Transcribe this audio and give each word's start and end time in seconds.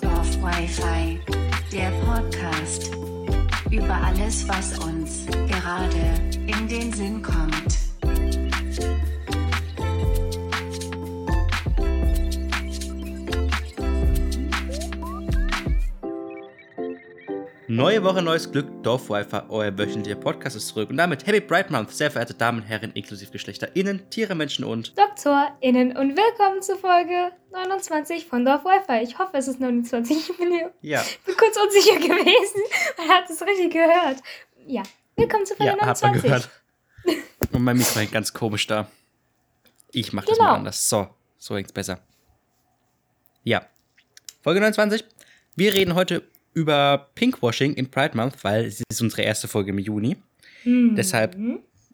Dorf 0.00 0.42
Wi-Fi, 0.42 1.20
der 1.70 1.90
Podcast 2.04 2.90
über 3.70 3.94
alles, 3.94 4.48
was 4.48 4.76
uns 4.80 5.24
gerade 5.26 6.14
in 6.34 6.66
den 6.66 6.92
Sinn 6.92 7.22
kommt. 7.22 7.91
Neue 17.74 18.04
Woche, 18.04 18.20
neues 18.20 18.52
Glück, 18.52 18.66
Dorf 18.82 19.08
Wi-Fi, 19.08 19.44
euer 19.48 19.78
wöchentlicher 19.78 20.16
Podcast 20.20 20.56
ist 20.56 20.68
zurück. 20.68 20.90
Und 20.90 20.98
damit 20.98 21.26
Happy 21.26 21.40
Bright 21.40 21.70
Month, 21.70 21.90
sehr 21.90 22.10
verehrte 22.10 22.34
Damen 22.34 22.58
und 22.60 22.64
Herren, 22.66 22.92
inklusive 22.92 23.32
GeschlechterInnen, 23.32 24.10
Tiere, 24.10 24.34
Menschen 24.34 24.66
und 24.66 24.92
DoktorInnen 24.98 25.96
und 25.96 26.14
willkommen 26.14 26.60
zu 26.60 26.76
Folge 26.76 27.32
29 27.50 28.26
von 28.26 28.44
Dorf 28.44 28.62
Wi-Fi. 28.66 29.02
Ich 29.02 29.18
hoffe, 29.18 29.38
es 29.38 29.48
ist 29.48 29.58
29. 29.58 30.14
Ich 30.28 30.36
bin, 30.36 30.52
hier, 30.52 30.70
Ja, 30.82 31.02
bin 31.24 31.34
kurz 31.34 31.56
unsicher 31.56 31.96
gewesen. 31.96 32.60
Man 32.98 33.08
hat 33.08 33.30
es 33.30 33.40
richtig 33.40 33.72
gehört. 33.72 34.18
Ja, 34.66 34.82
willkommen 35.16 35.46
zu 35.46 35.54
Folge 35.56 35.72
ja, 35.72 35.86
hat 35.86 36.02
man 36.02 36.12
29. 36.12 36.22
gehört. 36.24 36.50
Und 37.54 37.62
mein 37.62 37.78
Mikro 37.78 38.00
hängt 38.00 38.12
ganz 38.12 38.34
komisch 38.34 38.66
da. 38.66 38.86
Ich 39.92 40.12
mach 40.12 40.26
das 40.26 40.36
Genau. 40.36 40.50
mal 40.50 40.56
anders. 40.56 40.86
So, 40.90 41.08
so 41.38 41.56
hängt's 41.56 41.72
besser. 41.72 42.00
Ja, 43.44 43.64
Folge 44.42 44.60
29. 44.60 45.06
Wir 45.56 45.72
reden 45.72 45.94
heute 45.94 46.22
über 46.54 47.10
Pinkwashing 47.14 47.74
im 47.74 47.90
Pride 47.90 48.16
Month, 48.16 48.42
weil 48.42 48.66
es 48.66 48.82
ist 48.88 49.00
unsere 49.00 49.22
erste 49.22 49.48
Folge 49.48 49.70
im 49.70 49.78
Juni. 49.78 50.16
Mhm. 50.64 50.94
Deshalb 50.96 51.36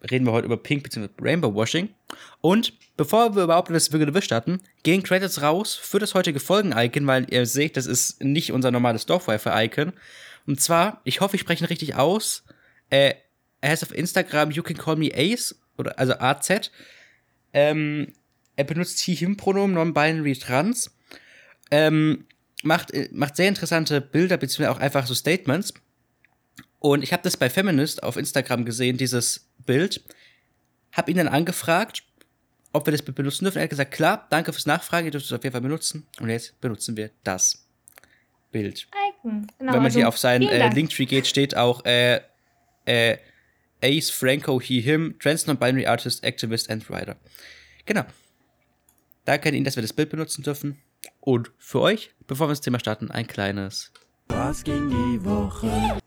reden 0.09 0.25
wir 0.25 0.31
heute 0.31 0.45
über 0.45 0.57
Pink 0.57 0.83
bzw. 0.83 1.09
Rainbow 1.21 1.53
Washing. 1.53 1.89
Und 2.41 2.73
bevor 2.97 3.35
wir 3.35 3.43
überhaupt 3.43 3.69
das 3.69 3.91
Würgede 3.91 4.21
starten, 4.21 4.61
gehen 4.83 5.03
Credits 5.03 5.41
raus 5.41 5.75
für 5.75 5.99
das 5.99 6.13
heutige 6.15 6.39
Folgen-Icon, 6.39 7.07
weil 7.07 7.27
ihr 7.31 7.45
seht, 7.45 7.77
das 7.77 7.85
ist 7.85 8.23
nicht 8.23 8.51
unser 8.51 8.71
normales 8.71 9.05
Dorfwife-Icon. 9.05 9.93
Und 10.47 10.61
zwar, 10.61 11.01
ich 11.03 11.21
hoffe, 11.21 11.35
ich 11.35 11.41
spreche 11.41 11.63
ihn 11.63 11.67
richtig 11.67 11.95
aus. 11.95 12.43
Äh, 12.89 13.13
er 13.61 13.71
heißt 13.71 13.83
auf 13.83 13.93
Instagram 13.93 14.51
You 14.51 14.63
Can 14.63 14.77
Call 14.77 14.95
Me 14.95 15.11
Ace, 15.13 15.59
oder, 15.77 15.97
also 15.99 16.13
AZ. 16.13 16.71
Ähm, 17.53 18.13
er 18.55 18.63
benutzt 18.63 18.99
He-Him-Pronomen, 18.99 19.73
Non-Binary 19.73 20.35
Trans. 20.35 20.95
Ähm, 21.71 22.25
macht, 22.63 22.91
äh, 22.91 23.09
macht 23.11 23.35
sehr 23.35 23.47
interessante 23.47 24.01
Bilder, 24.01 24.37
beziehungsweise 24.37 24.71
auch 24.71 24.79
einfach 24.79 25.07
so 25.07 25.13
Statements. 25.13 25.73
Und 26.79 27.03
ich 27.03 27.11
habe 27.11 27.23
das 27.23 27.37
bei 27.37 27.49
Feminist 27.49 28.03
auf 28.03 28.15
Instagram 28.15 28.65
gesehen, 28.65 28.97
dieses 28.97 29.49
Bild. 29.65 30.03
Hab 30.91 31.09
ihn 31.09 31.17
dann 31.17 31.27
angefragt, 31.27 32.03
ob 32.71 32.87
wir 32.87 32.91
das 32.91 33.01
Bild 33.01 33.15
benutzen 33.15 33.45
dürfen. 33.45 33.57
Er 33.57 33.63
hat 33.63 33.69
gesagt, 33.69 33.91
klar, 33.91 34.27
danke 34.29 34.53
fürs 34.53 34.65
Nachfragen, 34.65 35.05
ihr 35.05 35.11
dürft 35.11 35.25
es 35.25 35.33
auf 35.33 35.43
jeden 35.43 35.51
Fall 35.51 35.61
benutzen. 35.61 36.07
Und 36.19 36.29
jetzt 36.29 36.59
benutzen 36.61 36.95
wir 36.95 37.11
das 37.23 37.65
Bild. 38.51 38.87
Icon. 39.09 39.47
Genau, 39.59 39.73
Wenn 39.73 39.79
man 39.79 39.85
also 39.85 39.99
hier 39.99 40.07
auf 40.07 40.17
seinen 40.17 40.47
äh. 40.47 40.69
Linktree 40.73 41.05
geht, 41.05 41.27
steht 41.27 41.55
auch 41.55 41.83
äh, 41.85 42.21
äh, 42.85 43.17
Ace, 43.81 44.09
Franco, 44.09 44.59
he, 44.59 44.81
him, 44.81 45.15
Trans 45.19 45.47
Non-Binary 45.47 45.85
Artist, 45.85 46.23
Activist 46.23 46.69
and 46.69 46.89
Writer. 46.89 47.17
Genau. 47.85 48.03
Danke 49.25 49.49
an 49.49 49.55
ihn, 49.55 49.63
dass 49.63 49.75
wir 49.75 49.81
das 49.81 49.93
Bild 49.93 50.09
benutzen 50.09 50.43
dürfen. 50.43 50.79
Und 51.19 51.51
für 51.57 51.81
euch, 51.81 52.13
bevor 52.27 52.47
wir 52.47 52.51
ins 52.51 52.61
Thema 52.61 52.79
starten, 52.79 53.11
ein 53.11 53.27
kleines. 53.27 53.91
Was 54.27 54.63
ging 54.63 54.89
die 54.89 55.23
Woche? 55.25 55.99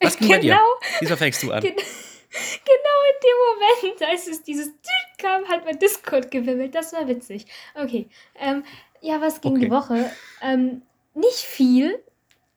Was 0.00 0.16
ging 0.16 0.28
bei 0.28 0.38
dir? 0.38 0.54
Genau. 0.54 0.74
Diesmal 1.00 1.18
fängst 1.18 1.42
du 1.42 1.52
an. 1.52 1.60
Gen 1.62 1.74
genau 2.34 2.98
in 3.10 3.18
dem 3.22 3.90
Moment, 3.90 4.10
als 4.10 4.26
es 4.28 4.42
dieses 4.42 4.66
Typ 4.68 5.18
kam, 5.18 5.44
hat 5.46 5.64
mein 5.64 5.78
Discord 5.78 6.30
gewimmelt. 6.30 6.74
Das 6.74 6.92
war 6.92 7.08
witzig. 7.08 7.46
Okay. 7.74 8.08
Ähm, 8.36 8.64
ja, 9.00 9.20
was 9.20 9.40
ging 9.40 9.58
die 9.58 9.66
Okay. 9.66 9.74
Woche? 9.74 10.10
Ähm, 10.42 10.82
nicht 11.14 11.38
viel, 11.40 12.02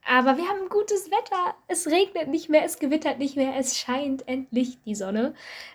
aber 0.08 0.38
wir 0.38 0.48
haben 0.48 0.70
gutes 0.70 1.12
Wetter. 1.12 1.56
Es 1.68 1.88
regnet 1.88 2.28
nicht 2.28 2.50
mehr, 2.50 2.64
es 2.66 2.80
gewittert 2.80 3.20
nicht 3.20 3.36
mehr, 3.36 3.56
es 3.58 3.78
scheint 3.78 4.28
endlich 4.28 4.80
die 4.84 4.96
Sonne. 4.96 5.34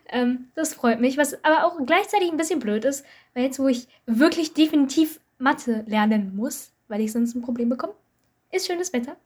Ähm, 0.09 0.49
das 0.55 0.75
freut 0.75 1.01
mich. 1.01 1.17
Was 1.17 1.43
aber 1.45 1.65
auch 1.65 1.79
gleichzeitig 1.87 2.31
ein 2.31 2.37
bisschen 2.37 2.61
blöd 2.61 2.85
ist, 2.85 3.05
weil 3.35 3.45
jetzt, 3.45 3.59
wo 3.59 3.69
ich 3.69 3.89
wirklich 4.07 4.53
definitiv 4.53 5.21
Mathe 5.39 5.85
lernen 5.87 6.35
muss, 6.35 6.73
weil 6.89 7.01
ich 7.01 7.13
sonst 7.13 7.35
ein 7.35 7.43
Problem 7.43 7.69
bekomme, 7.69 7.95
ist 8.51 8.67
schönes 8.67 8.93
Wetter. 8.93 9.17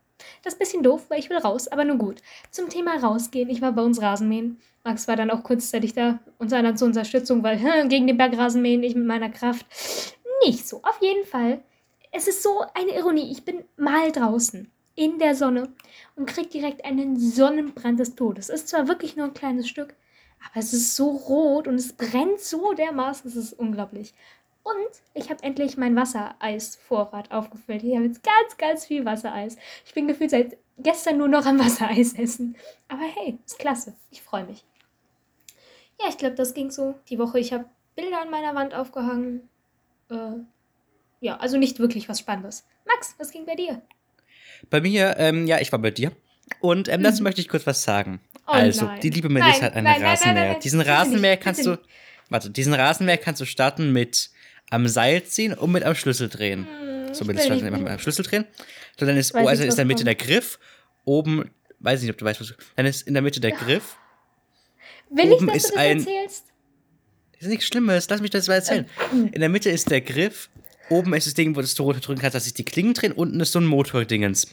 Das 0.43 0.53
ist 0.53 0.59
ein 0.59 0.65
bisschen 0.65 0.83
doof, 0.83 1.07
weil 1.09 1.19
ich 1.19 1.31
will 1.31 1.39
raus, 1.39 1.69
aber 1.69 1.85
nun 1.85 1.99
gut. 1.99 2.21
Zum 2.51 2.69
Thema 2.69 2.97
rausgehen. 2.97 3.49
Ich 3.49 3.63
war 3.63 3.73
bei 3.73 3.83
uns 3.83 4.03
Rasenmähen. 4.03 4.61
Max 4.85 5.09
war 5.09 5.17
dann 5.17 5.31
auch 5.31 5.43
kurzzeitig 5.43 5.95
da, 5.95 6.19
unter 6.39 6.59
anderem 6.59 6.77
zur 6.77 6.89
Unterstützung, 6.89 7.43
weil 7.43 7.59
gegen 7.89 8.07
den 8.07 8.19
Berg 8.19 8.37
Rasenmähen, 8.37 8.83
ich 8.83 8.95
mit 8.95 9.07
meiner 9.07 9.31
Kraft. 9.31 9.65
Nicht 10.45 10.69
so. 10.69 10.79
Auf 10.83 11.01
jeden 11.01 11.25
Fall. 11.25 11.63
Es 12.13 12.29
ist 12.29 12.43
so 12.43 12.65
eine 12.75 12.97
Ironie. 12.97 13.31
Ich 13.31 13.45
bin 13.45 13.65
mal 13.77 14.13
draußen 14.13 14.71
in 14.95 15.19
der 15.19 15.35
Sonne 15.35 15.73
und 16.17 16.27
krieg 16.27 16.51
direkt 16.51 16.85
einen 16.85 17.19
Sonnenbrand 17.19 18.01
des 18.01 18.15
Todes. 18.15 18.49
Ist 18.49 18.69
zwar 18.69 18.89
wirklich 18.89 19.17
nur 19.17 19.27
ein 19.27 19.35
kleines 19.35 19.69
Stück, 19.69 19.95
aber 20.51 20.61
es 20.61 20.73
ist 20.73 20.97
so 20.97 21.11
rot 21.11 21.69
und 21.69 21.77
es 21.77 21.93
brennt 21.93 22.41
so 22.41 22.73
dermaßen, 22.73 23.29
es 23.31 23.37
ist 23.37 23.53
unglaublich. 23.53 24.15
Und 24.63 24.75
ich 25.15 25.31
habe 25.31 25.43
endlich 25.43 25.77
mein 25.77 25.97
Wassereisvorrat 25.97 27.33
aufgefüllt. 27.33 27.83
Ich 27.83 27.95
habe 27.95 28.07
jetzt 28.07 28.23
ganz, 28.23 28.57
ganz 28.59 28.85
viel 28.85 29.05
Wassereis. 29.05 29.57
Ich 29.87 29.95
bin 29.95 30.07
gefühlt 30.07 30.31
seit 30.31 30.59
gestern 30.79 31.19
nur 31.19 31.29
noch 31.29 31.47
am 31.47 31.59
Wassereis 31.59 32.13
essen. 32.13 32.57
Aber 32.89 33.03
hey, 33.03 33.39
ist 33.47 33.59
klasse. 33.59 33.97
Ich 34.11 34.23
freue 34.23 34.45
mich. 34.45 34.65
Ja, 36.01 36.09
ich 36.09 36.19
glaube, 36.19 36.35
das 36.35 36.55
ging 36.55 36.71
so 36.71 36.95
die 37.09 37.19
Woche. 37.19 37.39
Ich 37.39 37.53
habe 37.53 37.67
Bilder 37.95 38.21
an 38.23 38.31
meiner 38.31 38.55
Wand 38.55 38.75
aufgehangen. 38.75 39.49
Äh, 40.11 40.37
ja, 41.21 41.37
also 41.37 41.57
nicht 41.57 41.79
wirklich 41.79 42.09
was 42.09 42.21
Spannendes. 42.21 42.67
Max, 42.87 43.15
was 43.19 43.31
ging 43.31 43.47
bei 43.47 43.55
dir? 43.55 43.83
Bei 44.69 44.81
mir, 44.81 45.17
ähm, 45.19 45.47
ja, 45.47 45.59
ich 45.61 45.73
war 45.73 45.79
bei 45.79 45.91
dir. 45.91 46.13
Und 46.61 46.89
ähm, 46.89 47.03
dazu 47.03 47.23
möchte 47.23 47.41
ich 47.41 47.49
kurz 47.49 47.67
was 47.67 47.83
sagen. 47.83 48.13
Mhm. 48.13 48.19
Oh 48.47 48.53
also, 48.53 48.85
nein. 48.87 49.01
die 49.01 49.11
liebe 49.11 49.29
Melissa 49.29 49.53
Nein, 49.53 49.63
hat 49.63 49.75
einen 49.75 49.85
nein, 49.85 50.03
Rasenmäher. 50.03 50.59
Diesen 50.59 50.81
Rasenmäher 50.81 51.37
kannst 51.37 51.65
du, 51.65 51.79
warte, 52.29 52.51
diesen 52.51 52.75
Rasenmäher 52.75 53.17
kannst 53.19 53.41
du 53.41 53.45
starten 53.45 53.93
mit 53.93 54.31
am 54.71 54.89
Seil 54.89 55.23
ziehen 55.25 55.55
und 55.55 55.71
mit 55.73 55.85
am 55.85 55.95
Schlüssel 55.95 56.29
drehen. 56.29 56.67
so, 57.13 57.23
ich 57.23 57.27
mit 57.29 57.37
will 57.37 57.45
starten 57.45 57.65
nicht 57.65 57.69
immer 57.69 57.79
mit 57.79 57.89
am 57.93 57.99
Schlüssel 58.01 58.25
drehen. 58.25 58.45
So, 58.99 59.07
dann 59.07 59.17
ist, 59.17 59.33
Weiß 59.35 59.45
oh, 59.45 59.49
also 59.49 59.63
ist 59.65 59.71
in 59.71 59.77
der 59.77 59.85
Mitte 59.85 60.05
kommt. 60.05 60.21
der 60.21 60.27
Griff. 60.27 60.59
Oben, 61.05 61.51
weiß 61.79 62.01
nicht, 62.03 62.11
ob 62.11 62.19
du 62.19 62.25
weißt, 62.25 62.41
was 62.41 62.49
du, 62.49 62.55
dann 62.77 62.87
ist 62.87 63.07
in 63.07 63.15
der 63.15 63.23
Mitte 63.23 63.41
der 63.41 63.53
Griff. 63.53 63.97
Will 65.11 65.33
Oben 65.33 65.47
ich, 65.49 65.55
dass 65.55 65.57
ist 65.65 65.71
du 65.71 65.75
das 65.75 65.81
ein- 65.85 65.99
erzählst? 65.99 66.45
Das 67.33 67.43
ist 67.43 67.49
nichts 67.49 67.67
Schlimmes, 67.67 68.09
lass 68.11 68.21
mich 68.21 68.31
das 68.31 68.49
mal 68.49 68.55
erzählen. 68.55 68.85
Äh, 69.13 69.17
In 69.35 69.41
der 69.41 69.49
Mitte 69.49 69.71
ist 69.71 69.91
der 69.91 70.01
Griff, 70.03 70.51
oben 70.91 71.15
ist 71.15 71.27
das 71.27 71.35
Ding, 71.35 71.51
wo 71.53 71.61
du 71.61 71.63
das 71.63 71.79
runter 71.81 72.01
drücken 72.01 72.21
kannst, 72.21 72.35
dass 72.35 72.45
sich 72.45 72.55
die 72.55 72.65
Klingen 72.65 72.93
drehen, 72.95 73.13
unten 73.13 73.41
ist 73.41 73.53
so 73.53 73.59
ein 73.61 73.67
Motordingens. 73.67 74.49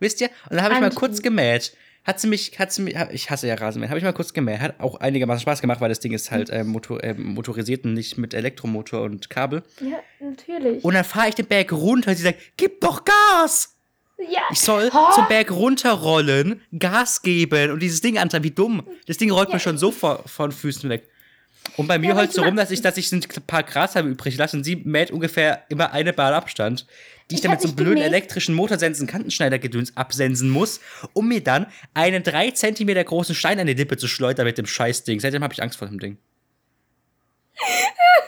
Wisst 0.00 0.20
ihr? 0.20 0.28
Und 0.48 0.56
dann 0.56 0.62
habe 0.64 0.74
ich 0.74 0.80
mal 0.80 0.90
kurz 0.90 1.22
gemäht. 1.22 1.72
Hat 2.04 2.20
sie 2.20 2.28
mich, 2.28 2.58
hat 2.58 2.72
sie 2.72 2.82
mich, 2.82 2.96
hab- 2.96 3.12
ich 3.12 3.28
hasse 3.30 3.48
ja 3.48 3.54
Rasenmähen, 3.56 3.90
habe 3.90 3.98
ich 3.98 4.04
mal 4.04 4.12
kurz 4.14 4.32
gemäht. 4.32 4.60
Hat 4.60 4.80
auch 4.80 4.94
einigermaßen 5.00 5.42
Spaß 5.42 5.60
gemacht, 5.60 5.80
weil 5.80 5.88
das 5.90 6.00
Ding 6.00 6.12
ist 6.12 6.30
halt 6.30 6.48
äh, 6.48 6.64
motor, 6.64 7.02
äh, 7.04 7.12
motorisiert 7.14 7.84
und 7.84 7.92
nicht 7.94 8.16
mit 8.16 8.32
Elektromotor 8.32 9.02
und 9.02 9.28
Kabel. 9.28 9.62
Ja, 9.80 9.98
natürlich. 10.20 10.82
Und 10.84 10.94
dann 10.94 11.04
fahre 11.04 11.28
ich 11.28 11.34
den 11.34 11.46
Berg 11.46 11.70
runter 11.72 12.10
und 12.12 12.16
sie 12.16 12.22
sagt, 12.22 12.38
gib 12.56 12.80
doch 12.80 13.04
Gas! 13.04 13.74
ja. 14.18 14.40
Ich 14.50 14.60
soll 14.60 14.90
Oh. 14.94 15.12
zum 15.14 15.28
Berg 15.28 15.50
runterrollen, 15.50 16.62
Gas 16.78 17.22
geben 17.22 17.70
und 17.72 17.80
dieses 17.82 18.00
Ding 18.00 18.18
antreiben. 18.18 18.44
Wie 18.44 18.50
dumm. 18.52 18.84
Das 19.06 19.16
Ding 19.18 19.30
rollt 19.30 19.48
Ja. 19.50 19.54
mir 19.56 19.60
schon 19.60 19.76
so 19.78 19.90
vor, 19.90 20.22
von 20.26 20.50
Füßen 20.52 20.88
weg. 20.88 21.08
Und 21.76 21.86
bei 21.86 21.98
mir 21.98 22.08
Ja, 22.10 22.16
heult 22.16 22.30
ich 22.30 22.34
so 22.34 22.42
rum, 22.42 22.56
dass 22.56 22.70
ich, 22.70 22.80
dass 22.82 22.96
ich 22.96 23.12
ein 23.12 23.22
paar 23.46 23.62
Grashalme 23.62 24.10
übrig 24.10 24.36
lasse 24.36 24.56
und 24.56 24.64
sie 24.64 24.76
mäht 24.76 25.10
ungefähr 25.10 25.64
immer 25.68 25.92
eine 25.92 26.12
Bahn 26.12 26.34
Abstand, 26.34 26.86
die 27.30 27.34
ich, 27.34 27.38
Ich 27.38 27.42
dann 27.42 27.52
mit 27.52 27.60
so 27.60 27.68
einem 27.68 27.76
blöden 27.76 27.94
gemäht. 27.96 28.08
elektrischen 28.08 28.54
Motorsensen-Kantenschneidergedöns 28.56 29.96
absensen 29.96 30.50
muss, 30.50 30.80
um 31.12 31.28
mir 31.28 31.42
dann 31.42 31.66
einen 31.94 32.22
3 32.24 32.50
cm 32.52 33.04
großen 33.04 33.34
Stein 33.34 33.60
an 33.60 33.66
die 33.66 33.74
Lippe 33.74 33.96
zu 33.96 34.08
schleudern 34.08 34.46
mit 34.46 34.58
dem 34.58 34.66
Scheißding. 34.66 35.20
Seitdem 35.20 35.44
habe 35.44 35.52
ich 35.54 35.62
Angst 35.62 35.78
vor 35.78 35.86
dem 35.88 36.00
Ding. 36.00 36.18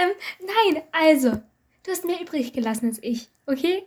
Ähm, 0.00 0.12
nein, 0.40 0.82
also, 0.92 1.30
du 1.84 1.90
hast 1.90 2.04
mehr 2.04 2.20
übrig 2.20 2.52
gelassen 2.52 2.86
als 2.88 2.98
ich, 3.02 3.28
okay? 3.46 3.84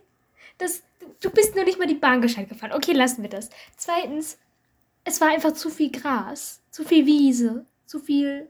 Das, 0.58 0.82
du 1.20 1.30
bist 1.30 1.54
nur 1.54 1.64
nicht 1.64 1.78
mal 1.78 1.88
die 1.88 1.94
Bahn 1.94 2.22
gescheit 2.22 2.48
gefahren. 2.48 2.72
Okay, 2.72 2.92
lassen 2.92 3.22
wir 3.22 3.28
das. 3.28 3.50
Zweitens, 3.76 4.38
es 5.06 5.20
war 5.20 5.28
einfach 5.28 5.52
zu 5.52 5.70
viel 5.70 5.90
Gras, 5.90 6.60
zu 6.70 6.84
viel 6.84 7.06
Wiese, 7.06 7.64
zu 7.86 7.98
viel 8.00 8.48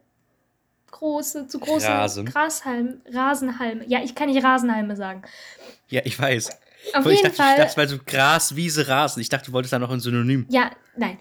große, 0.90 1.46
zu 1.46 1.60
große 1.60 1.86
Rasen. 1.86 2.26
Grashalme, 2.26 3.00
Rasenhalme. 3.12 3.84
Ja, 3.86 4.02
ich 4.02 4.14
kann 4.14 4.30
nicht 4.30 4.42
Rasenhalme 4.42 4.96
sagen. 4.96 5.22
Ja, 5.88 6.00
ich 6.04 6.18
weiß. 6.18 6.50
Auf 6.94 7.04
ich 7.06 7.12
jeden 7.12 7.22
dachte, 7.24 7.36
Fall. 7.36 7.52
ich 7.52 7.64
dachte, 7.64 7.76
weil 7.76 7.88
so 7.88 7.98
Gras, 8.04 8.56
Wiese, 8.56 8.88
Rasen. 8.88 9.20
Ich 9.20 9.28
dachte, 9.28 9.46
du 9.46 9.52
wolltest 9.52 9.72
da 9.72 9.78
noch 9.78 9.90
ein 9.90 10.00
Synonym. 10.00 10.46
ja, 10.48 10.70
nein. 10.96 11.18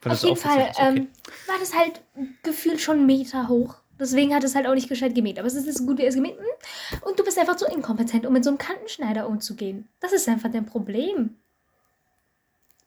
Weil 0.00 0.12
Auf 0.12 0.20
das 0.20 0.28
jeden 0.28 0.36
Fall 0.36 0.60
aufgezeichnet 0.62 0.96
ist. 0.96 1.00
ähm, 1.00 1.48
war 1.48 1.58
das 1.58 1.74
halt 1.76 2.00
gefühlt 2.44 2.80
schon 2.80 2.98
einen 2.98 3.06
Meter 3.06 3.48
hoch. 3.48 3.76
Deswegen 4.00 4.32
hat 4.32 4.44
es 4.44 4.54
halt 4.54 4.68
auch 4.68 4.74
nicht 4.74 4.88
gescheit 4.88 5.14
gemäht. 5.14 5.40
Aber 5.40 5.48
es 5.48 5.54
ist 5.54 5.76
so 5.76 5.84
gut 5.84 5.98
wie 5.98 6.06
es 6.06 6.14
gemäht. 6.14 6.38
hm? 6.38 6.98
Und 7.02 7.18
du 7.18 7.24
bist 7.24 7.36
einfach 7.36 7.56
zu 7.56 7.66
inkompetent, 7.66 8.24
um 8.24 8.32
mit 8.32 8.44
so 8.44 8.50
einem 8.50 8.58
Kantenschneider 8.58 9.28
umzugehen. 9.28 9.88
Das 9.98 10.12
ist 10.12 10.28
einfach 10.28 10.50
dein 10.52 10.66
Problem. 10.66 11.36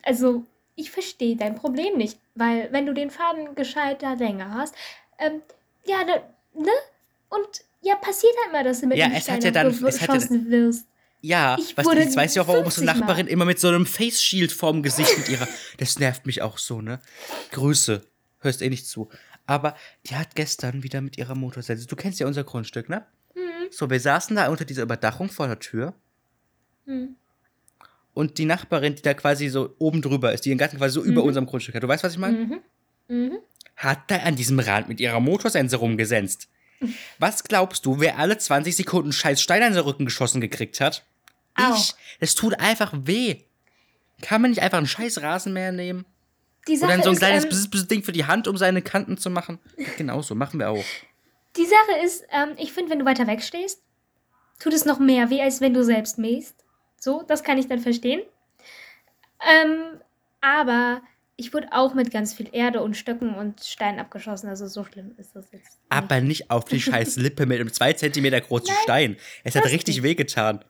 Also, 0.04 0.46
ich 0.82 0.92
verstehe 0.92 1.36
dein 1.36 1.56
Problem 1.56 1.98
nicht. 1.98 2.18
Weil, 2.36 2.72
wenn 2.72 2.86
du 2.86 2.94
den 2.94 3.10
Faden 3.12 3.56
gescheiter 3.56 4.16
länger 4.16 4.54
hast, 4.54 4.76
ähm, 5.20 5.42
ja, 5.86 6.04
da, 6.06 6.16
ne? 6.60 6.72
Und 7.30 7.48
ja, 7.82 7.96
passiert 7.96 8.34
halt 8.44 8.52
mal, 8.54 8.64
dass 8.64 8.82
du 8.82 8.88
mit 8.88 8.98
Ja, 8.98 9.08
es 9.16 9.30
hat 9.30 9.44
ja 9.44 9.52
dann- 9.52 9.68
es 9.68 9.82
hat 10.02 10.10
ja- 10.10 10.14
abgeschossen 10.16 10.52
wirst. 10.52 10.86
Ja, 11.24 11.56
Ich 11.60 11.78
was, 11.78 11.86
wurde 11.86 12.02
jetzt 12.02 12.16
weiß 12.16 12.32
ich 12.36 12.40
auch, 12.40 12.48
warum 12.48 12.66
unsere 12.66 12.82
50 12.86 12.86
Mal. 12.96 13.00
Nachbarin 13.08 13.28
immer 13.28 13.46
mit 13.46 13.60
so 13.60 13.68
einem 13.68 13.86
Face 13.86 14.22
Shield 14.24 14.52
vorm 14.52 14.82
Gesicht 14.84 15.16
mit 15.20 15.30
ihrer. 15.30 15.48
Das 15.78 16.00
nervt 16.00 16.26
mich 16.26 16.42
auch 16.42 16.58
so, 16.58 16.82
ne? 16.82 17.00
Grüße. 17.52 18.02
Hörst 18.40 18.62
eh 18.64 18.70
nicht 18.70 18.88
zu. 18.88 19.08
Aber 19.46 19.76
die 20.08 20.16
hat 20.16 20.34
gestern 20.36 20.82
wieder 20.84 21.00
mit 21.02 21.18
ihrer 21.20 21.36
Motorsäge. 21.36 21.86
Du 21.86 21.96
kennst 21.96 22.20
ja 22.20 22.26
unser 22.28 22.44
Grundstück, 22.44 22.90
ne? 22.90 23.06
Mhm. 23.36 23.68
So, 23.70 23.90
wir 23.90 24.00
saßen 24.00 24.36
da 24.36 24.48
unter 24.50 24.66
dieser 24.66 24.82
Überdachung 24.84 25.30
vor 25.30 25.48
der 25.48 25.60
Tür 25.60 25.94
Mhm. 26.86 27.16
Und 28.14 28.38
die 28.38 28.46
Nachbarin, 28.46 28.96
die 28.96 29.02
da 29.02 29.14
quasi 29.14 29.48
so 29.50 29.74
oben 29.80 30.02
drüber 30.02 30.34
ist, 30.34 30.46
die 30.46 30.50
ihren 30.50 30.58
Garten 30.58 30.78
quasi 30.78 30.94
so 30.96 31.04
über 31.04 31.22
Mhm. 31.22 31.28
unserem 31.28 31.46
Grundstück 31.46 31.76
hat, 31.76 31.84
du 31.84 31.88
weißt, 31.88 32.04
was 32.04 32.14
ich 32.14 32.20
meine? 32.20 32.38
Mhm. 32.38 32.60
Mhm. 33.08 33.38
Hat 33.78 34.00
da 34.12 34.18
an 34.18 34.36
diesem 34.36 34.60
Rand 34.60 34.90
mit 34.90 35.00
ihrer 35.00 35.20
Motorsense 35.20 35.76
rumgesenzt. 35.78 36.48
Was 37.20 37.44
glaubst 37.44 37.86
du, 37.86 38.00
wer 38.00 38.18
alle 38.18 38.38
20 38.38 38.76
Sekunden 38.76 39.12
scheiß 39.14 39.42
Stein 39.42 39.62
an 39.64 39.74
den 39.74 39.84
Rücken 39.84 40.06
geschossen 40.06 40.42
gekriegt 40.42 40.80
hat? 40.82 41.06
Au. 41.56 41.74
Ich. 41.76 41.94
Das 42.20 42.34
tut 42.36 42.60
einfach 42.60 42.92
weh. 42.94 43.42
Kann 44.22 44.42
man 44.42 44.52
nicht 44.52 44.62
einfach 44.62 44.78
einen 44.80 44.88
scheiß 44.88 45.22
Rasenmäher 45.22 45.72
nehmen? 45.72 46.06
Die 46.68 46.76
Sache 46.78 46.88
Oder 46.94 46.96
dann 46.98 47.04
so 47.04 47.10
ein 47.10 47.14
ist, 47.14 47.50
kleines 47.50 47.70
ähm, 47.74 47.88
Ding 47.88 48.04
für 48.04 48.12
die 48.12 48.26
Hand, 48.26 48.48
um 48.48 48.58
seine 48.58 48.82
Kanten 48.82 49.18
zu 49.18 49.30
machen? 49.30 49.60
Genauso, 49.98 50.36
machen 50.36 50.60
wir 50.60 50.70
auch. 50.70 50.84
Die 51.58 51.66
Sache 51.66 52.04
ist, 52.06 52.24
ähm, 52.32 52.50
ich 52.58 52.72
finde, 52.72 52.92
wenn 52.92 53.00
du 53.00 53.06
weiter 53.06 53.28
weg 53.28 53.42
stehst, 53.44 53.82
tut 54.60 54.74
es 54.74 54.86
noch 54.86 55.00
mehr 55.00 55.30
weh, 55.30 55.42
als 55.42 55.60
wenn 55.62 55.74
du 55.74 55.84
selbst 55.84 56.18
mähst. 56.18 56.56
So, 57.04 57.24
das 57.28 57.44
kann 57.44 57.58
ich 57.58 57.68
dann 57.68 57.80
verstehen. 57.80 58.22
Ähm, 59.50 60.00
aber 60.40 61.02
ich 61.36 61.52
wurde 61.52 61.68
auch 61.72 61.96
mit 61.96 62.12
ganz 62.12 62.32
viel 62.36 62.48
Erde 62.52 62.82
und 62.84 62.96
Stöcken 62.96 63.34
und 63.34 63.62
Steinen 63.64 64.00
abgeschossen. 64.00 64.48
Also 64.50 64.68
so 64.68 64.84
schlimm 64.84 65.16
ist 65.18 65.36
das 65.36 65.46
jetzt. 65.52 65.64
nicht. 65.64 65.78
Aber 65.90 66.22
nicht 66.22 66.52
auf 66.52 66.66
die 66.66 66.80
scheiß 66.82 67.16
Lippe 67.16 67.48
mit 67.48 67.60
einem 67.60 67.74
2 67.74 67.94
cm 67.94 68.40
großen 68.44 68.76
Stein. 68.84 69.18
Es 69.44 69.56
hat 69.56 69.66
richtig 69.66 69.96
nicht. 69.96 70.04
wehgetan. 70.04 70.64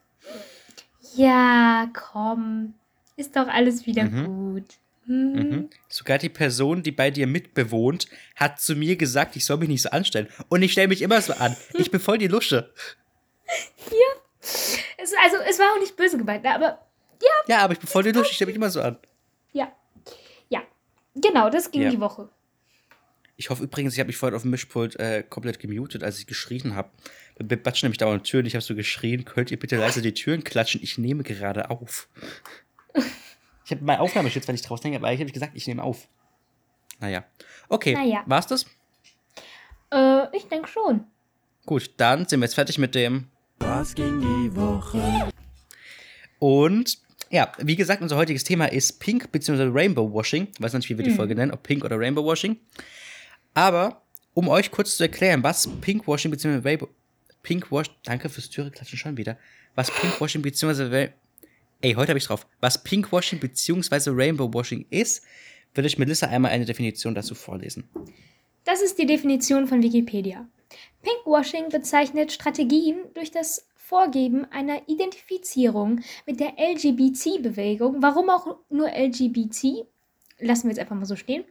Ja, 1.14 1.90
komm. 1.92 2.72
Ist 3.16 3.36
doch 3.36 3.48
alles 3.48 3.84
wieder 3.84 4.04
Mhm. 4.04 4.24
gut. 4.54 4.64
Hm. 5.04 5.32
Mhm. 5.32 5.70
Sogar 5.90 6.16
die 6.16 6.30
Person, 6.30 6.82
die 6.82 6.92
bei 6.92 7.10
dir 7.10 7.26
mitbewohnt, 7.26 8.06
hat 8.36 8.58
zu 8.58 8.74
mir 8.74 8.96
gesagt, 8.96 9.36
ich 9.36 9.44
soll 9.44 9.58
mich 9.58 9.68
nicht 9.68 9.82
so 9.82 9.90
anstellen. 9.90 10.28
Und 10.48 10.62
ich 10.62 10.72
stelle 10.72 10.88
mich 10.88 11.02
immer 11.02 11.20
so 11.20 11.34
an. 11.34 11.54
Ich 11.74 11.90
bin 11.90 12.00
voll 12.00 12.16
die 12.16 12.28
Lusche. 12.28 12.72
Es, 15.02 15.12
also, 15.22 15.36
es 15.48 15.58
war 15.58 15.72
auch 15.74 15.80
nicht 15.80 15.96
böse 15.96 16.16
gemeint, 16.18 16.42
ne, 16.44 16.54
aber 16.54 16.78
Ja, 17.46 17.58
aber 17.58 17.72
ich 17.72 17.78
bin 17.80 17.88
voll 17.88 18.04
Lusche. 18.08 18.30
Ich 18.30 18.36
stelle 18.36 18.48
mich 18.48 18.56
immer 18.56 18.70
so 18.70 18.80
an. 18.82 18.96
ja. 19.52 19.72
Ja. 20.48 20.62
Genau, 21.14 21.50
das 21.50 21.70
ging 21.70 21.82
Ja. 21.82 21.90
die 21.90 22.00
Woche. 22.00 22.28
Ich 23.36 23.50
hoffe 23.50 23.64
übrigens, 23.64 23.94
ich 23.94 23.98
habe 24.00 24.06
mich 24.08 24.16
vorhin 24.16 24.36
auf 24.36 24.42
dem 24.42 24.50
Mischpult 24.50 24.96
äh, 25.00 25.22
komplett 25.28 25.58
gemutet, 25.58 26.04
als 26.04 26.18
ich 26.18 26.26
geschrien 26.26 26.74
habe. 26.76 26.90
Wir 27.38 27.60
batschen 27.60 27.86
nämlich 27.86 27.98
dauernd 27.98 28.24
Türen. 28.24 28.46
Ich 28.46 28.54
habe 28.54 28.62
so 28.62 28.74
geschrien, 28.74 29.24
könnt 29.24 29.50
ihr 29.50 29.58
bitte 29.58 29.76
leise 29.76 30.00
die 30.02 30.14
Türen 30.14 30.44
klatschen? 30.44 30.80
Ich 30.82 30.98
nehme 30.98 31.22
gerade 31.24 31.70
auf. 31.70 32.08
Ich 33.64 33.70
habe 33.70 33.82
meine 33.84 34.00
Aufnahmeschutz, 34.00 34.46
weil 34.46 34.54
ich 34.54 34.62
draußen 34.62 34.84
hänge, 34.84 34.98
aber 34.98 35.08
eigentlich 35.08 35.20
habe 35.20 35.28
ich 35.28 35.34
gesagt, 35.34 35.52
ich 35.54 35.66
nehme 35.66 35.82
auf. 35.82 36.06
Naja. 37.00 37.24
Okay, 37.68 37.94
Naja. 37.94 38.22
war's 38.26 38.46
das? 38.46 38.66
Äh, 39.92 40.36
ich 40.36 40.44
denke 40.48 40.68
schon. 40.68 41.04
Gut, 41.66 41.90
dann 41.96 42.26
sind 42.28 42.40
wir 42.40 42.44
jetzt 42.46 42.54
fertig 42.54 42.78
mit 42.78 42.94
dem. 42.94 43.28
Was 43.64 43.94
ging 43.94 44.20
die 44.20 44.54
Woche? 44.54 45.30
Und 46.38 46.98
ja, 47.30 47.52
wie 47.58 47.76
gesagt, 47.76 48.02
unser 48.02 48.16
heutiges 48.16 48.44
Thema 48.44 48.66
ist 48.66 49.00
Pink 49.00 49.30
bzw. 49.32 49.70
Rainbow 49.72 50.12
Washing. 50.12 50.48
Ich 50.54 50.60
weiß 50.60 50.74
nicht, 50.74 50.88
wie 50.90 50.98
wir 50.98 51.04
die 51.04 51.10
Mhm. 51.10 51.16
Folge 51.16 51.34
nennen, 51.34 51.52
ob 51.52 51.62
Pink 51.62 51.84
oder 51.84 51.98
Rainbow 51.98 52.24
Washing. 52.24 52.56
Aber 53.54 54.02
um 54.34 54.48
euch 54.48 54.70
kurz 54.70 54.96
zu 54.96 55.02
erklären, 55.04 55.42
was 55.42 55.68
Pink 55.80 56.06
Washing 56.06 56.30
bzw. 56.30 56.60
Rainbow 56.68 56.88
Pink 57.42 57.72
Wash, 57.72 57.88
danke 58.04 58.28
fürs 58.28 58.50
Türe 58.50 58.70
klatschen 58.70 58.98
schon 58.98 59.16
wieder. 59.16 59.36
Was 59.74 59.90
Pink 59.90 60.20
Washing 60.20 60.42
bzw. 60.42 61.08
Ey, 61.80 61.94
heute 61.94 62.10
habe 62.10 62.18
ich 62.18 62.26
drauf. 62.26 62.46
Was 62.60 62.82
Pink 62.82 63.10
Washing 63.12 63.40
bzw. 63.40 64.10
Rainbow 64.10 64.52
Washing 64.52 64.86
ist, 64.90 65.22
will 65.74 65.84
ich 65.86 65.98
Melissa 65.98 66.26
einmal 66.28 66.52
eine 66.52 66.64
Definition 66.66 67.14
dazu 67.14 67.34
vorlesen. 67.34 67.84
Das 68.64 68.80
ist 68.82 68.98
die 68.98 69.06
Definition 69.06 69.66
von 69.66 69.82
Wikipedia. 69.82 70.46
Pinkwashing 71.02 71.68
bezeichnet 71.68 72.32
Strategien 72.32 73.04
durch 73.14 73.30
das 73.30 73.68
Vorgeben 73.74 74.46
einer 74.50 74.88
Identifizierung 74.88 76.00
mit 76.24 76.40
der 76.40 76.54
LGBT-Bewegung. 76.58 77.96
Warum 78.00 78.30
auch 78.30 78.56
nur 78.70 78.88
LGBT? 78.88 79.86
Lassen 80.38 80.64
wir 80.64 80.70
jetzt 80.70 80.80
einfach 80.80 80.96
mal 80.96 81.04
so 81.04 81.16
stehen. 81.16 81.44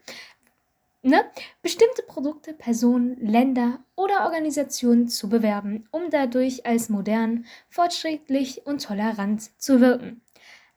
Ne? 1.03 1.24
Bestimmte 1.62 2.03
Produkte, 2.03 2.53
Personen, 2.53 3.15
Länder 3.18 3.83
oder 3.95 4.25
Organisationen 4.25 5.07
zu 5.07 5.30
bewerben, 5.30 5.88
um 5.92 6.09
dadurch 6.12 6.65
als 6.65 6.89
modern, 6.89 7.45
fortschrittlich 7.69 8.65
und 8.65 8.83
tolerant 8.83 9.59
zu 9.59 9.81
wirken. 9.81 10.21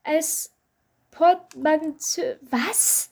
Als 0.02 0.54
Portmanteau. 1.10 2.36
Was? 2.50 3.10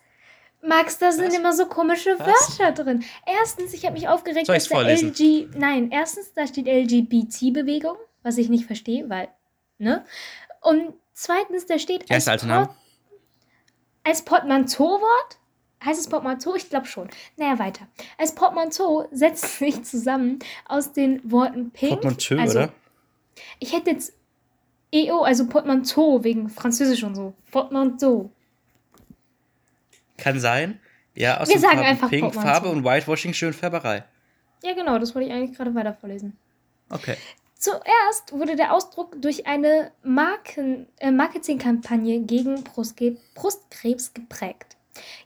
Max, 0.64 0.98
da 0.98 1.10
sind 1.10 1.28
Was? 1.28 1.34
immer 1.34 1.52
so 1.52 1.66
komische 1.66 2.16
Was? 2.18 2.58
Wörter 2.58 2.84
drin. 2.84 3.04
Erstens, 3.26 3.74
ich 3.74 3.84
habe 3.84 3.94
mich 3.94 4.08
aufgeregt, 4.08 4.46
Soll 4.46 4.54
dass 4.54 4.68
da 4.68 4.76
vorlesen? 4.76 5.10
LG. 5.10 5.48
Nein, 5.56 5.90
erstens, 5.90 6.32
da 6.34 6.46
steht 6.46 6.66
LGBT-Bewegung, 6.66 7.96
was 8.22 8.38
ich 8.38 8.48
nicht 8.48 8.66
verstehe, 8.66 9.10
weil. 9.10 9.28
Ne? 9.78 10.04
Und 10.60 10.94
zweitens, 11.12 11.66
da 11.66 11.78
steht. 11.78 12.08
Der 12.08 12.14
als 12.16 12.28
alte 12.28 12.46
Name? 12.46 12.68
Als 14.04 14.22
Portmanteau-Wort? 14.22 15.38
Heißt 15.84 15.98
es 15.98 16.08
Portmanteau? 16.08 16.54
Ich 16.54 16.70
glaube 16.70 16.86
schon. 16.86 17.08
Naja, 17.36 17.58
weiter. 17.58 17.88
Als 18.16 18.34
Portmanteau 18.34 19.08
setzt 19.10 19.58
sich 19.58 19.82
zusammen 19.82 20.38
aus 20.68 20.92
den 20.92 21.20
Worten 21.28 21.72
Pink. 21.72 22.00
Portmanteau, 22.00 22.36
also, 22.38 22.58
oder? 22.60 22.72
Ich 23.58 23.72
hätte 23.72 23.90
jetzt 23.90 24.12
EO, 24.92 25.22
also 25.22 25.46
Portmanteau, 25.48 26.22
wegen 26.22 26.48
Französisch 26.48 27.02
und 27.02 27.16
so. 27.16 27.34
Portmanteau. 27.50 28.30
Kann 30.16 30.38
sein. 30.40 30.80
Ja, 31.14 31.38
aus 31.40 31.48
Wir 31.48 31.58
sagen 31.58 31.74
Farben 31.74 31.88
einfach 31.88 32.08
Pink, 32.10 32.22
Portmanteau. 32.22 32.50
Farbe 32.50 32.68
und 32.70 32.84
Whitewashing, 32.84 33.34
Schönfärberei. 33.34 34.04
Ja, 34.62 34.74
genau, 34.74 34.98
das 34.98 35.14
wollte 35.14 35.28
ich 35.28 35.34
eigentlich 35.34 35.56
gerade 35.56 35.74
weiter 35.74 35.92
vorlesen. 35.94 36.36
Okay. 36.88 37.16
Zuerst 37.58 38.32
wurde 38.32 38.56
der 38.56 38.72
Ausdruck 38.74 39.20
durch 39.20 39.46
eine 39.46 39.92
Marken, 40.02 40.86
äh, 40.98 41.10
Marketingkampagne 41.10 42.20
gegen 42.20 42.64
Brustge 42.64 43.16
Brustkrebs 43.34 44.14
geprägt. 44.14 44.76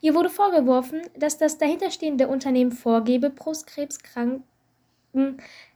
Ihr 0.01 0.15
wurde 0.15 0.31
vorgeworfen, 0.31 1.01
dass 1.17 1.39
das 1.39 1.59
dahinterstehende 1.59 2.29
Unternehmen 2.29 2.73
vorgebe, 2.73 3.31
Brustkrebskranken 3.31 4.45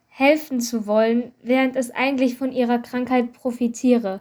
helfen 0.08 0.60
zu 0.60 0.86
wollen, 0.86 1.32
während 1.42 1.76
es 1.76 1.90
eigentlich 1.90 2.36
von 2.36 2.52
ihrer 2.52 2.78
Krankheit 2.78 3.32
profitiere. 3.32 4.20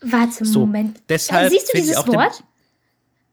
Warte, 0.00 0.44
So, 0.44 0.60
Moment. 0.60 1.02
deshalb 1.08 1.50
Siehst 1.50 1.72
du 1.72 1.78
dieses 1.78 1.96
Wort? 2.08 2.44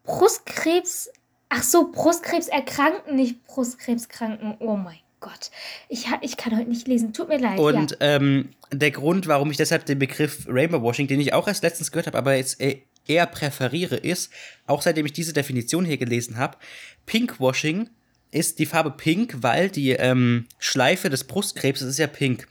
Brustkrebs. 0.10 1.12
Ach 1.50 1.64
so, 1.64 1.92
Brustkrebserkrankten, 1.92 3.16
nicht 3.16 3.46
Brustkrebskranken. 3.46 4.58
Oh 4.60 4.76
mein 4.76 4.98
Gott. 5.20 5.52
Ich, 5.88 6.08
ich 6.22 6.36
kann 6.36 6.58
heute 6.58 6.70
nicht 6.70 6.88
lesen. 6.88 7.14
Tut 7.14 7.30
mir 7.30 7.38
leid. 7.38 7.60
Und 7.60 7.92
ja. 7.92 7.98
ähm, 8.02 8.50
der 8.72 8.92
Grund, 8.92 9.28
warum 9.28 9.52
ich 9.52 9.58
deshalb 9.58 9.86
den 9.86 10.00
Begriff 10.00 10.46
Rainbow 10.48 10.82
Washing, 10.82 11.08
den 11.08 11.20
ich 11.20 11.34
auch 11.34 11.48
erst 11.48 11.64
letztens 11.64 11.92
gehört 11.92 12.08
habe, 12.08 12.18
aber 12.18 12.36
jetzt 12.36 12.60
äh, 12.60 12.82
eher 13.08 13.28
präferiere, 13.28 13.98
ist, 13.98 14.32
auch 14.66 14.82
seitdem 14.82 15.06
ich 15.06 15.14
diese 15.14 15.34
Definition 15.34 15.86
hier 15.86 15.98
gelesen 15.98 16.38
habe, 16.38 16.58
Pink 17.06 17.40
Washing 17.40 17.90
ist 18.32 18.60
die 18.60 18.66
Farbe 18.66 18.92
Pink, 18.92 19.38
weil 19.42 19.70
die 19.70 19.92
ähm, 19.92 20.48
Schleife 20.60 21.10
des 21.10 21.24
Brustkrebs 21.24 21.82
ist 21.82 21.98
ja 21.98 22.08
pink. 22.08 22.48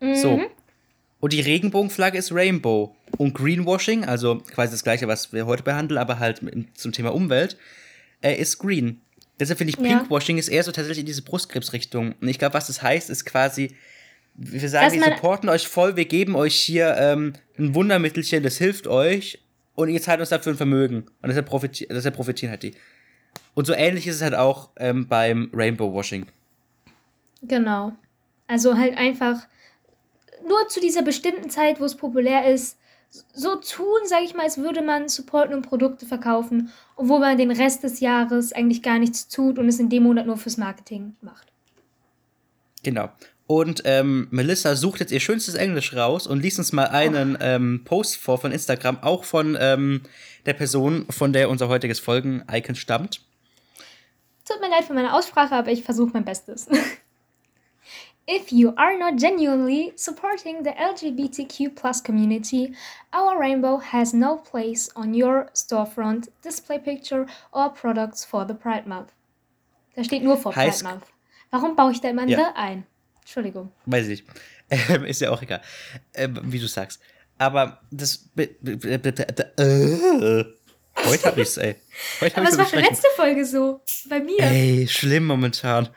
So. 0.00 0.38
Mhm. 0.38 0.46
Und 1.20 1.32
die 1.32 1.40
Regenbogenflagge 1.40 2.18
ist 2.18 2.32
Rainbow. 2.32 2.94
Und 3.16 3.34
Greenwashing, 3.34 4.04
also 4.04 4.38
quasi 4.38 4.72
das 4.72 4.84
gleiche, 4.84 5.08
was 5.08 5.32
wir 5.32 5.46
heute 5.46 5.62
behandeln, 5.62 5.98
aber 5.98 6.18
halt 6.18 6.42
mit, 6.42 6.76
zum 6.78 6.92
Thema 6.92 7.14
Umwelt, 7.14 7.56
äh, 8.22 8.34
ist 8.34 8.58
green. 8.58 9.00
Deshalb 9.38 9.58
finde 9.58 9.72
ich 9.72 9.84
Ja. 9.84 9.98
Pinkwashing 9.98 10.38
ist 10.38 10.48
eher 10.48 10.62
so 10.62 10.72
tatsächlich 10.72 11.00
in 11.00 11.06
diese 11.06 11.22
Brustkrebsrichtung. 11.22 12.14
Und 12.20 12.28
ich 12.28 12.38
glaube, 12.38 12.54
was 12.54 12.68
das 12.68 12.82
heißt, 12.82 13.10
ist 13.10 13.24
quasi, 13.24 13.74
wir 14.34 14.68
sagen, 14.68 14.94
wir 14.94 15.04
supporten 15.04 15.48
euch 15.48 15.66
voll, 15.66 15.96
wir 15.96 16.04
geben 16.04 16.36
euch 16.36 16.54
hier 16.54 16.96
ähm, 16.98 17.34
ein 17.58 17.74
Wundermittelchen, 17.74 18.42
das 18.42 18.58
hilft 18.58 18.86
euch 18.86 19.40
und 19.74 19.88
ihr 19.88 20.00
zahlt 20.00 20.20
uns 20.20 20.28
dafür 20.28 20.52
ein 20.52 20.56
Vermögen. 20.56 21.04
Und 21.22 21.28
deshalb, 21.28 21.46
profiti 21.46 21.86
deshalb 21.88 22.14
profitieren 22.14 22.50
halt 22.50 22.62
die. 22.62 22.74
Und 23.54 23.66
so 23.66 23.72
ähnlich 23.72 24.06
ist 24.06 24.16
es 24.16 24.22
halt 24.22 24.34
auch 24.34 24.70
ähm, 24.76 25.08
beim 25.08 25.50
Rainbow 25.52 25.92
Washing. 25.92 26.26
Genau. 27.42 27.92
Also 28.46 28.76
halt 28.76 28.96
einfach 28.96 29.46
nur 30.46 30.68
zu 30.68 30.80
dieser 30.80 31.02
bestimmten 31.02 31.50
Zeit, 31.50 31.80
wo 31.80 31.84
es 31.84 31.96
populär 31.96 32.52
ist, 32.52 32.78
so 33.32 33.56
tun, 33.56 33.98
sage 34.06 34.24
ich 34.24 34.34
mal, 34.34 34.44
als 34.44 34.58
würde 34.58 34.82
man 34.82 35.08
supporten 35.08 35.54
und 35.54 35.62
Produkte 35.62 36.06
verkaufen, 36.06 36.72
obwohl 36.96 37.20
man 37.20 37.38
den 37.38 37.50
Rest 37.50 37.84
des 37.84 38.00
Jahres 38.00 38.52
eigentlich 38.52 38.82
gar 38.82 38.98
nichts 38.98 39.28
tut 39.28 39.58
und 39.58 39.68
es 39.68 39.78
in 39.78 39.88
dem 39.88 40.02
Monat 40.04 40.26
nur 40.26 40.36
fürs 40.36 40.56
Marketing 40.56 41.16
macht. 41.20 41.48
Genau. 42.82 43.10
Und 43.46 43.82
ähm, 43.84 44.28
Melissa 44.30 44.74
sucht 44.74 45.00
jetzt 45.00 45.12
ihr 45.12 45.20
schönstes 45.20 45.54
Englisch 45.54 45.94
raus 45.94 46.26
und 46.26 46.40
liest 46.40 46.58
uns 46.58 46.72
mal 46.72 46.86
einen 46.86 47.36
ähm, 47.40 47.82
Post 47.84 48.16
vor 48.16 48.38
von 48.38 48.52
Instagram, 48.52 48.98
auch 49.02 49.24
von 49.24 49.56
ähm, 49.60 50.02
der 50.46 50.54
Person, 50.54 51.06
von 51.10 51.32
der 51.32 51.50
unser 51.50 51.68
heutiges 51.68 52.00
Folgen-Icon 52.00 52.74
stammt. 52.74 53.20
Tut 54.48 54.60
mir 54.60 54.70
leid 54.70 54.84
für 54.84 54.94
meine 54.94 55.14
Aussprache, 55.14 55.54
aber 55.54 55.70
ich 55.70 55.84
versuche 55.84 56.10
mein 56.14 56.24
Bestes. 56.24 56.68
If 58.26 58.52
you 58.52 58.72
are 58.78 58.96
not 58.98 59.16
genuinely 59.16 59.92
supporting 59.96 60.62
the 60.62 60.70
LGBTQ 60.70 61.76
plus 61.76 62.00
community, 62.00 62.72
our 63.12 63.38
rainbow 63.38 63.76
has 63.78 64.14
no 64.14 64.36
place 64.38 64.88
on 64.96 65.12
your 65.14 65.50
storefront, 65.52 66.28
display 66.42 66.78
picture 66.78 67.26
or 67.52 67.68
products 67.68 68.24
for 68.24 68.46
the 68.46 68.54
Pride 68.54 68.86
Month. 68.86 69.12
Da 69.94 70.04
steht 70.04 70.22
nur 70.22 70.38
vor 70.38 70.52
Pride 70.52 70.82
Month. 70.82 71.04
Warum 71.50 71.76
baue 71.76 71.92
ich 71.92 72.00
da 72.00 72.08
immer 72.08 72.22
ein 72.22 72.28
Ja. 72.28 72.52
Ein? 72.56 72.86
Entschuldigung. 73.20 73.70
Weiß 73.86 74.08
ich 74.08 74.24
nicht. 74.24 74.24
Ähm, 74.70 75.04
ist 75.04 75.20
ja 75.20 75.30
auch 75.30 75.42
egal. 75.42 75.60
Ähm, 76.14 76.40
wie 76.42 76.58
du 76.58 76.66
sagst. 76.66 76.98
Aber 77.36 77.82
das. 77.90 78.30
Äh, 78.34 78.48
heute 80.96 81.24
hab 81.26 81.36
ich's, 81.36 81.58
ey. 81.58 81.76
Heute 82.22 82.38
Aber 82.38 82.48
es 82.48 82.56
war 82.56 82.64
schon 82.64 82.78
letzte 82.78 83.08
Folge 83.14 83.44
so. 83.44 83.82
Bei 84.08 84.20
mir. 84.20 84.40
Ey, 84.40 84.88
schlimm 84.88 85.26
momentan. 85.26 85.90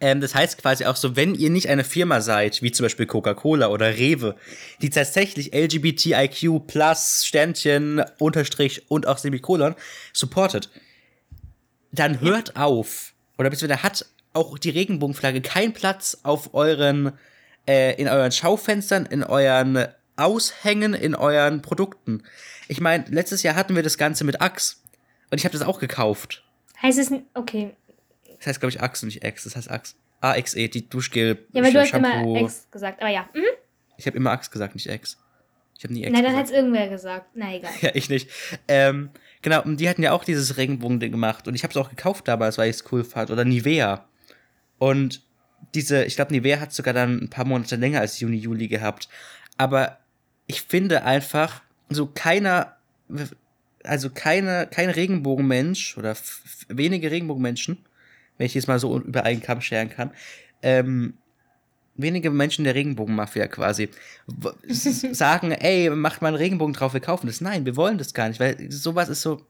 Ähm, 0.00 0.20
das 0.20 0.34
heißt 0.34 0.58
quasi 0.58 0.84
auch 0.84 0.96
so, 0.96 1.16
wenn 1.16 1.34
ihr 1.34 1.50
nicht 1.50 1.68
eine 1.68 1.84
Firma 1.84 2.20
seid, 2.20 2.62
wie 2.62 2.72
zum 2.72 2.84
Beispiel 2.84 3.06
Coca-Cola 3.06 3.68
oder 3.68 3.96
Rewe, 3.96 4.36
die 4.82 4.90
tatsächlich 4.90 5.54
LGBTIQ 5.54 6.66
plus 6.66 7.24
Sternchen, 7.24 8.04
Unterstrich 8.18 8.90
und 8.90 9.06
auch 9.06 9.18
Semikolon 9.18 9.74
supportet, 10.12 10.70
dann 11.92 12.20
hört 12.20 12.56
auf. 12.56 13.14
Oder 13.38 13.50
beziehungsweise 13.50 13.82
hat 13.82 14.06
auch 14.32 14.58
die 14.58 14.70
Regenbogenflagge 14.70 15.40
keinen 15.40 15.72
Platz 15.72 16.18
auf 16.22 16.52
euren, 16.54 17.12
äh, 17.66 18.00
in 18.00 18.08
euren 18.08 18.32
Schaufenstern, 18.32 19.06
in 19.06 19.24
euren 19.24 19.86
Aushängen, 20.16 20.94
in 20.94 21.14
euren 21.14 21.62
Produkten. 21.62 22.22
Ich 22.68 22.80
meine, 22.80 23.04
letztes 23.08 23.42
Jahr 23.42 23.54
hatten 23.54 23.74
wir 23.74 23.82
das 23.82 23.98
Ganze 23.98 24.24
mit 24.24 24.40
Axe. 24.40 24.76
Und 25.30 25.38
ich 25.38 25.44
habe 25.44 25.56
das 25.56 25.66
auch 25.66 25.80
gekauft. 25.80 26.44
Heißt 26.82 26.98
es. 26.98 27.10
Okay. 27.34 27.74
Das 28.46 28.52
heißt, 28.52 28.60
glaube 28.60 28.70
ich, 28.70 28.80
Axe 28.80 29.04
und 29.04 29.08
nicht 29.08 29.24
X. 29.24 29.42
Das 29.42 29.56
heißt 29.56 29.68
Axe. 29.68 29.96
AXE, 30.20 30.68
die 30.68 30.88
Duschgel. 30.88 31.44
Ja, 31.52 31.64
weil 31.64 31.72
du 31.72 31.80
hast 31.80 31.92
immer 31.92 32.36
Ex 32.36 32.68
gesagt. 32.70 33.02
Aber 33.02 33.10
ja. 33.10 33.28
Mhm. 33.34 33.42
Ich 33.96 34.06
habe 34.06 34.16
immer 34.16 34.30
Axe 34.30 34.52
gesagt, 34.52 34.76
nicht 34.76 34.86
X. 34.86 35.18
Ich 35.76 35.82
habe 35.82 35.92
nie 35.92 36.04
X 36.04 36.12
Nein, 36.12 36.22
dann 36.22 36.36
hat 36.36 36.46
es 36.46 36.52
irgendwer 36.52 36.88
gesagt. 36.88 37.26
Na 37.34 37.56
egal. 37.56 37.72
Ja, 37.80 37.90
ich 37.94 38.08
nicht. 38.08 38.30
Ähm, 38.68 39.10
genau, 39.42 39.64
und 39.64 39.80
die 39.80 39.88
hatten 39.88 40.04
ja 40.04 40.12
auch 40.12 40.22
dieses 40.22 40.58
Regenbogen-Ding 40.58 41.10
gemacht. 41.10 41.48
Und 41.48 41.56
ich 41.56 41.64
habe 41.64 41.72
es 41.72 41.76
auch 41.76 41.90
gekauft 41.90 42.28
damals, 42.28 42.56
weil 42.56 42.70
ich 42.70 42.76
es 42.76 42.92
cool 42.92 43.02
fand. 43.02 43.32
Oder 43.32 43.44
Nivea. 43.44 44.06
Und 44.78 45.22
diese, 45.74 46.04
ich 46.04 46.14
glaube, 46.14 46.32
Nivea 46.32 46.60
hat 46.60 46.72
sogar 46.72 46.94
dann 46.94 47.18
ein 47.18 47.30
paar 47.30 47.46
Monate 47.46 47.74
länger 47.74 47.98
als 47.98 48.20
Juni, 48.20 48.36
Juli 48.36 48.68
gehabt. 48.68 49.08
Aber 49.56 49.98
ich 50.46 50.62
finde 50.62 51.02
einfach, 51.02 51.62
so 51.88 52.06
keiner, 52.06 52.76
also 53.82 54.08
keine, 54.10 54.68
kein 54.70 54.90
Regenbogenmensch 54.90 55.98
oder 55.98 56.16
wenige 56.68 57.10
Regenbogenmenschen, 57.10 57.84
wenn 58.38 58.46
ich 58.46 58.54
jetzt 58.54 58.68
mal 58.68 58.78
so 58.78 58.98
über 58.98 59.24
einen 59.24 59.42
Kamm 59.42 59.60
scheren 59.60 59.90
kann, 59.90 60.10
ähm, 60.62 61.14
wenige 61.94 62.30
Menschen 62.30 62.64
der 62.64 62.74
Regenbogenmafia 62.74 63.46
quasi 63.46 63.88
sagen, 64.68 65.52
ey, 65.52 65.90
macht 65.90 66.22
mal 66.22 66.28
einen 66.28 66.36
Regenbogen 66.36 66.74
drauf, 66.74 66.92
wir 66.92 67.00
kaufen 67.00 67.26
das. 67.26 67.40
Nein, 67.40 67.64
wir 67.64 67.76
wollen 67.76 67.98
das 67.98 68.14
gar 68.14 68.28
nicht, 68.28 68.40
weil 68.40 68.70
sowas 68.70 69.08
ist 69.08 69.22
so, 69.22 69.42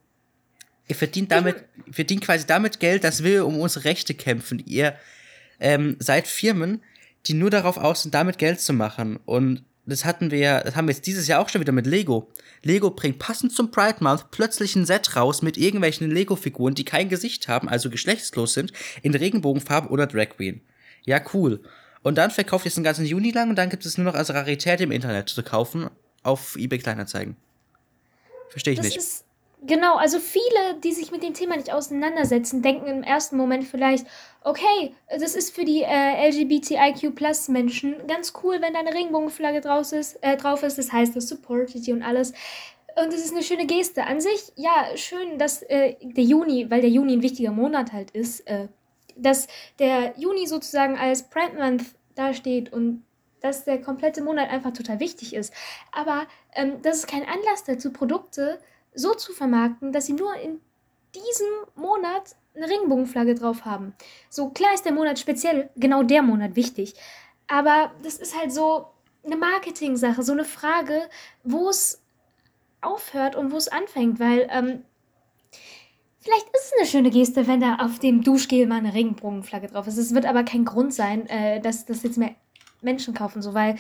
ihr 0.88 0.96
verdient 0.96 1.32
damit, 1.32 1.64
verdient 1.90 2.22
quasi 2.22 2.46
damit 2.46 2.80
Geld, 2.80 3.04
dass 3.04 3.24
wir 3.24 3.46
um 3.46 3.58
unsere 3.60 3.84
Rechte 3.84 4.14
kämpfen. 4.14 4.62
Ihr 4.66 4.94
ähm, 5.60 5.96
seid 5.98 6.26
Firmen, 6.26 6.82
die 7.26 7.34
nur 7.34 7.50
darauf 7.50 7.76
aus 7.76 8.02
sind, 8.02 8.14
damit 8.14 8.38
Geld 8.38 8.60
zu 8.60 8.72
machen. 8.72 9.18
Und 9.24 9.64
das 9.86 10.04
hatten 10.04 10.30
wir 10.30 10.38
ja, 10.38 10.60
das 10.62 10.74
haben 10.76 10.88
wir 10.88 10.94
jetzt 10.94 11.06
dieses 11.06 11.28
Jahr 11.28 11.40
auch 11.40 11.48
schon 11.48 11.60
wieder 11.60 11.72
mit 11.72 11.86
Lego. 11.86 12.28
Lego 12.62 12.90
bringt 12.90 13.18
passend 13.18 13.52
zum 13.52 13.70
Pride 13.70 13.98
Month 14.00 14.30
plötzlich 14.30 14.74
ein 14.74 14.86
Set 14.86 15.16
raus 15.16 15.42
mit 15.42 15.56
irgendwelchen 15.56 16.10
Lego-Figuren, 16.10 16.74
die 16.74 16.84
kein 16.84 17.08
Gesicht 17.08 17.48
haben, 17.48 17.68
also 17.68 17.90
geschlechtslos 17.90 18.54
sind, 18.54 18.72
in 19.02 19.14
Regenbogenfarbe 19.14 19.88
oder 19.88 20.06
Drag 20.06 20.30
Queen. 20.30 20.60
Ja, 21.04 21.20
cool. 21.34 21.60
Und 22.02 22.16
dann 22.18 22.30
verkauft 22.30 22.64
ihr 22.66 22.68
es 22.68 22.74
den 22.74 22.84
ganzen 22.84 23.04
Juni 23.04 23.30
lang 23.30 23.50
und 23.50 23.56
dann 23.56 23.70
gibt 23.70 23.84
es 23.84 23.98
nur 23.98 24.04
noch 24.04 24.14
als 24.14 24.30
Rarität 24.32 24.80
im 24.80 24.92
Internet 24.92 25.28
zu 25.28 25.42
kaufen 25.42 25.88
auf 26.22 26.56
eBay 26.56 26.78
Kleinanzeigen. 26.78 27.36
Verstehe 28.48 28.72
ich 28.74 28.78
Das 28.78 28.86
nicht. 28.86 28.98
ist 28.98 29.25
genau, 29.64 29.96
also 29.96 30.18
viele, 30.18 30.80
die 30.82 30.92
sich 30.92 31.10
mit 31.10 31.22
dem 31.22 31.34
Thema 31.34 31.56
nicht 31.56 31.72
auseinandersetzen, 31.72 32.62
denken 32.62 32.86
im 32.86 33.02
ersten 33.02 33.36
Moment 33.36 33.64
vielleicht, 33.64 34.06
okay, 34.44 34.94
das 35.08 35.34
ist 35.34 35.54
für 35.54 35.64
die 35.64 35.82
äh, 35.82 36.28
LGBTIQ 36.28 37.48
Menschen 37.48 37.94
ganz 38.06 38.32
cool, 38.42 38.60
wenn 38.60 38.74
da 38.74 38.80
eine 38.80 38.94
Regenbogenflagge 38.94 39.60
draus 39.60 39.92
ist, 39.92 40.22
äh, 40.22 40.36
drauf 40.36 40.62
ist. 40.62 40.78
Das 40.78 40.92
heißt, 40.92 41.16
das 41.16 41.28
supportet 41.28 41.86
die 41.86 41.92
und 41.92 42.02
alles. 42.02 42.32
Und 42.96 43.12
es 43.12 43.24
ist 43.24 43.32
eine 43.32 43.42
schöne 43.42 43.66
Geste. 43.66 44.04
An 44.04 44.20
sich, 44.20 44.52
ja, 44.56 44.96
schön, 44.96 45.38
dass 45.38 45.62
äh, 45.62 45.96
der 46.00 46.24
Juni, 46.24 46.70
weil 46.70 46.80
der 46.80 46.90
Juni 46.90 47.14
ein 47.14 47.22
wichtiger 47.22 47.50
Monat 47.50 47.92
halt 47.92 48.10
ist, 48.12 48.40
äh, 48.46 48.68
dass 49.16 49.48
der 49.78 50.14
Juni 50.16 50.46
sozusagen 50.46 50.96
als 50.96 51.24
Pride 51.24 51.56
Month 51.58 51.84
dasteht 52.14 52.72
und 52.72 53.04
dass 53.40 53.64
der 53.64 53.80
komplette 53.80 54.22
Monat 54.22 54.50
einfach 54.50 54.72
total 54.72 55.00
wichtig 55.00 55.34
ist. 55.34 55.52
Aber 55.92 56.26
ähm, 56.54 56.80
das 56.82 56.98
ist 56.98 57.06
kein 57.06 57.22
Anlass 57.22 57.64
dazu, 57.64 57.92
Produkte 57.92 58.58
so 58.96 59.14
zu 59.14 59.32
vermarkten, 59.32 59.92
dass 59.92 60.06
sie 60.06 60.14
nur 60.14 60.34
in 60.34 60.60
diesem 61.14 61.46
Monat 61.76 62.34
eine 62.56 62.68
Regenbogenflagge 62.68 63.34
drauf 63.34 63.64
haben. 63.64 63.94
So 64.30 64.48
klar 64.48 64.74
ist 64.74 64.84
der 64.84 64.92
Monat 64.92 65.18
speziell, 65.18 65.70
genau 65.76 66.02
der 66.02 66.22
Monat 66.22 66.56
wichtig. 66.56 66.94
Aber 67.46 67.92
das 68.02 68.16
ist 68.16 68.36
halt 68.36 68.52
so 68.52 68.88
eine 69.24 69.36
Marketing-Sache, 69.36 70.22
so 70.22 70.32
eine 70.32 70.44
Frage, 70.44 71.02
wo 71.44 71.68
es 71.68 72.02
aufhört 72.80 73.36
und 73.36 73.52
wo 73.52 73.56
es 73.56 73.68
anfängt, 73.68 74.18
weil 74.18 74.48
ähm, 74.50 74.84
vielleicht 76.20 76.46
ist 76.54 76.66
es 76.66 76.72
eine 76.78 76.86
schöne 76.86 77.10
Geste, 77.10 77.46
wenn 77.46 77.60
da 77.60 77.76
auf 77.76 77.98
dem 77.98 78.22
Duschgel 78.22 78.66
mal 78.66 78.78
eine 78.78 78.94
Regenbogenflagge 78.94 79.68
drauf 79.68 79.86
ist. 79.86 79.98
Es 79.98 80.14
wird 80.14 80.26
aber 80.26 80.44
kein 80.44 80.64
Grund 80.64 80.94
sein, 80.94 81.26
äh, 81.28 81.60
dass 81.60 81.84
das 81.84 82.02
jetzt 82.02 82.18
mehr 82.18 82.34
Menschen 82.80 83.14
kaufen, 83.14 83.42
so 83.42 83.54
weil 83.54 83.76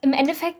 im 0.00 0.12
Endeffekt 0.12 0.58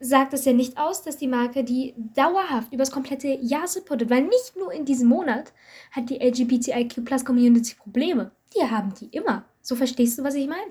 sagt 0.00 0.34
es 0.34 0.44
ja 0.44 0.52
nicht 0.52 0.76
aus, 0.78 1.02
dass 1.02 1.16
die 1.16 1.26
Marke 1.26 1.64
die 1.64 1.94
dauerhaft 2.14 2.72
über 2.72 2.82
das 2.82 2.90
komplette 2.90 3.28
Jahr 3.28 3.66
supportet, 3.66 4.10
weil 4.10 4.22
nicht 4.22 4.56
nur 4.56 4.72
in 4.72 4.84
diesem 4.84 5.08
Monat 5.08 5.52
hat 5.90 6.10
die 6.10 6.18
LGBTIQ 6.18 7.04
Plus 7.04 7.24
Community 7.24 7.74
Probleme. 7.74 8.30
Die 8.54 8.62
haben 8.62 8.94
die 8.94 9.06
immer. 9.06 9.44
So 9.62 9.74
verstehst 9.74 10.18
du, 10.18 10.24
was 10.24 10.34
ich 10.34 10.46
meine? 10.46 10.70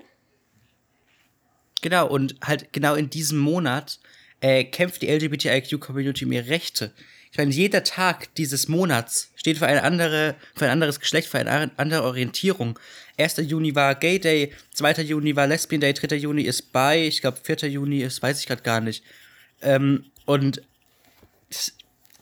Genau, 1.82 2.08
und 2.08 2.36
halt 2.42 2.72
genau 2.72 2.94
in 2.94 3.10
diesem 3.10 3.38
Monat 3.38 4.00
äh, 4.40 4.64
kämpft 4.64 5.02
die 5.02 5.08
LGBTIQ-Community 5.08 6.24
um 6.24 6.32
ihre 6.32 6.48
Rechte. 6.48 6.92
Ich 7.32 7.38
meine, 7.38 7.50
jeder 7.50 7.84
Tag 7.84 8.34
dieses 8.36 8.68
Monats 8.68 9.30
steht 9.36 9.58
für 9.58 9.66
eine 9.66 9.82
andere, 9.82 10.36
für 10.54 10.64
ein 10.64 10.70
anderes 10.70 11.00
Geschlecht, 11.00 11.28
für 11.28 11.38
eine 11.38 11.70
andere 11.76 12.02
Orientierung. 12.02 12.78
1. 13.18 13.36
Juni 13.38 13.74
war 13.74 13.94
Gay 13.94 14.18
Day, 14.18 14.52
2. 14.74 15.02
Juni 15.02 15.36
war 15.36 15.46
Lesbian 15.46 15.80
Day, 15.80 15.92
3. 15.92 16.16
Juni 16.16 16.42
ist 16.42 16.72
Bi, 16.72 17.06
ich 17.06 17.20
glaube 17.20 17.38
4. 17.42 17.68
Juni 17.68 18.00
ist, 18.00 18.22
weiß 18.22 18.40
ich 18.40 18.46
gerade 18.46 18.62
gar 18.62 18.80
nicht. 18.80 19.04
Ähm, 19.62 20.04
und 20.24 20.62
das, 21.50 21.72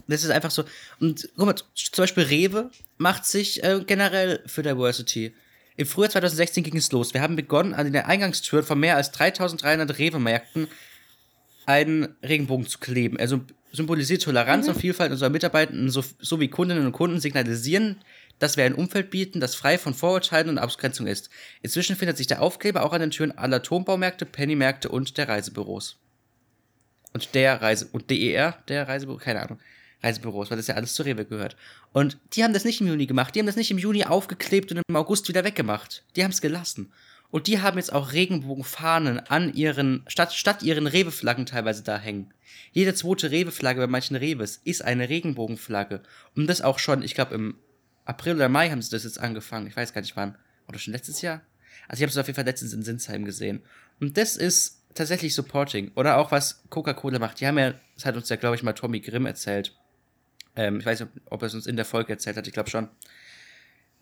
das 0.07 0.25
ist 0.25 0.31
einfach 0.31 0.51
so. 0.51 0.65
Und 1.01 1.29
guck 1.37 1.47
mal, 1.47 1.55
zum 1.55 2.03
Beispiel 2.03 2.25
Rewe 2.25 2.71
macht 2.99 3.27
sich 3.27 3.63
äh, 3.63 3.81
generell 3.87 4.43
für 4.47 4.63
Diversity. 4.63 5.35
Im 5.77 5.87
Frühjahr 5.87 6.11
2016 6.11 6.63
ging 6.63 6.77
es 6.77 6.93
los. 6.93 7.15
Wir 7.15 7.21
haben 7.23 7.37
begonnen, 7.37 7.75
an 7.75 7.93
der 7.93 8.07
Eingangstür 8.07 8.63
von 8.63 8.79
mehr 8.79 8.97
als 8.97 9.11
3300 9.11 9.99
Rewe-Märkten 9.99 10.69
einen 11.67 12.15
Regenbogen 12.23 12.67
zu 12.67 12.79
kleben. 12.79 13.19
Also 13.19 13.41
symbolisiert 13.75 14.23
Toleranz 14.23 14.69
und 14.69 14.77
Vielfalt 14.77 15.11
unserer 15.11 15.31
Mitarbeitenden 15.31 15.91
so, 15.91 16.05
sowie 16.21 16.49
Kundinnen 16.49 16.87
und 16.87 16.93
Kunden 16.93 17.21
signalisieren, 17.21 18.01
dass 18.39 18.57
wir 18.57 18.65
ein 18.65 18.75
Umfeld 18.75 19.11
bieten, 19.11 19.41
das 19.41 19.55
frei 19.55 19.79
von 19.79 19.95
Vorurteilen 19.95 20.49
und 20.49 20.59
Abgrenzung 20.59 21.07
ist. 21.07 21.31
Inzwischen 21.63 21.97
findet 21.97 22.17
sich 22.17 22.27
der 22.27 22.43
Aufkleber 22.43 22.85
auch 22.85 22.93
an 22.93 23.01
den 23.01 23.11
Türen 23.11 23.33
aller 23.33 23.63
Turmbaumärkte, 23.63 24.27
Pennymärkte 24.27 24.89
und 24.89 25.17
der 25.19 25.29
Reisebüros. 25.29 25.97
Und 27.13 27.35
der 27.35 27.63
Reise, 27.63 27.89
und 27.93 28.11
DER, 28.11 28.59
der 28.69 28.89
Reisebüro, 28.89 29.19
keine 29.19 29.43
Ahnung, 29.43 29.59
Reisebüros, 30.03 30.51
weil 30.51 30.57
das 30.57 30.67
ja 30.67 30.75
alles 30.75 30.95
zu 30.95 31.03
Rewe 31.03 31.25
gehört. 31.25 31.57
Und 31.93 32.19
die 32.35 32.45
haben 32.45 32.53
das 32.53 32.65
nicht 32.65 32.81
im 32.81 32.89
Juni 32.89 33.07
gemacht, 33.07 33.35
die 33.35 33.41
haben 33.41 33.47
das 33.47 33.57
nicht 33.57 33.71
im 33.71 33.79
Juni 33.79 34.05
aufgeklebt 34.05 34.71
und 34.73 34.83
im 34.87 34.97
August 34.97 35.29
wieder 35.29 35.45
weggemacht. 35.45 36.05
Die 36.17 36.25
haben 36.25 36.33
es 36.33 36.41
gelassen. 36.41 36.93
Und 37.35 37.49
die 37.49 37.61
haben 37.61 37.79
jetzt 37.79 37.93
auch 37.93 38.13
Regenbogenfahnen 38.13 39.19
an 39.19 39.53
ihren, 39.53 40.05
statt, 40.07 40.33
statt 40.35 40.63
ihren 40.63 40.87
Rewe-Flaggen 40.87 41.47
teilweise 41.47 41.83
da 41.83 41.99
hängen. 41.99 42.33
Jede 42.71 42.95
zweite 42.95 43.33
Rewe-Flagge 43.33 43.81
bei 43.81 43.87
manchen 43.89 44.15
Rewes 44.15 44.61
ist 44.63 44.85
eine 44.85 45.09
Regenbogenflagge. 45.09 46.05
Und 46.37 46.47
das 46.47 46.63
auch 46.63 46.79
schon, 46.79 47.03
ich 47.03 47.17
glaube, 47.17 47.35
im 47.35 47.57
April 48.05 48.37
oder 48.37 48.49
Mai 48.49 48.71
haben 48.71 48.81
sie 48.81 48.93
das 48.93 49.03
jetzt 49.03 49.19
angefangen. 49.19 49.67
Ich 49.67 49.77
weiß 49.77 49.93
gar 49.93 50.03
nicht 50.03 50.17
wann. 50.17 50.39
Oder 50.69 50.79
schon 50.79 50.93
letztes 50.93 51.23
Jahr? 51.23 51.43
Also 51.89 51.99
ich 51.99 52.03
habe 52.03 52.11
es 52.11 52.19
auf 52.19 52.29
jeden 52.29 52.37
Fall 52.37 52.45
letztens 52.45 52.73
in 52.73 52.85
Sinsheim 52.85 53.25
gesehen. 53.25 53.63
Und 53.99 54.17
das 54.17 54.37
ist 54.37 54.85
tatsächlich 54.95 55.35
Supporting. 55.35 55.91
Oder 55.97 56.19
auch 56.19 56.31
was 56.31 56.63
Coca-Cola 56.71 57.19
macht. 57.19 57.41
Die 57.41 57.49
haben 57.49 57.59
ja, 57.59 57.75
das 57.97 58.07
hat 58.07 58.15
uns 58.15 58.29
ja, 58.29 58.37
glaube 58.37 58.55
ich, 58.55 58.63
mal 58.63 58.75
Tommy 58.75 59.01
Grimm 59.01 59.27
erzählt. 59.27 59.77
Ähm, 60.55 60.79
ich 60.79 60.87
weiß 60.87 61.01
nicht, 61.01 61.11
ob, 61.27 61.33
ob 61.33 61.43
er 61.43 61.47
es 61.47 61.55
uns 61.55 61.67
in 61.67 61.75
der 61.75 61.85
Folge 61.85 62.13
erzählt 62.13 62.37
hat, 62.37 62.47
ich 62.47 62.53
glaube 62.53 62.71
schon. 62.71 62.91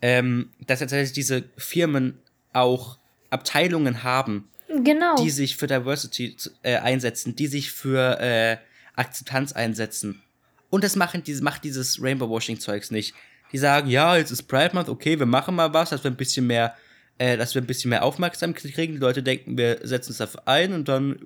Ähm, 0.03 0.51
dass 0.59 0.81
tatsächlich 0.81 1.13
diese 1.13 1.45
Firmen 1.57 2.19
auch 2.53 2.99
Abteilungen 3.33 4.03
haben, 4.03 4.47
Genau. 4.69 5.15
die 5.15 5.29
sich 5.29 5.57
für 5.57 5.67
Diversity 5.67 6.35
äh, 6.63 6.77
einsetzen, 6.77 7.35
die 7.35 7.47
sich 7.47 7.71
für 7.71 8.19
äh, 8.19 8.57
Akzeptanz 8.95 9.51
einsetzen. 9.53 10.21
Und 10.69 10.83
das 10.83 10.95
machen, 10.95 11.23
diese, 11.23 11.43
macht 11.43 11.63
dieses 11.63 12.01
Rainbow-Washing-Zeugs 12.01 12.89
nicht. 12.91 13.13
Die 13.51 13.57
sagen, 13.59 13.89
ja, 13.89 14.17
jetzt 14.17 14.31
ist 14.31 14.43
Pride 14.43 14.73
Month, 14.73 14.89
okay, 14.89 15.19
wir 15.19 15.27
machen 15.27 15.53
mal 15.55 15.73
was, 15.73 15.91
dass 15.91 16.03
wir 16.03 16.09
ein 16.09 16.17
bisschen 16.17 16.47
mehr, 16.47 16.75
äh, 17.19 17.37
dass 17.37 17.53
wir 17.53 17.61
ein 17.61 17.67
bisschen 17.67 17.89
mehr 17.89 18.03
Aufmerksamkeit 18.03 18.73
kriegen. 18.73 18.93
Die 18.93 18.99
Leute 18.99 19.21
denken, 19.21 19.57
wir 19.57 19.79
setzen 19.83 20.11
es 20.11 20.17
dafür 20.17 20.47
ein 20.47 20.73
und 20.73 20.87
dann 20.87 21.19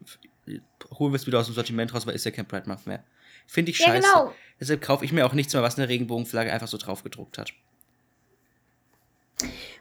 holen 0.99 1.13
wir 1.13 1.15
es 1.15 1.25
wieder 1.27 1.39
aus 1.39 1.45
dem 1.45 1.55
Sortiment 1.55 1.93
raus, 1.93 2.05
weil 2.05 2.15
ist 2.15 2.25
ja 2.25 2.31
kein 2.31 2.45
Pride 2.45 2.67
Month 2.67 2.85
mehr. 2.87 3.03
Finde 3.47 3.71
ich 3.71 3.79
Ja, 3.79 3.87
scheiße. 3.87 4.01
genau. 4.13 4.33
Deshalb 4.59 4.81
kaufe 4.81 5.05
ich 5.05 5.13
mir 5.13 5.25
auch 5.25 5.33
nichts 5.33 5.53
mehr, 5.53 5.63
was 5.63 5.77
eine 5.77 5.87
Regenbogenflagge 5.87 6.51
einfach 6.51 6.67
so 6.67 6.77
drauf 6.77 7.03
gedruckt 7.03 7.37
hat. 7.37 7.53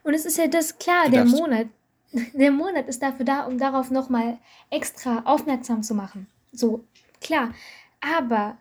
Und 0.05 0.15
es 0.15 0.25
ist 0.25 0.39
ja 0.39 0.47
das 0.47 0.79
klar, 0.79 1.07
Du 1.07 1.13
der 1.13 1.25
darfst. 1.25 1.37
Monat, 1.37 1.67
der 2.13 2.51
Monat 2.51 2.89
ist 2.89 3.03
dafür 3.03 3.25
da, 3.25 3.47
um 3.47 3.59
darauf 3.59 3.91
nochmal 3.91 4.39
extra 4.71 5.23
aufmerksam 5.25 5.83
zu 5.83 5.95
machen. 5.95 6.27
So, 6.53 6.85
klar. 7.21 7.53
Aber 8.01 8.59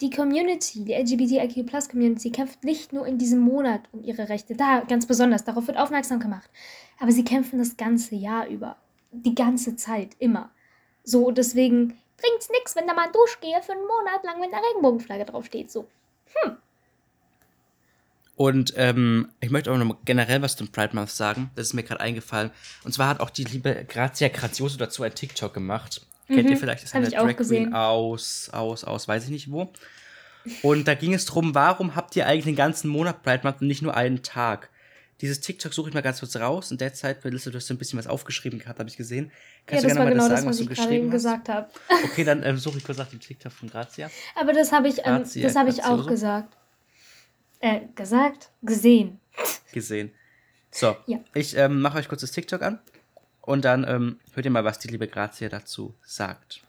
die 0.00 0.10
Community, 0.10 0.84
die 0.84 0.94
LGBTIQ 0.94 1.66
Plus 1.66 1.88
Community, 1.88 2.30
kämpft 2.30 2.62
nicht 2.64 2.92
nur 2.92 3.06
in 3.06 3.18
diesem 3.18 3.40
Monat 3.40 3.82
um 3.92 4.04
ihre 4.04 4.28
Rechte. 4.28 4.54
Da 4.54 4.80
ganz 4.80 5.06
besonders, 5.06 5.44
darauf 5.44 5.66
wird 5.66 5.78
aufmerksam 5.78 6.20
gemacht. 6.20 6.48
Aber 7.00 7.12
sie 7.12 7.24
kämpfen 7.24 7.58
das 7.58 7.76
ganze 7.76 8.14
Jahr 8.14 8.46
über. 8.46 8.76
Die 9.10 9.34
ganze 9.34 9.76
Zeit, 9.76 10.10
immer. 10.18 10.50
So, 11.02 11.30
deswegen 11.30 11.98
bringt's 12.16 12.50
nix, 12.50 12.76
wenn 12.76 12.86
da 12.86 12.94
mal 12.94 13.10
durchgehe 13.10 13.60
für 13.62 13.72
einen 13.72 13.86
Monat 13.86 14.22
lang, 14.24 14.40
wenn 14.40 14.50
da 14.50 14.58
Regenbogenflagge 14.58 15.24
draufsteht. 15.24 15.70
So. 15.70 15.86
Und 18.38 18.72
ähm, 18.76 19.32
ich 19.40 19.50
möchte 19.50 19.72
auch 19.72 19.76
noch 19.76 19.96
generell 20.04 20.40
was 20.42 20.54
zum 20.54 20.68
Pride 20.68 20.94
Month 20.94 21.10
sagen. 21.10 21.50
Das 21.56 21.66
ist 21.66 21.74
mir 21.74 21.82
gerade 21.82 22.00
eingefallen. 22.00 22.52
Und 22.84 22.92
zwar 22.92 23.08
hat 23.08 23.18
auch 23.18 23.30
die 23.30 23.42
liebe 23.42 23.84
Grazia 23.88 24.28
Grazioso 24.28 24.78
dazu 24.78 25.02
ein 25.02 25.12
TikTok 25.12 25.52
gemacht. 25.52 26.06
Kennt 26.28 26.44
Mhm, 26.44 26.52
ihr 26.52 26.56
vielleicht? 26.56 26.84
Das 26.84 26.90
ist 26.90 26.94
hab 26.94 27.24
eine 27.24 27.34
Drag. 27.34 27.36
Queen 27.44 27.74
aus, 27.74 28.48
aus, 28.52 28.84
aus, 28.84 29.08
weiß 29.08 29.24
ich 29.24 29.30
nicht 29.30 29.50
wo. 29.50 29.72
Und 30.62 30.86
da 30.86 30.94
ging 30.94 31.14
es 31.14 31.24
drum, 31.24 31.56
warum 31.56 31.96
habt 31.96 32.14
ihr 32.14 32.26
eigentlich 32.28 32.44
den 32.44 32.54
ganzen 32.54 32.88
Monat 32.88 33.24
Pride 33.24 33.40
Month 33.42 33.60
und 33.60 33.66
nicht 33.66 33.82
nur 33.82 33.96
einen 33.96 34.22
Tag? 34.22 34.70
Dieses 35.20 35.40
TikTok 35.40 35.74
suche 35.74 35.88
ich 35.88 35.94
mal 35.94 36.02
ganz 36.02 36.20
kurz 36.20 36.36
raus. 36.36 36.70
In 36.70 36.78
der 36.78 36.94
Zeit, 36.94 37.24
Melissa, 37.24 37.50
du 37.50 37.56
hast 37.56 37.68
ein 37.72 37.76
bisschen 37.76 37.98
was 37.98 38.06
aufgeschrieben 38.06 38.60
gehabt, 38.60 38.78
habe 38.78 38.88
ich 38.88 38.96
gesehen. 38.96 39.32
Kannst 39.66 39.82
ja, 39.82 39.88
du 39.88 39.94
das 39.94 39.96
gerne 39.96 40.10
genau 40.12 40.22
mal 40.22 40.28
das, 40.28 40.28
das 40.28 40.38
sagen, 40.38 40.48
was 40.48 40.60
was 40.60 40.64
du 40.64 40.68
geschrieben 40.68 41.06
hast? 41.06 41.12
gesagt 41.12 41.48
habe. 41.48 41.68
Okay, 42.04 42.22
dann 42.22 42.44
ähm, 42.44 42.56
suche 42.56 42.78
ich 42.78 42.84
kurz 42.84 42.98
nach 42.98 43.08
dem 43.08 43.18
TikTok 43.18 43.50
von 43.50 43.68
Grazia. 43.68 44.08
Aber 44.40 44.52
das 44.52 44.70
habe 44.70 44.86
ich, 44.86 44.98
ähm, 45.04 45.24
das 45.42 45.56
habe 45.56 45.70
ich 45.70 45.82
auch 45.82 46.06
gesagt. 46.06 46.54
Äh, 47.60 47.80
gesagt? 47.94 48.50
Gesehen. 48.62 49.18
gesehen. 49.72 50.12
So, 50.70 50.96
Ja. 51.06 51.18
ich 51.34 51.56
ähm, 51.56 51.80
mache 51.80 51.98
euch 51.98 52.08
kurz 52.08 52.20
das 52.20 52.30
TikTok 52.32 52.62
an 52.62 52.78
und 53.40 53.64
dann 53.64 53.84
ähm, 53.88 54.20
hört 54.34 54.44
ihr 54.44 54.50
mal, 54.50 54.64
was 54.64 54.78
die 54.78 54.88
liebe 54.88 55.08
Grazia 55.08 55.48
dazu 55.48 55.94
sagt. 56.04 56.62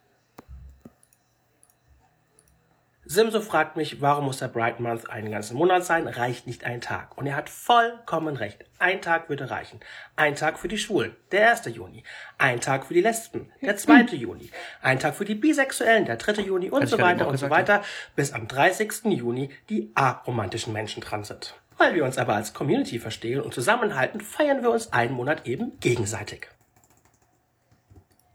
Simso 3.12 3.42
fragt 3.42 3.76
mich, 3.76 4.02
warum 4.02 4.26
muss 4.26 4.38
der 4.38 4.50
Bright 4.50 4.80
Month 4.80 5.10
einen 5.10 5.32
ganzen 5.32 5.58
Monat 5.58 5.84
sein? 5.84 6.08
Reicht 6.08 6.46
nicht 6.46 6.64
ein 6.64 6.80
Tag. 6.80 7.18
Und 7.18 7.26
er 7.26 7.36
hat 7.36 7.50
vollkommen 7.50 8.36
recht. 8.36 8.64
Ein 8.78 9.02
Tag 9.02 9.30
würde 9.30 9.50
reichen. 9.50 9.80
Ein 10.16 10.36
Tag 10.36 10.60
für 10.60 10.68
die 10.68 10.78
Schwulen, 10.78 11.16
der 11.32 11.50
1. 11.50 11.66
Juni. 11.76 12.04
Ein 12.38 12.62
Tag 12.62 12.86
für 12.86 12.94
die 12.94 13.02
Lesben, 13.02 13.52
der 13.64 13.78
2. 13.78 14.16
Juni. 14.16 14.52
Ein 14.84 15.00
Tag 15.00 15.16
für 15.16 15.26
die 15.26 15.34
Bisexuellen, 15.34 16.06
der 16.06 16.18
3. 16.18 16.44
Juni 16.44 16.70
und 16.70 16.86
so 16.86 17.00
weiter 17.00 17.28
und 17.28 17.38
so 17.38 17.50
weiter, 17.50 17.82
bis 18.16 18.32
am 18.32 18.48
30. 18.48 19.06
Juni 19.06 19.50
die 19.70 19.92
aromantischen 19.96 20.72
Menschen 20.72 21.02
dran 21.02 21.24
sind. 21.24 21.56
Weil 21.80 21.96
wir 21.96 22.06
uns 22.06 22.20
aber 22.20 22.36
als 22.36 22.54
Community 22.54 23.00
verstehen 23.00 23.42
und 23.42 23.56
zusammenhalten, 23.56 24.22
feiern 24.22 24.62
wir 24.62 24.70
uns 24.70 24.94
einen 24.94 25.14
Monat 25.16 25.48
eben 25.48 25.80
gegenseitig. 25.80 26.48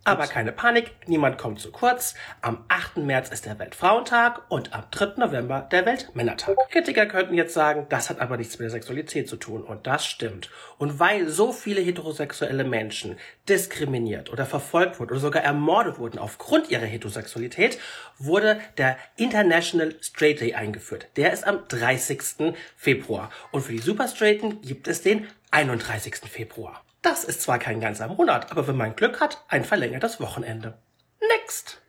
Aber 0.06 0.26
keine 0.26 0.52
Panik, 0.52 0.92
niemand 1.06 1.38
kommt 1.38 1.60
zu 1.60 1.72
kurz. 1.72 2.14
Am 2.42 2.62
8. 2.68 2.98
März 2.98 3.30
ist 3.30 3.46
der 3.46 3.58
Weltfrauentag 3.58 4.42
und 4.50 4.74
am 4.74 4.84
3. 4.90 5.14
November 5.16 5.66
der 5.72 5.86
Weltmännertag. 5.86 6.56
Kritiker 6.70 7.06
könnten 7.06 7.32
jetzt 7.32 7.54
sagen, 7.54 7.86
das 7.88 8.10
hat 8.10 8.20
aber 8.20 8.36
nichts 8.36 8.58
mit 8.58 8.64
der 8.64 8.70
Sexualität 8.70 9.30
zu 9.30 9.36
tun. 9.36 9.62
Und 9.62 9.86
das 9.86 10.04
stimmt. 10.04 10.50
Und 10.76 11.00
weil 11.00 11.30
so 11.30 11.52
viele 11.52 11.80
heterosexuelle 11.80 12.64
Menschen 12.64 13.16
diskriminiert 13.48 14.30
oder 14.30 14.44
verfolgt 14.44 15.00
wurden 15.00 15.12
oder 15.12 15.20
sogar 15.20 15.42
ermordet 15.42 15.98
wurden 15.98 16.18
aufgrund 16.18 16.70
ihrer 16.70 16.84
Heterosexualität, 16.84 17.78
wurde 18.18 18.60
der 18.76 18.98
International 19.16 19.94
Straight 20.02 20.42
Day 20.42 20.52
eingeführt. 20.52 21.06
Der 21.16 21.32
ist 21.32 21.46
am 21.46 21.66
30. 21.68 22.54
Februar. 22.76 23.30
Und 23.52 23.62
für 23.62 23.72
die 23.72 23.78
Superstraighten 23.78 24.60
gibt 24.60 24.86
es 24.86 25.00
den 25.00 25.26
31. 25.50 26.16
Februar. 26.28 26.83
Das 27.04 27.22
ist 27.22 27.42
zwar 27.42 27.58
kein 27.58 27.80
ganzer 27.80 28.08
Monat, 28.08 28.50
aber 28.50 28.66
wenn 28.66 28.76
man 28.76 28.96
Glück 28.96 29.20
hat, 29.20 29.44
ein 29.48 29.62
verlängertes 29.62 30.20
Wochenende. 30.20 30.78
Next! 31.20 31.82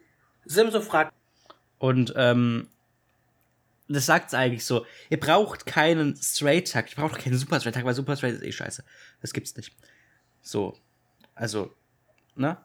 Simso 0.43 0.81
fragt, 0.81 1.13
Und 1.79 2.13
ähm, 2.17 2.67
das 3.87 4.05
sagt 4.05 4.27
es 4.27 4.33
eigentlich 4.33 4.65
so. 4.65 4.85
Ihr 5.09 5.19
braucht 5.19 5.65
keinen 5.65 6.17
Straight-Tag. 6.17 6.91
Ihr 6.91 6.95
braucht 6.97 7.15
auch 7.15 7.23
keinen 7.23 7.37
Super-Straight-Tag, 7.37 7.85
weil 7.85 7.93
Super-Straight 7.93 8.35
ist 8.35 8.43
eh 8.43 8.51
scheiße. 8.51 8.83
Das 9.21 9.31
gibt's 9.31 9.55
nicht. 9.55 9.73
So. 10.41 10.77
Also, 11.33 11.73
ne? 12.35 12.57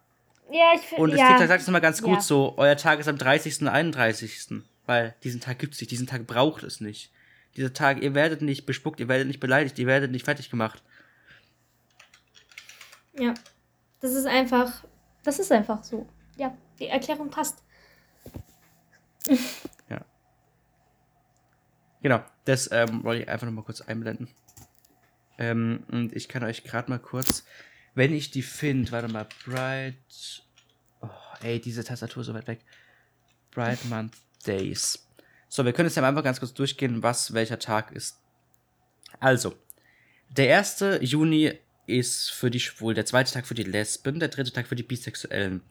Ja, 0.51 0.73
ich 0.75 0.81
finde. 0.81 1.05
Und 1.05 1.11
das 1.13 1.21
ja. 1.21 1.29
TikTok 1.29 1.47
sagt 1.47 1.61
es 1.61 1.69
nochmal 1.69 1.81
ganz 1.81 2.03
gut 2.03 2.17
Ja. 2.17 2.21
so, 2.21 2.55
euer 2.57 2.77
Tag 2.77 2.99
ist 2.99 3.07
am 3.09 3.17
30. 3.17 3.61
und 3.63 3.69
31. 3.69 4.63
Weil 4.87 5.15
diesen 5.23 5.41
Tag 5.41 5.61
gibt's 5.61 5.81
nicht, 5.81 5.93
diesen 5.93 6.09
Tag 6.09 6.27
braucht 6.27 6.65
es 6.65 6.81
nicht. 6.81 7.13
Dieser 7.57 7.73
Tag, 7.73 8.03
ihr 8.03 8.15
werdet 8.15 8.43
nicht 8.43 8.67
bespuckt, 8.67 8.99
ihr 8.99 9.07
werdet 9.07 9.29
nicht 9.29 9.39
beleidigt, 9.39 9.79
ihr 9.79 9.87
werdet 9.87 10.11
nicht 10.11 10.25
fertig 10.25 10.51
gemacht. 10.51 10.83
Ja. 13.21 13.35
Das 14.01 14.13
ist 14.13 14.27
einfach. 14.27 14.85
Das 15.23 15.39
ist 15.39 15.53
einfach 15.53 15.85
so. 15.85 16.07
Ja, 16.37 16.57
die 16.79 16.87
Erklärung 16.87 17.31
passt. 17.31 17.63
Genau, 22.03 22.23
das 22.45 22.71
ähm, 22.73 23.05
wollte 23.05 23.23
ich 23.23 23.29
einfach 23.29 23.47
nochmal 23.47 23.65
kurz 23.65 23.81
einblenden. 23.83 24.29
Ähm, 25.39 25.85
und 25.91 26.15
ich 26.17 26.29
kann 26.29 26.43
euch 26.45 26.65
gerade 26.65 26.91
mal 26.91 26.99
kurz, 26.99 27.45
wenn 27.95 28.13
ich 28.15 28.31
die 28.31 28.43
finde, 28.43 28.91
warte 28.93 29.09
mal, 29.09 29.27
Bright. 29.45 30.43
Oh, 31.03 31.09
ey, 31.43 31.61
diese 31.61 31.85
Tastatur 31.85 32.23
ist 32.23 32.29
so 32.29 32.35
weit 32.35 32.47
weg. 32.47 32.61
Bright 33.51 33.85
Month 33.87 34.15
Days. 34.47 35.07
So, 35.49 35.65
wir 35.65 35.73
können 35.73 35.89
jetzt 35.89 35.97
ja 35.97 36.07
einfach 36.07 36.25
ganz 36.25 36.39
kurz 36.39 36.55
durchgehen, 36.55 37.03
was 37.03 37.35
welcher 37.35 37.59
Tag 37.59 37.93
ist. 37.93 38.19
Also, 39.19 39.55
der 40.31 40.57
1. 40.59 40.85
Juni 41.01 41.59
ist 41.99 42.31
für 42.31 42.51
die 42.51 42.61
Schwulen, 42.61 42.95
der 42.95 43.07
zweite 43.07 43.33
Tag 43.33 43.47
für 43.47 43.55
die 43.55 43.63
Lesben, 43.63 44.21
der 44.21 44.29
dritte 44.29 44.53
Tag 44.53 44.67
für 44.67 44.77
die 44.77 44.83
Bisexuellen, 44.83 45.63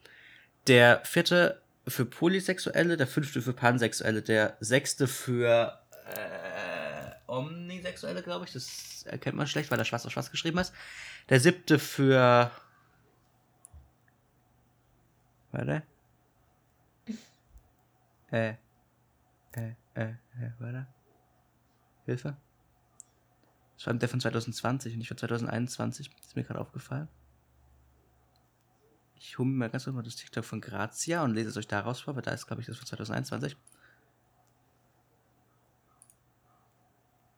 der 0.66 1.04
vierte 1.04 1.60
für 1.86 2.04
Polysexuelle, 2.04 2.96
der 2.96 3.06
fünfte 3.06 3.42
für 3.42 3.52
Pansexuelle, 3.52 4.22
der 4.22 4.56
sechste 4.60 5.08
für 5.08 5.80
äh, 6.06 7.30
Omnisexuelle, 7.30 8.22
glaube 8.22 8.44
ich. 8.44 8.52
Das 8.52 9.04
erkennt 9.06 9.36
man 9.36 9.46
schlecht, 9.46 9.70
weil 9.70 9.78
da 9.78 9.84
schwarz 9.84 10.04
auf 10.06 10.12
schwarz 10.12 10.30
geschrieben 10.30 10.58
ist. 10.58 10.72
Der 11.28 11.40
siebte 11.40 11.78
für. 11.78 12.50
Warte. 15.52 15.82
Äh. 18.30 18.54
Äh, 19.52 19.74
äh, 19.94 20.02
äh, 20.04 20.50
warte. 20.58 20.86
Hilfe. 22.06 22.36
Das 23.80 23.86
war 23.86 23.94
der 23.94 24.10
von 24.10 24.20
2020 24.20 24.92
und 24.92 24.98
nicht 24.98 25.08
von 25.08 25.16
2021. 25.16 26.10
Ist 26.20 26.36
mir 26.36 26.44
gerade 26.44 26.60
aufgefallen. 26.60 27.08
Ich 29.14 29.38
hole 29.38 29.48
mir 29.48 29.54
mal 29.54 29.70
ganz 29.70 29.84
kurz 29.84 29.96
mal 29.96 30.02
das 30.02 30.16
TikTok 30.16 30.44
von 30.44 30.60
Grazia 30.60 31.24
und 31.24 31.32
lese 31.32 31.48
es 31.48 31.56
euch 31.56 31.66
daraus 31.66 31.98
vor, 31.98 32.14
weil 32.14 32.20
da 32.20 32.32
ist, 32.32 32.46
glaube 32.46 32.60
ich, 32.60 32.66
das 32.66 32.76
von 32.76 32.86
2021. 32.86 33.56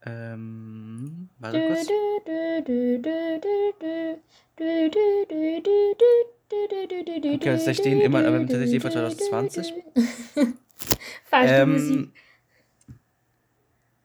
Ähm, 0.05 1.29
warte 1.39 1.65
kurz. 1.65 1.87
Okay, 7.35 7.65
das 7.65 7.77
stehen 7.77 8.01
immer, 8.01 8.19
aber 8.27 8.39
tatsächlich 8.39 8.81
von 8.81 8.91
2020. 8.91 9.73
Falsche 11.23 11.53
Ähm, 11.53 11.71
Musik. 11.71 12.13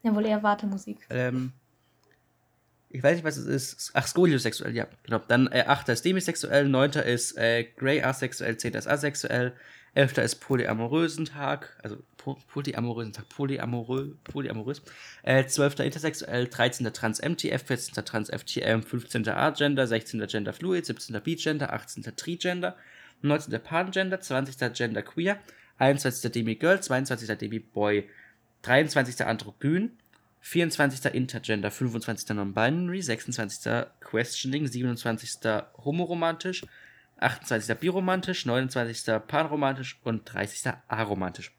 Ja, 0.04 0.14
wohl 0.14 0.24
eher 0.24 0.40
Wartemusik. 0.40 1.04
ähm, 1.10 1.52
ich 2.90 3.02
weiß 3.02 3.16
nicht, 3.16 3.24
was 3.24 3.36
es 3.36 3.46
ist. 3.46 3.90
Ach, 3.94 4.06
skoliosexuell, 4.06 4.74
ja, 4.74 4.86
genau. 5.02 5.20
Dann 5.28 5.48
äh, 5.48 5.64
8. 5.66 5.90
ist 5.90 6.04
demisexuell, 6.04 6.68
9. 6.68 6.92
ist 6.92 7.36
äh, 7.36 7.64
Grey 7.76 8.02
asexuell, 8.02 8.56
10. 8.56 8.74
ist 8.74 8.86
asexuell, 8.86 9.52
11. 9.94 10.18
ist 10.18 10.36
polyamorösen 10.36 11.26
Tag, 11.26 11.76
also 11.82 11.98
po 12.16 12.38
polyamorösen 12.48 13.12
Tag, 13.12 13.28
polyamorö 13.28 14.14
polyamorös, 14.24 14.82
äh, 15.22 15.44
12. 15.44 15.80
intersexuell, 15.80 16.46
13. 16.48 16.90
trans 16.92 17.20
MTF, 17.20 17.62
14. 17.62 18.04
trans 18.04 18.30
FTM, 18.30 18.82
15. 18.82 19.28
Agender, 19.28 19.86
16. 19.86 20.26
Gender 20.26 20.54
Fluid, 20.54 20.86
17. 20.86 21.20
Bigender, 21.20 21.72
18. 21.74 22.04
Trigender, 22.16 22.76
19. 23.20 23.60
Pangender, 23.62 24.20
20. 24.20 24.72
Gender 24.72 25.02
Queer, 25.02 25.38
21. 25.76 26.32
Demi 26.32 26.54
Girl, 26.54 26.80
22. 26.80 27.36
Demi 27.36 27.58
Boy, 27.58 28.08
23. 28.62 29.26
Androgyn, 29.26 29.90
24. 30.48 31.14
Intergender, 31.14 31.70
25. 31.70 32.30
Non-Binary, 32.30 33.02
26. 33.02 33.86
Questioning, 34.00 34.66
27. 34.66 35.38
Homoromantisch, 35.84 36.64
28. 37.18 37.76
Biromantisch, 37.76 38.46
29. 38.46 39.20
Panromantisch 39.26 40.00
und 40.04 40.24
30. 40.24 40.72
Aromantisch. 40.88 41.52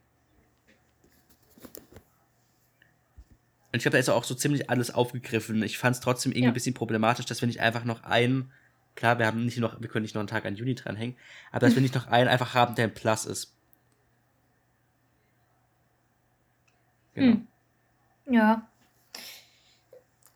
Und 3.72 3.76
ich 3.78 3.84
glaube, 3.84 3.94
da 3.94 4.00
ist 4.00 4.10
auch 4.10 4.24
so 4.24 4.34
ziemlich 4.34 4.72
alles 4.72 4.90
aufgegriffen. 4.92 5.62
Ich 5.62 5.78
fand 5.78 5.96
es 5.96 6.02
trotzdem 6.02 6.32
irgendwie 6.32 6.46
Ja. 6.46 6.50
ein 6.50 6.56
bisschen 6.56 6.74
problematisch, 6.74 7.28
dass 7.28 7.42
wir 7.42 7.48
nicht 7.48 7.60
einfach 7.60 7.84
noch 7.84 8.02
einen, 8.02 8.52
klar, 8.96 9.20
wir 9.20 9.28
haben 9.28 9.46
nicht 9.46 9.60
noch, 9.60 9.80
wir 9.80 9.88
können 9.88 10.02
nicht 10.02 10.16
noch 10.16 10.22
einen 10.22 10.28
Tag 10.28 10.46
an 10.46 10.56
Juni 10.56 10.74
dranhängen, 10.74 11.16
aber 11.52 11.68
dass 11.68 11.76
wir 11.76 11.82
nicht 11.84 11.94
noch 11.94 12.08
einen 12.08 12.28
einfach 12.28 12.56
haben, 12.56 12.74
der 12.74 12.86
ein 12.86 12.94
Plus 12.96 13.26
ist. 13.26 13.56
Genau. 17.14 17.34
Hm. 17.34 17.48
Ja. 18.32 18.69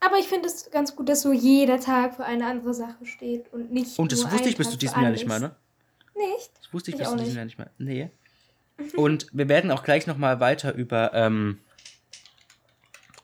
Aber 0.05 0.17
ich 0.17 0.27
finde 0.27 0.47
es 0.47 0.69
ganz 0.71 0.95
gut, 0.95 1.07
dass 1.07 1.21
so 1.21 1.31
jeder 1.31 1.79
Tag 1.79 2.15
für 2.15 2.25
eine 2.25 2.45
andere 2.47 2.73
Sache 2.73 3.05
steht 3.05 3.51
und 3.53 3.71
nicht. 3.71 3.97
Und 3.97 4.11
das 4.11 4.21
nur 4.21 4.31
wusste 4.31 4.49
ich 4.49 4.57
bis 4.57 4.69
zu 4.71 4.77
diesem 4.77 5.01
Jahr 5.01 5.11
nicht 5.11 5.27
mal, 5.27 5.39
ne? 5.39 5.55
Nicht? 6.15 6.51
Das 6.57 6.73
wusste 6.73 6.91
ich, 6.91 6.95
Ich 6.95 6.99
bis 6.99 7.09
zu 7.09 7.15
diesem 7.15 7.27
nicht. 7.27 7.35
Jahr 7.35 7.45
nicht 7.45 7.57
mal. 7.57 7.69
Nee. 7.77 8.09
Und 8.95 9.27
wir 9.31 9.47
werden 9.47 9.71
auch 9.71 9.83
gleich 9.83 10.07
nochmal 10.07 10.39
weiter 10.39 10.73
über, 10.73 11.13
ähm, 11.13 11.59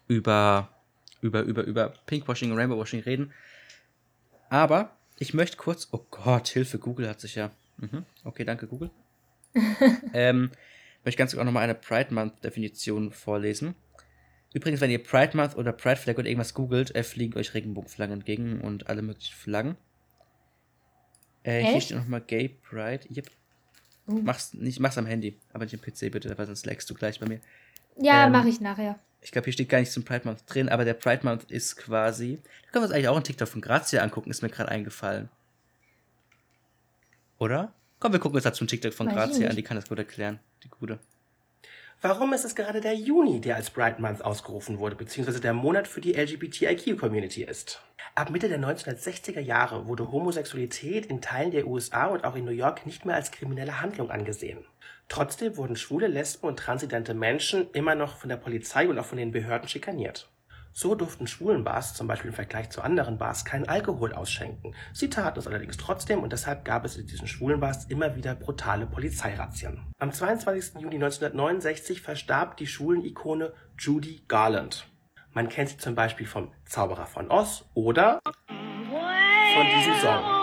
über, 0.08 0.70
über, 1.22 1.42
über, 1.42 1.64
über 1.64 1.94
Pinkwashing 2.06 2.52
und 2.52 2.58
Rainbowwashing 2.58 3.02
reden. 3.02 3.34
Aber 4.50 4.96
ich 5.18 5.34
möchte 5.34 5.58
kurz, 5.58 5.90
oh 5.92 6.06
Gott, 6.12 6.48
Hilfe, 6.48 6.80
Google 6.80 7.10
hat 7.10 7.20
sich 7.20 7.36
ja. 7.36 7.52
Mhm. 7.78 8.06
Okay, 8.24 8.46
danke, 8.46 8.68
Google. 8.68 8.90
ähm, 10.14 10.52
möchte 11.04 11.18
ganz 11.18 11.32
kurz 11.32 11.42
auch 11.42 11.46
nochmal 11.46 11.64
eine 11.64 11.76
Pride 11.76 12.14
Month 12.14 12.44
Definition 12.44 13.12
vorlesen. 13.12 13.76
Übrigens, 14.54 14.82
wenn 14.82 14.90
ihr 14.90 15.04
Pride 15.04 15.38
Month 15.38 15.56
oder 15.56 15.72
Pride 15.72 15.98
Flag 15.98 16.18
oder 16.18 16.28
irgendwas 16.28 16.54
googelt, 16.54 16.96
äh, 16.96 17.04
fliegen 17.04 17.38
euch 17.38 17.54
Regenbogenflaggen 17.54 18.14
entgegen 18.14 18.62
und 18.62 18.88
alle 18.88 19.02
möglichen 19.02 19.36
Flaggen. 19.36 19.76
Äh, 21.44 21.64
hier 21.64 21.82
steht 21.82 21.98
nochmal 21.98 22.22
Gay 22.22 22.50
Pride. 22.50 23.02
Yep. 23.16 23.30
Oh. 24.08 24.14
Mach's, 24.24 24.54
nicht, 24.54 24.80
mach's 24.80 24.98
am 24.98 25.06
Handy, 25.06 25.38
aber 25.54 25.66
nicht 25.66 25.74
im 25.74 25.82
PC 25.82 26.12
bitte, 26.12 26.36
weil 26.38 26.48
sonst 26.48 26.66
lagst 26.66 26.90
du 26.90 26.96
gleich 26.96 27.20
bei 27.20 27.28
mir. 27.28 27.40
Ja, 27.98 28.26
Ähm, 28.26 28.32
mache 28.32 28.50
ich 28.50 28.60
nachher. 28.60 28.98
Ich 29.22 29.32
glaube, 29.32 29.46
hier 29.46 29.54
steht 29.54 29.70
gar 29.70 29.80
nichts 29.80 29.94
zum 29.94 30.04
Pride 30.04 30.26
Month 30.26 30.44
drin, 30.48 30.70
aber 30.70 30.86
der 30.86 30.94
Pride 30.94 31.24
Month 31.24 31.52
ist 31.52 31.76
quasi. 31.76 32.40
Da 32.66 32.72
können 32.72 32.84
wir 32.84 32.88
uns 32.88 32.92
eigentlich 32.92 33.08
auch 33.10 33.16
einen 33.16 33.24
TikTok 33.24 33.48
von 33.48 33.62
Grazia 33.62 34.02
angucken, 34.02 34.32
ist 34.32 34.42
mir 34.42 34.50
gerade 34.50 34.70
eingefallen. 34.70 35.30
Oder? 37.38 37.74
Komm, 38.00 38.14
wir 38.14 38.20
gucken 38.20 38.36
uns 38.36 38.46
dazu 38.46 38.64
einen 38.64 38.70
TikTok 38.70 38.94
von 38.94 39.08
Weiß 39.08 39.14
Grazia 39.14 39.50
an, 39.50 39.56
die 39.56 39.64
kann 39.64 39.76
das 39.76 39.90
gut 39.90 39.98
erklären. 39.98 40.40
Die 40.64 40.70
gute. 40.70 41.00
Warum 42.02 42.32
ist 42.32 42.46
es 42.46 42.56
gerade 42.56 42.80
der 42.80 42.94
Juni, 42.94 43.42
der 43.42 43.58
als 43.58 43.72
Pride 43.72 44.02
Month 44.02 44.24
ausgerufen 44.24 44.80
wurde, 44.80 44.96
beziehungsweise 44.96 45.42
der 45.42 45.52
Monat 45.52 45.86
für 45.86 46.00
die 46.00 46.14
LGBTIQ-Community 46.14 47.44
ist? 47.44 47.82
Ab 48.16 48.30
Mitte 48.30 48.48
der 48.48 48.58
1960er 48.58 49.42
Jahre 49.42 49.86
wurde 49.86 50.10
Homosexualität 50.10 51.08
in 51.08 51.20
Teilen 51.20 51.52
der 51.52 51.68
USA 51.68 52.06
und 52.06 52.24
auch 52.24 52.38
in 52.38 52.46
New 52.46 52.52
York 52.52 52.86
nicht 52.86 53.06
mehr 53.06 53.16
als 53.16 53.32
kriminelle 53.32 53.82
Handlung 53.82 54.12
angesehen. 54.12 54.64
Trotzdem 55.10 55.58
wurden 55.58 55.76
schwule, 55.76 56.08
Lesben 56.08 56.48
und 56.48 56.58
transidente 56.58 57.14
Menschen 57.14 57.70
immer 57.74 57.96
noch 57.96 58.16
von 58.16 58.30
der 58.30 58.38
Polizei 58.38 58.88
und 58.88 58.98
auch 58.98 59.06
von 59.06 59.18
den 59.18 59.34
Behörden 59.34 59.68
schikaniert. 59.68 60.30
So 60.80 60.96
durften 60.96 61.28
Schwulenbars 61.28 61.94
zum 61.94 62.08
Beispiel 62.08 62.30
im 62.30 62.34
Vergleich 62.34 62.70
zu 62.70 62.82
anderen 62.82 63.18
Bars 63.18 63.44
keinen 63.44 63.68
Alkohol 63.68 64.14
ausschenken. 64.14 64.74
Sie 64.94 65.10
taten 65.10 65.38
es 65.38 65.46
allerdings 65.46 65.76
trotzdem 65.76 66.24
und 66.24 66.32
deshalb 66.32 66.64
gab 66.64 66.86
es 66.86 66.96
in 66.96 67.06
diesen 67.06 67.28
Schwulenbars 67.28 67.88
immer 67.88 68.16
wieder 68.16 68.34
brutale 68.34 68.86
Polizeirazzien. 68.86 69.82
Am 69.98 70.14
22. 70.14 70.76
Juni 70.76 70.96
1969 70.96 72.02
verstarb 72.02 72.56
die 72.56 72.68
Schwulen-Ikone 72.68 73.52
Judy 73.78 74.24
Garland. 74.30 74.88
Man 75.34 75.50
kennt 75.50 75.72
sie 75.72 75.78
zum 75.78 75.96
Beispiel 75.96 76.26
vom 76.26 76.54
Zauberer 76.64 77.08
von 77.08 77.30
Oz 77.30 77.66
oder 77.74 78.22
von 78.48 79.66
diesem 79.76 79.96
Song. 79.96 80.40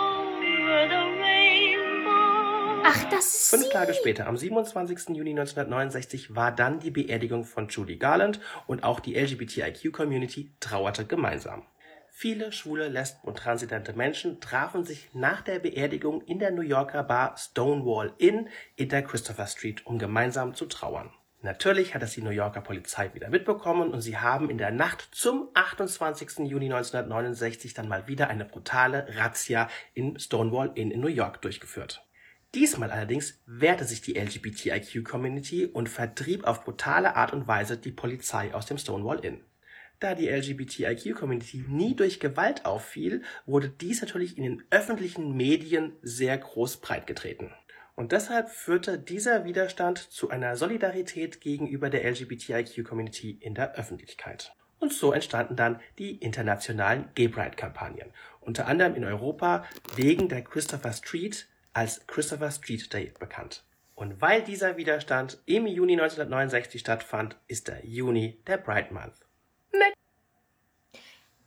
Ach, 2.88 3.04
das 3.10 3.26
ist 3.26 3.50
Fünf 3.50 3.64
sie. 3.64 3.70
Tage 3.70 3.94
später, 3.94 4.28
am 4.28 4.36
27. 4.36 5.08
Juni 5.08 5.30
1969, 5.30 6.36
war 6.36 6.52
dann 6.52 6.78
die 6.78 6.92
Beerdigung 6.92 7.42
von 7.42 7.66
Judy 7.66 7.96
Garland 7.96 8.38
und 8.68 8.84
auch 8.84 9.00
die 9.00 9.16
LGBTIQ-Community 9.16 10.52
trauerte 10.60 11.04
gemeinsam. 11.04 11.64
Viele 12.12 12.52
schwule, 12.52 12.86
lesben 12.86 13.26
und 13.26 13.38
transidente 13.38 13.92
Menschen 13.92 14.40
trafen 14.40 14.84
sich 14.84 15.08
nach 15.14 15.40
der 15.40 15.58
Beerdigung 15.58 16.22
in 16.26 16.38
der 16.38 16.52
New 16.52 16.62
Yorker 16.62 17.02
Bar 17.02 17.36
Stonewall 17.36 18.14
Inn 18.18 18.48
in 18.76 18.88
der 18.88 19.02
Christopher 19.02 19.48
Street, 19.48 19.84
um 19.84 19.98
gemeinsam 19.98 20.54
zu 20.54 20.66
trauern. 20.66 21.10
Natürlich 21.42 21.92
hat 21.92 22.04
es 22.04 22.12
die 22.12 22.22
New 22.22 22.30
Yorker 22.30 22.60
Polizei 22.60 23.12
wieder 23.14 23.30
mitbekommen 23.30 23.92
und 23.92 24.00
sie 24.00 24.16
haben 24.16 24.48
in 24.48 24.58
der 24.58 24.70
Nacht 24.70 25.08
zum 25.10 25.48
28. 25.54 26.38
Juni 26.46 26.66
1969 26.66 27.74
dann 27.74 27.88
mal 27.88 28.06
wieder 28.06 28.28
eine 28.28 28.44
brutale 28.44 29.08
Razzia 29.16 29.68
in 29.92 30.20
Stonewall 30.20 30.70
Inn 30.76 30.92
in 30.92 31.00
New 31.00 31.08
York 31.08 31.42
durchgeführt. 31.42 32.06
Diesmal 32.54 32.90
allerdings 32.90 33.40
wehrte 33.46 33.84
sich 33.84 34.00
die 34.00 34.18
LGBTIQ-Community 34.18 35.66
und 35.66 35.88
vertrieb 35.88 36.44
auf 36.44 36.64
brutale 36.64 37.16
Art 37.16 37.32
und 37.32 37.46
Weise 37.46 37.76
die 37.76 37.92
Polizei 37.92 38.54
aus 38.54 38.66
dem 38.66 38.78
Stonewall 38.78 39.24
Inn. 39.24 39.42
Da 40.00 40.14
die 40.14 40.28
LGBTIQ-Community 40.28 41.64
nie 41.68 41.94
durch 41.96 42.20
Gewalt 42.20 42.66
auffiel, 42.66 43.22
wurde 43.46 43.68
dies 43.68 44.02
natürlich 44.02 44.36
in 44.36 44.44
den 44.44 44.62
öffentlichen 44.70 45.34
Medien 45.36 45.92
sehr 46.02 46.36
groß 46.36 46.78
breitgetreten. 46.78 47.50
Und 47.94 48.12
deshalb 48.12 48.50
führte 48.50 48.98
dieser 48.98 49.46
Widerstand 49.46 49.98
zu 49.98 50.28
einer 50.28 50.56
Solidarität 50.56 51.40
gegenüber 51.40 51.88
der 51.88 52.04
LGBTIQ-Community 52.04 53.38
in 53.40 53.54
der 53.54 53.74
Öffentlichkeit. 53.74 54.54
Und 54.78 54.92
so 54.92 55.12
entstanden 55.12 55.56
dann 55.56 55.80
die 55.98 56.16
internationalen 56.16 57.08
Gay 57.14 57.28
Pride-Kampagnen. 57.28 58.12
Unter 58.40 58.66
anderem 58.66 58.94
in 58.94 59.04
Europa 59.04 59.64
wegen 59.94 60.28
der 60.28 60.42
Christopher 60.42 60.92
Street 60.92 61.48
als 61.76 62.06
Christopher 62.06 62.50
Street 62.50 62.90
Day 62.90 63.12
bekannt. 63.20 63.62
Und 63.94 64.22
weil 64.22 64.42
dieser 64.42 64.78
Widerstand 64.78 65.42
im 65.44 65.66
Juni 65.66 65.92
1969 65.92 66.80
stattfand, 66.80 67.36
ist 67.48 67.68
der 67.68 67.84
Juni 67.84 68.38
der 68.46 68.56
Pride 68.56 68.94
Month. 68.94 69.26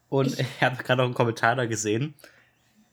Und 0.08 0.39
ich 0.39 0.48
habe 0.62 0.84
gerade 0.84 0.98
noch 1.00 1.06
einen 1.06 1.15
Kommentar 1.15 1.56
da 1.56 1.65
gesehen. 1.65 2.13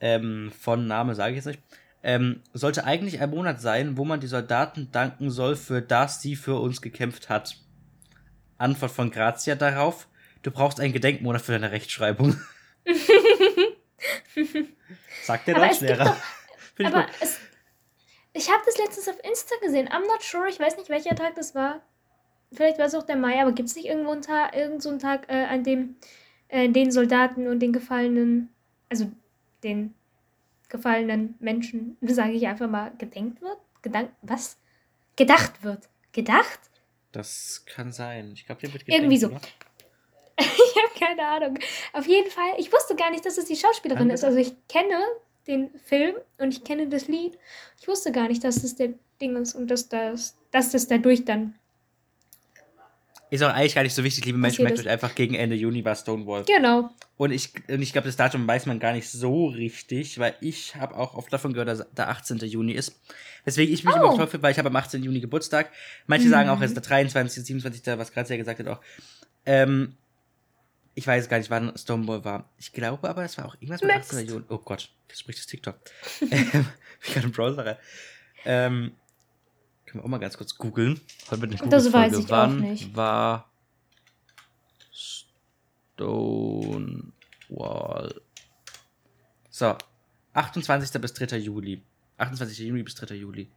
Ähm, 0.01 0.51
von 0.59 0.87
Name 0.87 1.14
sage 1.14 1.33
ich 1.33 1.37
jetzt 1.37 1.46
nicht. 1.46 1.61
Ähm, 2.03 2.42
sollte 2.55 2.85
eigentlich 2.85 3.20
ein 3.20 3.29
Monat 3.29 3.61
sein, 3.61 3.99
wo 3.99 4.07
man 4.07 4.20
die 4.20 4.29
Soldaten 4.29 4.90
danken 4.90 5.31
soll, 5.31 5.57
für 5.57 5.83
das 5.83 6.22
sie 6.22 6.37
für 6.37 6.55
uns 6.59 6.81
gekämpft 6.81 7.29
hat. 7.29 7.57
Antwort 8.57 8.92
von 8.92 9.11
Grazia 9.11 9.57
darauf: 9.57 10.09
Du 10.42 10.51
brauchst 10.51 10.81
einen 10.81 10.94
Gedenkmonat 10.94 11.42
für 11.42 11.53
deine 11.53 11.70
Rechtschreibung. 11.70 12.40
Sagt 15.25 15.49
der 15.49 15.57
Aber 15.57 15.70
es 15.70 15.81
gibt 15.81 15.90
Deutschlehrer. 15.90 16.16
Ich 16.79 16.87
Aber 16.87 17.03
gut. 17.05 17.12
es, 17.21 17.39
ich 18.33 18.51
habe 18.51 18.62
das 18.67 18.77
letztens 18.79 19.09
auf 19.09 19.17
Insta 19.25 19.55
gesehen. 19.62 19.89
I'm 19.89 20.07
not 20.07 20.23
sure. 20.23 20.49
Ich 20.49 20.61
weiß 20.61 20.77
nicht, 20.77 20.89
welcher 20.91 21.15
Tag 21.15 21.35
das 21.35 21.55
war. 21.55 21.81
Vielleicht 22.53 22.79
war 22.79 22.87
es 22.87 22.95
auch 22.95 23.03
der 23.03 23.17
Mai, 23.17 23.41
aber 23.41 23.53
gibt 23.53 23.69
es 23.69 23.77
nicht 23.77 23.87
irgendwo 23.87 24.12
einen 24.12 24.23
Tag, 24.23 24.55
irgend 24.55 24.83
so 24.83 24.89
einen 24.91 24.99
Tag, 24.99 25.29
äh, 25.29 25.47
an 25.47 25.65
dem 25.65 25.97
äh, 26.49 26.69
den 26.69 26.91
Soldaten 26.91 27.49
und 27.49 27.61
den 27.61 27.73
gefallenen, 27.73 28.51
also 28.89 29.11
den 29.65 29.95
gefallenen 30.69 31.35
Menschen, 31.41 31.97
sage 32.03 32.33
ich 32.33 32.47
einfach 32.47 32.69
mal, 32.69 32.93
gedenkt 32.99 33.41
wird? 33.43 33.59
Gedank, 33.83 34.11
was? 34.23 34.59
Gedacht 35.17 35.62
wird. 35.65 35.89
Gedacht? 36.12 36.61
Das 37.12 37.65
kann 37.67 37.93
sein. 37.93 38.33
Ich 38.35 38.47
glaube, 38.47 38.61
der 38.61 38.73
wird 38.73 38.85
Irgendwie 38.87 39.19
gedenkt, 39.19 39.45
so. 39.45 39.49
oder? 40.39 40.47
Ich 40.67 40.83
habe 40.83 40.99
keine 41.17 41.27
Ahnung. 41.29 41.59
Auf 41.95 42.07
jeden 42.07 42.31
Fall, 42.31 42.53
ich 42.59 42.71
wusste 42.73 42.95
gar 42.95 43.11
nicht, 43.11 43.25
dass 43.25 43.39
es 43.39 43.47
die 43.47 43.57
Schauspielerin 43.57 44.09
Danke. 44.09 44.15
ist. 44.15 44.25
Also 44.25 44.39
ich 44.39 44.55
kenne 44.69 45.03
den 45.46 45.70
Film 45.85 46.14
und 46.38 46.52
ich 46.52 46.64
kenne 46.64 46.88
das 46.88 47.09
Lied. 47.09 47.38
Ich 47.80 47.88
wusste 47.88 48.12
gar 48.12 48.28
nicht, 48.28 48.42
dass 48.44 48.62
das 48.62 48.74
der 48.76 48.90
Ding 49.20 49.37
ist 49.37 49.54
und 49.54 49.68
dass 49.70 49.88
das, 49.88 50.37
dass 50.50 50.70
das 50.72 50.87
dadurch 50.88 51.24
dann. 51.24 51.54
Ist 53.28 53.42
auch 53.42 53.52
eigentlich 53.52 53.74
gar 53.74 53.82
nicht 53.82 53.94
so 53.94 54.04
wichtig, 54.04 54.24
liebe 54.24 54.38
Menschen. 54.38 54.62
Merkt 54.62 54.78
euch 54.78 54.88
einfach, 54.88 55.14
gegen 55.16 55.35
Ende 55.35 55.56
Juni 55.56 55.85
war 55.85 55.96
Stonewall. 55.96 56.44
Genau. 56.44 56.90
Und 57.16 57.32
ich, 57.32 57.50
und 57.68 57.82
ich 57.82 57.92
glaube, 57.92 58.06
das 58.06 58.14
Datum 58.14 58.46
weiß 58.46 58.66
man 58.66 58.78
gar 58.78 58.92
nicht 58.92 59.11
so 59.11 59.46
richtig, 59.46 60.20
weil 60.20 60.37
ich 60.40 60.76
habe 60.76 60.96
auch 60.96 61.14
oft 61.14 61.32
davon 61.32 61.52
gehört, 61.52 61.68
dass 61.68 61.85
der 61.92 62.09
18. 62.09 62.38
Juni 62.38 62.72
ist. 62.72 63.00
Weswegen 63.44 63.74
ich 63.74 63.82
mich 63.82 63.94
Oh. 63.94 63.98
immer 63.98 64.09
verteufel, 64.11 64.42
weil 64.42 64.52
ich 64.52 64.59
habe 64.59 64.68
am 64.68 64.76
18. 64.76 65.02
Juni 65.02 65.18
Geburtstag. 65.18 65.72
Manche 66.06 66.28
sagen 66.28 66.50
auch, 66.50 66.61
es 66.61 66.70
ist 66.70 66.76
der 66.76 66.85
23., 66.85 67.44
27., 67.44 67.98
was 67.98 68.12
gerade 68.12 68.28
ja 68.28 68.37
gesagt 68.37 68.61
hat 68.61 68.68
auch. 68.68 68.80
Ähm, 69.44 69.96
ich 70.96 71.06
weiß 71.06 71.28
gar 71.28 71.37
nicht, 71.37 71.50
wann 71.50 71.76
Stonewall 71.76 72.24
war. 72.24 72.48
Ich 72.56 72.72
glaube 72.72 73.06
aber, 73.09 73.22
es 73.22 73.37
war 73.37 73.44
auch 73.44 73.54
irgendwas 73.56 73.82
mit 73.82 73.90
Next. 73.90 74.14
18. 74.14 74.28
Juni. 74.28 74.44
Oh 74.48 74.56
Gott, 74.56 74.90
das 75.09 75.20
spricht 75.20 75.38
das 75.38 75.46
TikTok. 75.46 75.78
ähm, 76.30 76.66
ich 77.02 77.12
gerade 77.12 77.26
im 77.26 77.32
Browser 77.32 77.66
rein. 77.66 77.76
Ähm, 78.46 78.96
können 79.85 80.00
wir 80.00 80.04
auch 80.04 80.09
mal 80.09 80.16
ganz 80.16 80.38
kurz 80.38 80.56
googeln. 80.56 80.98
Heute 81.30 81.42
mit 81.42 81.61
einer 81.61 81.70
Das 81.70 81.92
weiß 81.92 82.18
ich 82.18 82.24
auch 82.24 82.30
Wann 82.30 82.61
nicht. 82.61 82.96
war 82.96 83.52
Stonewall. 84.90 87.12
So, 89.50 89.76
28. 90.32 90.98
bis 90.98 91.12
3. 91.12 91.37
Juli. 91.37 91.82
28. 92.16 92.59
Juni 92.59 92.82
bis 92.82 92.94
3. 92.94 93.16
Juli. 93.16 93.50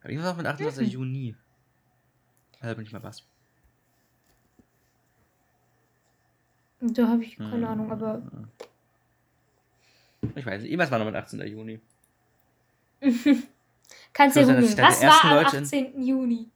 Aber 0.00 0.10
irgendwas 0.10 0.32
auch 0.32 0.36
mit 0.36 0.44
28. 0.44 0.92
Juni. 0.92 1.34
Da 2.60 2.74
bin 2.74 2.84
ich 2.84 2.92
mal 2.92 3.02
was. 3.02 3.24
Da 6.80 7.08
habe 7.08 7.24
ich 7.24 7.36
keine 7.36 7.68
Ahnung, 7.68 7.90
aber 7.90 8.22
Ich 10.34 10.46
weiß 10.46 10.62
nicht, 10.62 10.70
irgendwas 10.70 10.90
war 10.90 10.98
noch 10.98 11.06
mit 11.06 11.14
18. 11.16 11.40
Juni. 11.46 11.80
kannst 14.12 14.36
du 14.36 14.40
dass 14.40 14.48
googeln. 14.48 14.78
Was 14.78 15.02
war 15.02 15.24
am 15.24 15.30
Leute 15.44 15.56
in- 15.56 15.62
18. 15.64 16.02
Juni? 16.02 16.48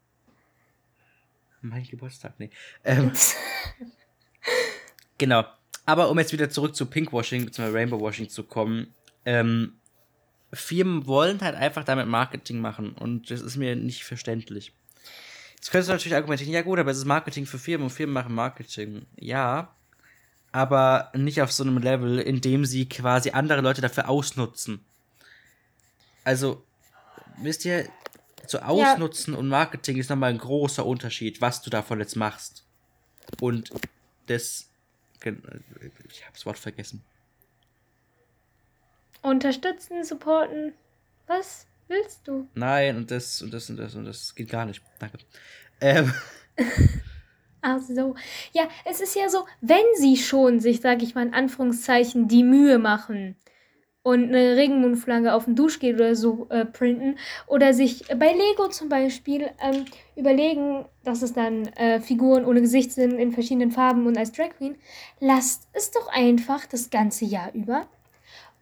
Mein 1.61 1.85
Geburtstag, 1.85 2.35
nee. 2.39 2.51
Ähm, 2.85 3.13
genau. 5.19 5.45
Aber 5.87 6.11
um 6.11 6.19
jetzt 6.19 6.33
wieder 6.33 6.51
zurück 6.51 6.75
zu 6.77 6.87
Pinkwashing 6.87 7.45
bzw. 7.45 7.71
Rainbow 7.71 8.01
Washing 8.01 8.29
zu 8.29 8.45
kommen, 8.45 8.95
ähm, 9.25 9.75
Firmen 10.53 11.07
wollen 11.07 11.41
halt 11.41 11.55
einfach 11.57 11.85
damit 11.85 12.07
Marketing 12.07 12.61
machen 12.61 12.93
und 12.93 13.31
das 13.31 13.41
ist 13.41 13.57
mir 13.57 13.75
nicht 13.75 14.05
verständlich. 14.05 14.73
Jetzt 15.57 15.71
könntest 15.71 15.89
du 15.89 15.93
natürlich 15.93 16.15
argumentieren, 16.15 16.53
ja 16.53 16.63
gut, 16.63 16.79
aber 16.79 16.91
es 16.91 16.99
ist 16.99 17.05
Marketing 17.05 17.47
für 17.47 17.59
Firmen 17.59 17.85
und 17.85 17.91
Firmen 17.91 18.13
machen 18.13 18.35
Marketing. 18.35 19.07
Ja, 19.17 19.75
aber 20.53 21.11
nicht 21.15 21.41
auf 21.41 21.51
so 21.51 21.65
einem 21.65 21.79
Level, 21.79 22.19
in 22.19 22.41
dem 22.41 22.65
sie 22.65 22.89
quasi 22.89 23.31
andere 23.31 23.63
Leute 23.63 23.81
dafür 23.81 24.09
ausnutzen. 24.09 24.85
Also, 26.25 26.63
wisst 27.39 27.65
ihr, 27.65 27.89
so 28.47 28.59
ausnutzen 28.59 29.35
und 29.35 29.49
Marketing 29.49 29.97
ist 29.97 30.11
nochmal 30.11 30.31
ein 30.31 30.39
großer 30.39 30.85
Unterschied, 30.85 31.41
was 31.41 31.63
du 31.63 31.71
davon 31.71 32.01
jetzt 32.01 32.17
machst. 32.17 32.65
Und 33.41 33.71
das. 34.27 34.69
Ich 35.25 36.23
habe 36.25 36.33
das 36.35 36.47
Wort 36.47 36.59
vergessen. 36.59 37.03
Unterstützen, 39.23 40.05
supporten. 40.05 40.75
Was 41.29 41.67
willst 41.87 42.27
du? 42.27 42.49
Nein, 42.55 42.97
und 42.97 43.11
das 43.11 43.41
und 43.41 43.55
das 43.55 43.71
und 43.71 43.77
das 43.77 43.95
und 43.95 44.05
das 44.05 44.35
geht 44.35 44.51
gar 44.51 44.67
nicht. 44.67 44.83
Danke. 44.99 45.19
Ähm, 45.81 46.13
Ach 47.63 47.81
so. 47.81 48.15
Ja, 48.53 48.65
es 48.85 49.01
ist 49.01 49.15
ja 49.17 49.29
so, 49.29 49.45
wenn 49.61 49.85
sie 49.95 50.17
schon 50.17 50.61
sich, 50.61 50.81
sag 50.81 51.03
ich 51.03 51.15
mal 51.15 51.27
in 51.27 51.35
Anführungszeichen, 51.35 52.29
die 52.29 52.43
Mühe 52.43 52.79
machen 52.79 53.37
und 54.03 54.25
eine 54.25 54.57
Regenbogenflagge 54.57 55.33
auf 55.33 55.45
dem 55.45 55.55
Duschgel 55.55 55.95
oder 55.95 56.17
so 56.17 56.49
äh, 56.51 56.65
printen 56.65 57.19
oder 57.47 57.73
sich 57.73 58.05
bei 58.19 58.33
Lego 58.33 58.67
zum 58.69 58.89
Beispiel 58.89 59.49
ähm, 59.63 59.85
überlegen, 60.17 60.85
dass 61.05 61.23
es 61.23 61.33
dann 61.35 61.69
äh, 61.77 62.01
Figuren 62.01 62.45
ohne 62.45 62.61
Gesicht 62.63 62.91
sind 62.91 63.13
in 63.13 63.31
verschiedenen 63.31 63.71
Farben 63.71 64.09
und 64.09 64.19
als 64.19 64.33
Drag 64.33 64.51
Queen, 64.59 64.77
lasst 65.21 65.69
es 65.73 65.93
doch 65.93 66.09
einfach 66.09 66.67
das 66.67 66.91
ganze 66.91 67.25
Jahr 67.27 67.55
über 67.55 67.87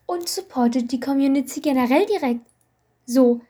und 0.05 0.29
supportet 0.29 0.93
die 0.93 1.01
Community 1.01 1.61
generell 1.61 2.05
direkt. 2.05 2.41
So. 3.07 3.41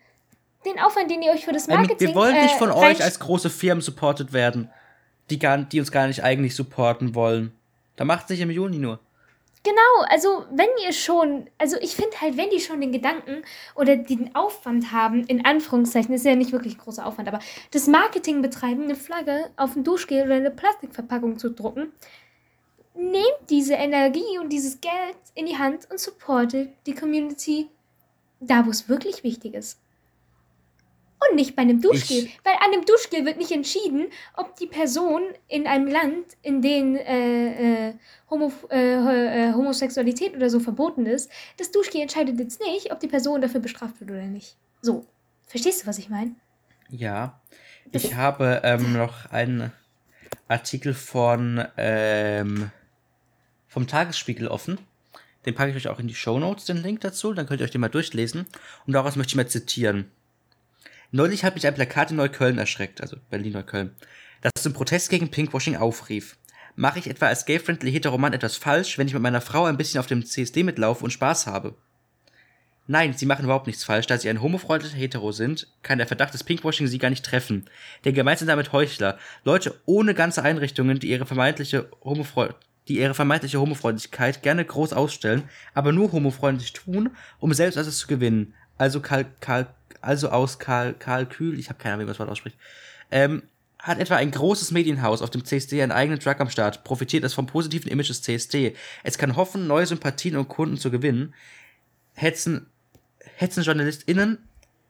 Den 0.64 0.78
Aufwand, 0.78 1.10
den 1.10 1.22
ihr 1.22 1.32
euch 1.32 1.44
für 1.44 1.52
das 1.52 1.66
Marketing 1.66 2.08
wir 2.08 2.14
wollen 2.14 2.40
nicht 2.40 2.54
äh, 2.54 2.58
von 2.58 2.70
rein- 2.70 2.92
euch 2.92 3.02
als 3.02 3.18
große 3.18 3.50
Firmen 3.50 3.80
supported 3.82 4.32
werden, 4.32 4.70
die, 5.30 5.38
gar, 5.38 5.58
die 5.58 5.80
uns 5.80 5.92
gar 5.92 6.06
nicht 6.06 6.22
eigentlich 6.22 6.54
supporten 6.54 7.14
wollen. 7.14 7.52
Da 7.96 8.04
macht 8.04 8.28
sich 8.28 8.40
im 8.40 8.50
Juni 8.50 8.78
nur. 8.78 9.00
Genau, 9.62 10.06
also 10.08 10.46
wenn 10.50 10.68
ihr 10.82 10.92
schon, 10.92 11.46
also 11.58 11.76
ich 11.82 11.94
finde 11.94 12.18
halt, 12.18 12.38
wenn 12.38 12.48
die 12.48 12.60
schon 12.60 12.80
den 12.80 12.92
Gedanken 12.92 13.42
oder 13.74 13.94
den 13.96 14.34
Aufwand 14.34 14.90
haben, 14.90 15.24
in 15.24 15.44
Anführungszeichen, 15.44 16.14
ist 16.14 16.24
ja 16.24 16.34
nicht 16.34 16.52
wirklich 16.52 16.78
großer 16.78 17.04
Aufwand, 17.04 17.28
aber 17.28 17.40
das 17.70 17.86
Marketing 17.86 18.40
betreiben, 18.40 18.84
eine 18.84 18.94
Flagge 18.94 19.50
auf 19.58 19.76
ein 19.76 19.84
Duschgel 19.84 20.22
oder 20.24 20.36
eine 20.36 20.50
Plastikverpackung 20.50 21.38
zu 21.38 21.50
drucken, 21.50 21.92
nehmt 22.94 23.50
diese 23.50 23.74
Energie 23.74 24.38
und 24.40 24.50
dieses 24.50 24.80
Geld 24.80 25.18
in 25.34 25.44
die 25.44 25.58
Hand 25.58 25.90
und 25.90 26.00
supportet 26.00 26.70
die 26.86 26.94
Community 26.94 27.68
da, 28.40 28.64
wo 28.64 28.70
es 28.70 28.88
wirklich 28.88 29.24
wichtig 29.24 29.52
ist. 29.52 29.78
Und 31.28 31.36
nicht 31.36 31.54
bei 31.54 31.62
einem 31.62 31.80
Duschgel. 31.82 32.18
Ich- 32.24 32.40
Weil 32.44 32.54
an 32.54 32.72
einem 32.72 32.84
Duschgel 32.86 33.24
wird 33.26 33.36
nicht 33.36 33.50
entschieden, 33.52 34.06
ob 34.36 34.56
die 34.56 34.66
Person 34.66 35.22
in 35.48 35.66
einem 35.66 35.86
Land, 35.86 36.36
in 36.42 36.62
dem 36.62 36.96
äh, 36.96 37.88
äh, 37.88 37.94
Homo, 38.30 38.50
äh, 38.70 39.48
äh, 39.48 39.52
Homosexualität 39.52 40.34
oder 40.34 40.48
so 40.48 40.60
verboten 40.60 41.04
ist, 41.06 41.30
das 41.58 41.70
Duschgel 41.70 42.00
entscheidet 42.00 42.38
jetzt 42.38 42.60
nicht, 42.60 42.90
ob 42.92 43.00
die 43.00 43.08
Person 43.08 43.40
dafür 43.42 43.60
bestraft 43.60 44.00
wird 44.00 44.10
oder 44.10 44.22
nicht. 44.22 44.56
So. 44.80 45.04
Verstehst 45.46 45.82
du, 45.82 45.86
was 45.88 45.98
ich 45.98 46.08
meine? 46.08 46.34
Ja. 46.88 47.40
Ich 47.92 48.14
habe 48.14 48.60
ähm, 48.64 48.92
noch 48.94 49.26
einen 49.32 49.72
Artikel 50.48 50.94
von 50.94 51.64
ähm, 51.76 52.70
vom 53.68 53.86
Tagesspiegel 53.86 54.48
offen. 54.48 54.78
Den 55.46 55.54
packe 55.54 55.70
ich 55.70 55.76
euch 55.76 55.88
auch 55.88 55.98
in 55.98 56.06
die 56.08 56.14
Show 56.14 56.38
Notes, 56.38 56.66
den 56.66 56.76
Link 56.82 57.00
dazu. 57.00 57.32
Dann 57.34 57.46
könnt 57.46 57.60
ihr 57.60 57.64
euch 57.64 57.70
den 57.70 57.80
mal 57.80 57.88
durchlesen. 57.88 58.46
Und 58.86 58.92
daraus 58.92 59.16
möchte 59.16 59.32
ich 59.32 59.36
mal 59.36 59.46
zitieren. 59.48 60.10
Neulich 61.12 61.44
hat 61.44 61.54
mich 61.54 61.66
ein 61.66 61.74
Plakat 61.74 62.10
in 62.10 62.16
Neukölln 62.16 62.58
erschreckt, 62.58 63.00
also 63.00 63.16
Berlin-Neukölln, 63.30 63.90
das 64.42 64.62
zum 64.62 64.72
Protest 64.72 65.10
gegen 65.10 65.30
Pinkwashing 65.30 65.76
aufrief. 65.76 66.36
Mache 66.76 67.00
ich 67.00 67.08
etwa 67.08 67.26
als 67.26 67.46
gay-friendly 67.46 67.90
Heteroman 67.90 68.32
etwas 68.32 68.56
falsch, 68.56 68.96
wenn 68.96 69.08
ich 69.08 69.14
mit 69.14 69.22
meiner 69.22 69.40
Frau 69.40 69.64
ein 69.64 69.76
bisschen 69.76 69.98
auf 69.98 70.06
dem 70.06 70.24
CSD 70.24 70.62
mitlaufe 70.62 71.04
und 71.04 71.10
Spaß 71.10 71.46
habe? 71.48 71.74
Nein, 72.86 73.12
sie 73.12 73.26
machen 73.26 73.44
überhaupt 73.44 73.66
nichts 73.66 73.84
falsch, 73.84 74.06
da 74.06 74.18
sie 74.18 74.28
ein 74.28 74.40
homofreundlicher 74.40 74.96
Hetero 74.96 75.32
sind, 75.32 75.68
kann 75.82 75.98
der 75.98 76.06
Verdacht 76.06 76.32
des 76.32 76.44
Pinkwashing 76.44 76.86
sie 76.86 76.98
gar 76.98 77.10
nicht 77.10 77.24
treffen. 77.24 77.66
Denn 78.04 78.14
gemeint 78.14 78.38
sind 78.38 78.48
damit 78.48 78.72
Heuchler, 78.72 79.18
Leute 79.44 79.80
ohne 79.86 80.14
ganze 80.14 80.42
Einrichtungen, 80.42 80.98
die 80.98 81.10
ihre 81.10 81.26
vermeintliche 81.26 81.90
Homofreund 82.02 82.54
die 82.88 82.98
ihre 82.98 83.14
vermeintliche 83.14 83.60
Homofreundlichkeit 83.60 84.42
gerne 84.42 84.64
groß 84.64 84.94
ausstellen, 84.94 85.44
aber 85.74 85.92
nur 85.92 86.10
homofreundlich 86.10 86.72
tun, 86.72 87.10
um 87.38 87.54
selbst 87.54 87.76
etwas 87.76 87.98
zu 87.98 88.08
gewinnen. 88.08 88.54
Also 88.78 89.00
Kal 89.00 89.26
Kal 89.40 89.72
also 90.00 90.30
aus 90.30 90.58
Kal 90.58 90.94
Kalkül, 90.94 91.58
ich 91.58 91.68
habe 91.68 91.78
keine 91.78 91.94
Ahnung, 91.94 92.02
wie 92.02 92.06
man 92.06 92.12
das 92.12 92.18
Wort 92.18 92.30
ausspricht, 92.30 92.56
ähm, 93.10 93.42
hat 93.78 93.98
etwa 93.98 94.16
ein 94.16 94.30
großes 94.30 94.72
Medienhaus 94.72 95.22
auf 95.22 95.30
dem 95.30 95.44
CSD 95.44 95.82
einen 95.82 95.92
eigenen 95.92 96.20
Truck 96.20 96.40
am 96.40 96.50
Start, 96.50 96.84
profitiert 96.84 97.24
es 97.24 97.34
vom 97.34 97.46
positiven 97.46 97.90
Image 97.90 98.10
des 98.10 98.22
CSD. 98.22 98.74
Es 99.04 99.16
kann 99.16 99.36
hoffen, 99.36 99.66
neue 99.66 99.86
Sympathien 99.86 100.36
und 100.36 100.48
Kunden 100.48 100.76
zu 100.76 100.90
gewinnen. 100.90 101.34
Hetzen, 102.14 102.66
hetzen 103.36 103.62
JournalistInnen 103.62 104.38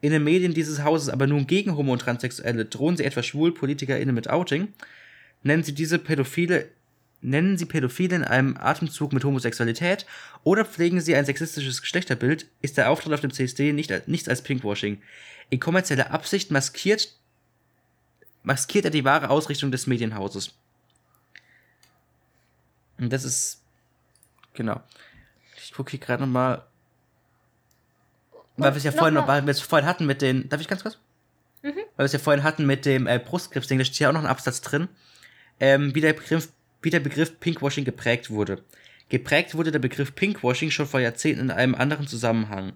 in 0.00 0.12
den 0.12 0.24
Medien 0.24 0.54
dieses 0.54 0.82
Hauses 0.82 1.08
aber 1.08 1.26
nun 1.26 1.46
gegen 1.46 1.76
Homo- 1.76 1.92
und 1.92 2.00
Transsexuelle, 2.00 2.64
drohen 2.64 2.96
sie 2.96 3.04
etwa 3.04 3.22
schwul 3.22 3.52
PolitikerInnen 3.52 4.14
mit 4.14 4.28
Outing, 4.28 4.68
nennen 5.42 5.62
sie 5.62 5.74
diese 5.74 5.98
Pädophile, 5.98 6.68
nennen 7.22 7.59
sie 7.59 7.66
Pädophile 7.66 8.16
in 8.16 8.24
einem 8.24 8.56
Atemzug 8.56 9.12
mit 9.12 9.24
Homosexualität 9.24 10.06
oder 10.42 10.64
pflegen 10.64 11.00
sie 11.00 11.14
ein 11.14 11.24
sexistisches 11.26 11.83
Geschlechterbild, 11.83 12.46
ist 12.62 12.76
der 12.76 12.90
Auftritt 12.90 13.12
auf 13.12 13.20
dem 13.20 13.33
CSD 13.33 13.72
nicht, 13.72 14.09
nichts 14.09 14.28
als 14.28 14.42
Pinkwashing. 14.42 15.02
In 15.50 15.61
kommerzieller 15.61 16.11
Absicht 16.12 16.50
maskiert, 16.50 17.14
maskiert 18.42 18.87
er 18.87 18.90
die 18.90 19.04
wahre 19.04 19.28
Ausrichtung 19.30 19.70
des 19.70 19.87
Medienhauses. 19.87 20.54
Und 22.98 23.12
das 23.12 23.24
ist, 23.24 23.62
genau. 24.54 24.80
Ich 25.56 25.72
gucke 25.72 25.90
hier 25.90 26.00
gerade 26.00 26.22
nochmal, 26.22 26.64
weil 28.56 28.72
wir 28.72 28.76
es 28.78 28.85
ja 28.85 28.90
noch 28.90 28.98
vorhin, 28.98 29.14
mal- 29.14 29.26
weil 29.28 29.46
wir 29.46 29.50
es 29.50 29.61
vorhin 29.61 29.88
hatten 29.88 30.06
mit 30.06 30.22
den, 30.22 30.48
darf 30.48 30.61
ich 30.61 30.68
ganz 30.68 30.83
kurz? 30.83 30.98
Weil 31.62 31.74
wir 31.98 32.04
es 32.06 32.12
ja 32.12 32.18
vorhin 32.18 32.42
hatten 32.42 32.66
mit 32.66 32.85
dem 32.87 33.06
äh, 33.06 33.18
Brustkrebsding, 33.18 33.78
da 33.78 33.85
steht 33.85 33.98
ja 33.98 34.09
auch 34.09 34.14
noch 34.14 34.20
ein 34.22 34.26
Absatz 34.26 34.61
drin, 34.61 34.88
ähm, 35.61 35.94
wie, 35.94 36.00
der 36.00 36.12
Begriff, 36.14 36.48
wie 36.82 36.90
der 36.90 37.00
Begriff 37.00 37.38
Pinkwashing 37.40 37.84
geprägt 37.84 38.30
wurde. 38.30 38.62
Geprägt 39.08 39.56
wurde 39.56 39.72
der 39.72 39.80
Begriff 39.80 40.14
Pinkwashing 40.14 40.70
schon 40.70 40.86
vor 40.86 41.00
Jahrzehnten 41.00 41.42
in 41.42 41.50
einem 41.50 41.74
anderen 41.74 42.06
Zusammenhang. 42.06 42.74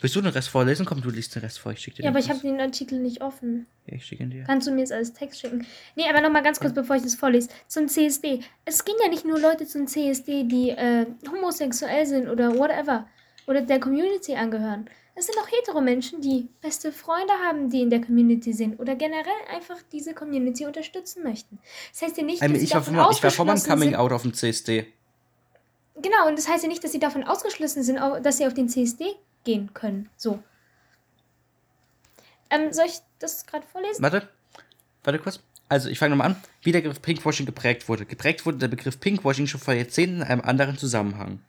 Willst 0.00 0.16
du 0.16 0.22
den 0.22 0.32
Rest 0.32 0.48
vorlesen? 0.48 0.86
Komm, 0.86 1.02
du 1.02 1.10
liest 1.10 1.34
den 1.34 1.42
Rest 1.42 1.58
vor. 1.58 1.72
Ich 1.72 1.80
schick 1.80 1.94
dir 1.94 2.04
Ja, 2.04 2.10
aber 2.10 2.18
ich 2.18 2.30
habe 2.30 2.40
den 2.40 2.58
Artikel 2.58 2.98
nicht 2.98 3.20
offen. 3.20 3.66
Ja, 3.86 3.96
ich 3.96 4.06
schicke 4.06 4.22
ihn 4.22 4.30
dir. 4.30 4.44
Kannst 4.44 4.66
du 4.66 4.72
mir 4.72 4.82
es 4.82 4.92
als 4.92 5.12
Text 5.12 5.40
schicken? 5.40 5.66
Nee, 5.94 6.04
aber 6.08 6.22
nochmal 6.22 6.42
ganz 6.42 6.58
kurz, 6.58 6.72
bevor 6.72 6.96
ich 6.96 7.02
das 7.02 7.14
vorlese. 7.16 7.50
Zum 7.66 7.86
CSD. 7.86 8.40
Es 8.64 8.84
gehen 8.84 8.96
ja 9.02 9.10
nicht 9.10 9.26
nur 9.26 9.38
Leute 9.38 9.66
zum 9.66 9.86
CSD, 9.86 10.44
die 10.44 10.70
äh, 10.70 11.04
homosexuell 11.30 12.06
sind 12.06 12.28
oder 12.28 12.56
whatever. 12.56 13.06
Oder 13.46 13.60
der 13.60 13.78
Community 13.78 14.34
angehören. 14.36 14.88
Es 15.14 15.26
sind 15.26 15.36
auch 15.38 15.48
hetero 15.48 15.80
Menschen, 15.80 16.20
die 16.20 16.48
beste 16.62 16.92
Freunde 16.92 17.32
haben, 17.44 17.68
die 17.68 17.82
in 17.82 17.90
der 17.90 18.00
Community 18.00 18.52
sind. 18.52 18.78
Oder 18.80 18.94
generell 18.94 19.26
einfach 19.50 19.76
diese 19.92 20.14
Community 20.14 20.66
unterstützen 20.66 21.22
möchten. 21.22 21.58
Das 21.92 22.02
heißt 22.02 22.16
ja 22.16 22.22
nicht, 22.22 22.40
dass 22.40 22.48
Ähm, 22.48 22.56
sie 22.56 22.64
ich, 22.64 22.70
war 22.72 22.80
davon 22.80 22.94
vor, 22.94 23.10
ich 23.10 23.22
war 23.22 23.30
vor 23.30 23.44
meinem 23.44 23.62
Coming 23.62 23.90
sind. 23.90 23.96
Out 23.96 24.12
auf 24.12 24.22
dem 24.22 24.32
CSD. 24.32 24.86
Genau, 25.96 26.28
und 26.28 26.38
das 26.38 26.48
heißt 26.48 26.62
ja 26.62 26.68
nicht, 26.68 26.82
dass 26.82 26.92
sie 26.92 26.98
davon 27.00 27.24
ausgeschlossen 27.24 27.82
sind, 27.82 27.96
dass 28.22 28.38
sie 28.38 28.46
auf 28.46 28.54
den 28.54 28.68
CSD 28.68 29.16
gehen 29.44 29.74
können. 29.74 30.08
So. 30.16 30.42
Ähm, 32.48 32.72
soll 32.72 32.86
ich 32.86 33.00
das 33.18 33.46
gerade 33.46 33.66
vorlesen? 33.66 34.02
Warte, 34.02 34.28
warte 35.04 35.18
kurz. 35.18 35.40
Also, 35.68 35.88
ich 35.88 35.98
fange 35.98 36.10
nochmal 36.16 36.30
an. 36.32 36.42
Wie 36.62 36.72
der 36.72 36.80
Begriff 36.80 37.00
Pinkwashing 37.00 37.46
geprägt 37.46 37.88
wurde. 37.88 38.04
Geprägt 38.04 38.44
wurde 38.44 38.58
der 38.58 38.68
Begriff 38.68 38.98
Pinkwashing 38.98 39.46
schon 39.46 39.60
vor 39.60 39.74
Jahrzehnten 39.74 40.16
in 40.16 40.22
einem 40.22 40.40
anderen 40.40 40.78
Zusammenhang. 40.78 41.40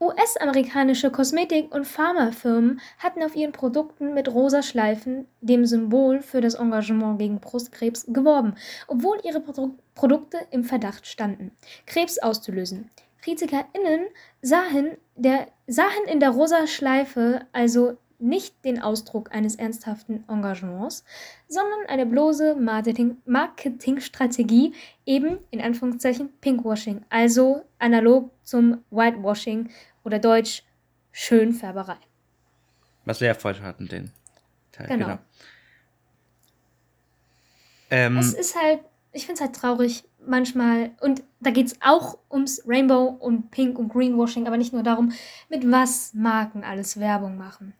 US-amerikanische 0.00 1.10
Kosmetik- 1.10 1.74
und 1.74 1.86
Pharmafirmen 1.86 2.80
hatten 2.98 3.22
auf 3.22 3.34
ihren 3.34 3.52
Produkten 3.52 4.12
mit 4.12 4.28
rosa 4.28 4.62
Schleifen, 4.62 5.26
dem 5.40 5.64
Symbol 5.64 6.20
für 6.20 6.40
das 6.40 6.54
Engagement 6.54 7.18
gegen 7.18 7.40
Brustkrebs, 7.40 8.06
geworben, 8.08 8.54
obwohl 8.88 9.18
ihre 9.24 9.40
Produ 9.40 9.76
Produkte 9.94 10.38
im 10.50 10.62
Verdacht 10.62 11.06
standen, 11.06 11.52
Krebs 11.86 12.18
auszulösen. 12.18 12.90
KritikerInnen 13.22 14.06
sahen, 14.42 14.98
der, 15.14 15.48
sahen 15.66 16.04
in 16.06 16.20
der 16.20 16.30
rosa 16.30 16.66
Schleife 16.66 17.46
also 17.52 17.96
nicht 18.18 18.64
den 18.64 18.80
Ausdruck 18.80 19.34
eines 19.34 19.56
ernsthaften 19.56 20.24
Engagements, 20.28 21.04
sondern 21.48 21.86
eine 21.88 22.06
bloße 22.06 22.56
Marketing 22.56 23.16
Marketingstrategie, 23.26 24.74
eben 25.04 25.38
in 25.50 25.60
Anführungszeichen 25.60 26.30
Pinkwashing, 26.40 27.04
also 27.08 27.64
analog 27.78 28.30
zum 28.42 28.82
Whitewashing 28.90 29.70
oder 30.04 30.18
Deutsch 30.18 30.62
Schönfärberei. 31.12 31.96
Was 33.04 33.20
wir 33.20 33.28
ja 33.28 33.34
vorhin 33.34 33.62
hatten, 33.62 33.88
den 33.88 34.10
Teil. 34.72 34.88
Genau. 34.88 35.06
Genau. 35.06 35.18
Ähm, 37.90 38.18
Es 38.18 38.34
ist 38.34 38.60
halt, 38.60 38.80
ich 39.12 39.26
finde 39.26 39.34
es 39.34 39.40
halt 39.40 39.56
traurig 39.56 40.04
manchmal, 40.26 40.90
und 41.00 41.22
da 41.40 41.50
geht 41.50 41.68
es 41.68 41.78
auch 41.80 42.18
ums 42.30 42.62
Rainbow 42.66 43.04
und 43.04 43.50
Pink 43.50 43.78
und 43.78 43.88
Greenwashing, 43.88 44.46
aber 44.46 44.56
nicht 44.56 44.72
nur 44.72 44.82
darum, 44.82 45.12
mit 45.48 45.70
was 45.70 46.12
Marken 46.14 46.64
alles 46.64 46.98
Werbung 46.98 47.36
machen. 47.36 47.74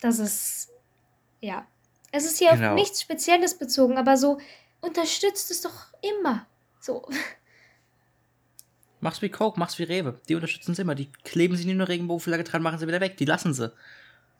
Das 0.00 0.18
ist, 0.18 0.68
ja. 1.40 1.66
Es 2.12 2.24
ist 2.24 2.38
hier 2.38 2.50
Genau. 2.52 2.70
auf 2.70 2.74
nichts 2.74 3.00
Spezielles 3.02 3.56
bezogen, 3.56 3.96
aber 3.98 4.16
so 4.16 4.38
unterstützt 4.80 5.50
es 5.50 5.60
doch 5.60 5.86
immer. 6.02 6.46
So, 6.80 7.06
mach's 9.00 9.22
wie 9.22 9.28
Coke, 9.28 9.58
mach's 9.58 9.78
wie 9.78 9.84
Rewe. 9.84 10.18
Die 10.28 10.34
unterstützen 10.34 10.74
sie 10.74 10.82
immer. 10.82 10.94
Die 10.94 11.10
kleben 11.24 11.56
sie 11.56 11.64
nicht 11.66 11.76
nur 11.76 11.88
Regenbogenflagge 11.88 12.44
dran, 12.44 12.62
machen 12.62 12.78
sie 12.78 12.86
wieder 12.88 13.00
weg. 13.00 13.16
Die 13.16 13.24
lassen 13.24 13.54
sie. 13.54 13.72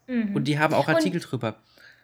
mhm. 0.06 0.34
Und 0.34 0.44
die 0.44 0.58
haben 0.58 0.74
auch 0.74 0.88
Und- 0.88 0.94
Artikel 0.94 1.20
drüber. 1.20 1.56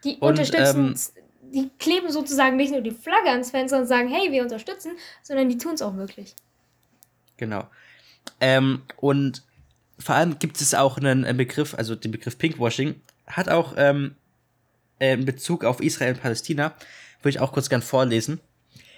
Die 0.03 0.15
Und, 0.17 0.29
unterstützen, 0.29 0.95
ähm, 0.95 1.51
die 1.51 1.69
kleben 1.79 2.11
sozusagen 2.11 2.55
nicht 2.55 2.71
nur 2.71 2.81
die 2.81 2.91
Flagge 2.91 3.29
ans 3.29 3.51
Fenster 3.51 3.79
und 3.79 3.87
sagen, 3.87 4.09
hey, 4.09 4.31
wir 4.31 4.43
unterstützen, 4.43 4.91
sondern 5.23 5.49
die 5.49 5.57
tun 5.57 5.73
es 5.73 5.81
auch 5.81 5.95
wirklich. 5.95 6.35
Genau. 7.37 7.67
Ähm, 8.39 8.83
und 8.97 9.43
vor 9.99 10.15
allem 10.15 10.37
gibt 10.39 10.61
es 10.61 10.73
auch 10.75 10.97
einen, 10.97 11.25
einen 11.25 11.37
Begriff, 11.37 11.73
also 11.73 11.95
den 11.95 12.11
Begriff 12.11 12.37
Pinkwashing, 12.37 13.01
hat 13.27 13.49
auch 13.49 13.75
ähm, 13.77 14.15
äh, 14.99 15.13
in 15.13 15.25
Bezug 15.25 15.63
auf 15.63 15.81
Israel 15.81 16.13
und 16.13 16.21
Palästina, 16.21 16.73
würde 17.21 17.29
ich 17.29 17.39
auch 17.39 17.51
kurz 17.51 17.69
gern 17.69 17.81
vorlesen. 17.81 18.39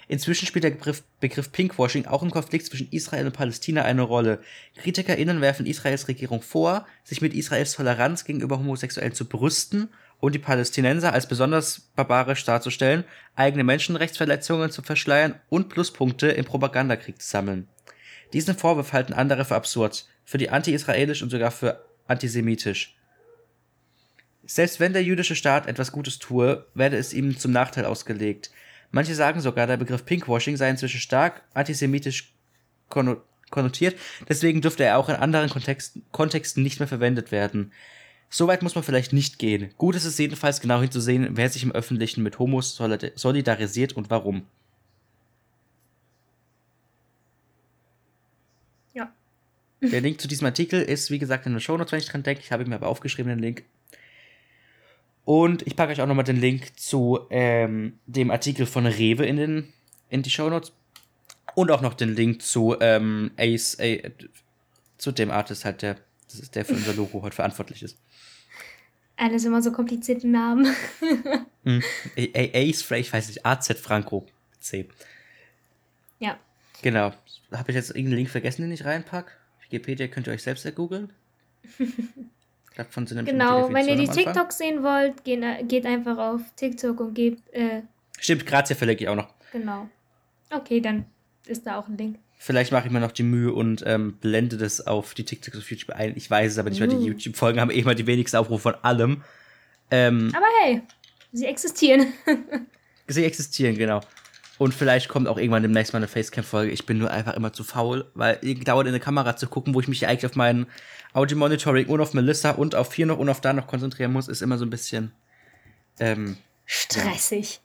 Inzwischen 0.08 0.46
spielt 0.46 0.64
der 0.64 0.70
Begriff, 0.70 1.04
Begriff 1.20 1.52
Pinkwashing 1.52 2.06
auch 2.06 2.24
im 2.24 2.32
Konflikt 2.32 2.66
zwischen 2.66 2.90
Israel 2.90 3.26
und 3.26 3.32
Palästina 3.32 3.82
eine 3.82 4.02
Rolle. 4.02 4.40
KritikerInnen 4.78 5.40
werfen 5.40 5.66
Israels 5.66 6.08
Regierung 6.08 6.42
vor, 6.42 6.84
sich 7.04 7.20
mit 7.20 7.32
Israels 7.32 7.74
Toleranz 7.74 8.24
gegenüber 8.24 8.58
Homosexuellen 8.58 9.14
zu 9.14 9.26
brüsten 9.26 9.88
und 10.18 10.34
die 10.34 10.40
Palästinenser 10.40 11.12
als 11.12 11.28
besonders 11.28 11.92
barbarisch 11.94 12.44
darzustellen, 12.44 13.04
eigene 13.36 13.62
Menschenrechtsverletzungen 13.62 14.72
zu 14.72 14.82
verschleiern 14.82 15.36
und 15.48 15.68
Pluspunkte 15.68 16.26
im 16.26 16.44
Propagandakrieg 16.44 17.22
zu 17.22 17.28
sammeln. 17.28 17.68
Diesen 18.32 18.56
Vorwurf 18.56 18.92
halten 18.92 19.12
andere 19.12 19.44
für 19.44 19.54
absurd, 19.54 20.06
für 20.24 20.38
die 20.38 20.50
anti-israelisch 20.50 21.22
und 21.22 21.30
sogar 21.30 21.52
für 21.52 21.84
antisemitisch. 22.08 22.96
Selbst 24.52 24.80
wenn 24.80 24.92
der 24.92 25.04
jüdische 25.04 25.36
Staat 25.36 25.68
etwas 25.68 25.92
Gutes 25.92 26.18
tue, 26.18 26.66
werde 26.74 26.96
es 26.96 27.14
ihm 27.14 27.38
zum 27.38 27.52
Nachteil 27.52 27.84
ausgelegt. 27.84 28.50
Manche 28.90 29.14
sagen 29.14 29.40
sogar, 29.40 29.68
der 29.68 29.76
Begriff 29.76 30.04
Pinkwashing 30.04 30.56
sei 30.56 30.68
inzwischen 30.68 30.98
stark 30.98 31.42
antisemitisch 31.54 32.32
konno- 32.90 33.20
konnotiert, 33.50 33.96
deswegen 34.28 34.60
dürfte 34.60 34.82
er 34.82 34.98
auch 34.98 35.08
in 35.08 35.14
anderen 35.14 35.50
Kontexten, 35.50 36.02
Kontexten 36.10 36.64
nicht 36.64 36.80
mehr 36.80 36.88
verwendet 36.88 37.30
werden. 37.30 37.70
Soweit 38.28 38.62
muss 38.62 38.74
man 38.74 38.82
vielleicht 38.82 39.12
nicht 39.12 39.38
gehen. 39.38 39.70
Gut 39.78 39.94
ist 39.94 40.04
es 40.04 40.18
jedenfalls 40.18 40.60
genau 40.60 40.80
hinzusehen, 40.80 41.36
wer 41.36 41.48
sich 41.48 41.62
im 41.62 41.70
Öffentlichen 41.70 42.24
mit 42.24 42.40
Homos 42.40 42.74
solid- 42.74 43.12
solidarisiert 43.14 43.92
und 43.92 44.10
warum. 44.10 44.46
Ja. 48.94 49.12
Der 49.80 50.00
Link 50.00 50.20
zu 50.20 50.26
diesem 50.26 50.46
Artikel 50.46 50.82
ist, 50.82 51.12
wie 51.12 51.20
gesagt, 51.20 51.46
in 51.46 51.52
den 51.52 51.60
Shownotes, 51.60 51.92
wenn 51.92 52.00
ich 52.00 52.06
dran 52.08 52.24
denke. 52.24 52.42
Ich 52.42 52.50
habe 52.50 52.64
mir 52.64 52.74
aber 52.74 52.88
aufgeschrieben, 52.88 53.30
den 53.30 53.38
Link. 53.38 53.62
Und 55.30 55.64
ich 55.64 55.76
packe 55.76 55.92
euch 55.92 56.00
auch 56.00 56.08
nochmal 56.08 56.24
den 56.24 56.40
Link 56.40 56.76
zu 56.76 57.20
ähm, 57.30 58.00
dem 58.06 58.32
Artikel 58.32 58.66
von 58.66 58.84
Rewe 58.84 59.24
in, 59.24 59.36
den, 59.36 59.72
in 60.08 60.22
die 60.22 60.30
Shownotes. 60.30 60.72
Und 61.54 61.70
auch 61.70 61.82
noch 61.82 61.94
den 61.94 62.16
Link 62.16 62.42
zu 62.42 62.74
ähm, 62.80 63.30
Ace, 63.36 63.74
äh, 63.78 64.10
zu 64.98 65.12
dem 65.12 65.30
Artist 65.30 65.64
halt, 65.64 65.82
der, 65.82 65.98
das 66.28 66.40
ist 66.40 66.56
der 66.56 66.64
für 66.64 66.72
unser 66.72 66.94
Logo 66.94 67.22
heute 67.22 67.36
verantwortlich 67.36 67.84
ist. 67.84 67.96
Alles 69.16 69.44
immer 69.44 69.62
so 69.62 69.70
komplizierte 69.70 70.26
Namen. 70.26 70.66
A- 71.64 72.50
Ace, 72.52 72.90
ich 72.90 73.12
weiß 73.12 73.28
nicht, 73.28 73.46
AZ 73.46 73.68
Franco 73.80 74.26
C. 74.58 74.88
ja. 76.18 76.40
Genau. 76.82 77.12
Habe 77.52 77.70
ich 77.70 77.76
jetzt 77.76 77.90
irgendeinen 77.90 78.16
Link 78.16 78.30
vergessen, 78.30 78.62
den 78.62 78.72
ich 78.72 78.84
reinpack? 78.84 79.36
Wikipedia 79.62 80.08
könnt 80.08 80.26
ihr 80.26 80.32
euch 80.32 80.42
selbst 80.42 80.64
ergoogeln. 80.64 81.12
Davon 82.76 83.06
sind 83.06 83.16
nämlich 83.16 83.32
Genau, 83.32 83.72
wenn 83.72 83.88
ihr 83.88 83.96
die. 83.96 84.06
TikToks 84.08 84.58
sehen 84.58 84.82
wollt, 84.82 85.24
geht, 85.24 85.42
geht 85.68 85.86
einfach 85.86 86.18
auf 86.18 86.40
TikTok 86.56 87.00
und 87.00 87.14
gebt, 87.14 87.42
äh, 87.52 87.82
Stimmt, 88.18 88.46
Grazia 88.46 88.76
verlege 88.76 89.04
ich 89.04 89.08
auch 89.08 89.16
noch. 89.16 89.28
genau. 89.52 89.88
Okay, 90.50 90.80
dann 90.80 91.04
ist 91.46 91.66
da 91.66 91.78
auch 91.78 91.88
ein 91.88 91.96
Link. 91.96 92.18
Vielleicht 92.38 92.72
mache 92.72 92.86
ich 92.86 92.92
mir 92.92 93.00
noch 93.00 93.12
die 93.12 93.22
Mühe 93.22 93.52
und 93.52 93.82
ähm, 93.86 94.14
blende 94.20 94.56
das 94.56 94.86
auf 94.86 95.14
die 95.14 95.24
TikToks 95.24 95.58
auf 95.58 95.70
YouTube 95.70 95.90
ein. 95.94 96.14
Ich 96.16 96.30
weiß 96.30 96.52
es 96.52 96.58
aber 96.58 96.70
nicht, 96.70 96.80
weil 96.80 96.88
die 96.88 96.96
Uh. 96.96 97.06
YouTube-Folgen 97.08 97.60
haben 97.60 97.70
eh 97.70 97.80
immer 97.80 97.94
die 97.94 98.06
wenigsten 98.06 98.36
Aufrufe 98.38 98.62
von 98.62 98.74
allem. 98.82 99.22
Ähm, 99.90 100.32
Aber 100.34 100.46
hey, 100.62 100.80
sie 101.32 101.44
existieren. 101.46 102.12
sie 103.08 103.24
existieren, 103.24 103.76
genau. 103.76 104.00
Und 104.60 104.74
vielleicht 104.74 105.08
kommt 105.08 105.26
auch 105.26 105.38
irgendwann 105.38 105.62
demnächst 105.62 105.94
mal 105.94 106.00
eine 106.00 106.06
Facecam-Folge. 106.06 106.70
Ich 106.70 106.84
bin 106.84 106.98
nur 106.98 107.10
einfach 107.10 107.32
immer 107.32 107.50
zu 107.50 107.64
faul, 107.64 108.10
weil 108.12 108.36
dauernd 108.62 108.88
in 108.88 108.94
eine 108.94 109.02
Kamera 109.02 109.34
zu 109.34 109.46
gucken, 109.46 109.72
wo 109.72 109.80
ich 109.80 109.88
mich 109.88 110.06
eigentlich 110.06 110.26
auf 110.26 110.36
meinen 110.36 110.66
Audio-Monitoring 111.14 111.86
und 111.86 111.98
auf 111.98 112.12
Melissa 112.12 112.50
und 112.50 112.74
auf 112.74 112.92
hier 112.92 113.06
noch 113.06 113.16
und 113.16 113.30
auf 113.30 113.40
da 113.40 113.54
noch 113.54 113.66
konzentrieren 113.66 114.12
muss, 114.12 114.28
ist 114.28 114.42
immer 114.42 114.58
so 114.58 114.66
ein 114.66 114.68
bisschen. 114.68 115.12
Ähm, 115.98 116.36
Stressig. 116.66 117.62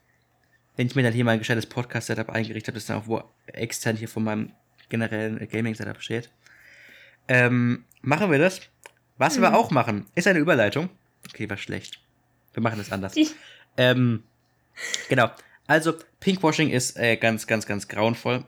wenn 0.78 0.88
ich 0.88 0.96
mir 0.96 1.04
dann 1.04 1.12
hier 1.12 1.26
mal 1.26 1.32
ein 1.32 1.40
gescheites 1.40 1.66
Podcast-Setup 1.66 2.30
eingerichtet 2.30 2.70
habe, 2.70 2.76
das 2.78 2.86
dann 2.86 3.00
auch 3.00 3.08
wo 3.08 3.22
extern 3.48 3.98
hier 3.98 4.08
von 4.08 4.24
meinem 4.24 4.54
generellen 4.88 5.46
Gaming-Setup 5.50 6.02
steht. 6.02 6.30
Ähm, 7.28 7.84
machen 8.04 8.32
wir 8.32 8.40
das. 8.40 8.62
Was 9.18 9.42
wir 9.42 9.54
auch 9.54 9.70
machen, 9.70 10.06
ist 10.16 10.28
eine 10.28 10.40
Überleitung. 10.40 10.90
Okay, 11.28 11.50
war 11.50 11.58
schlecht. 11.58 12.00
Wir 12.54 12.64
machen 12.64 12.78
das 12.78 12.94
anders. 12.94 13.18
Ich, 13.18 13.36
Ähm, 13.76 14.24
genau. 15.10 15.30
Also, 15.68 15.94
Pinkwashing 16.20 16.70
ist 16.70 16.98
äh, 16.98 17.16
ganz, 17.18 17.48
ganz, 17.48 17.66
ganz 17.66 17.88
grauenvoll. 17.88 18.44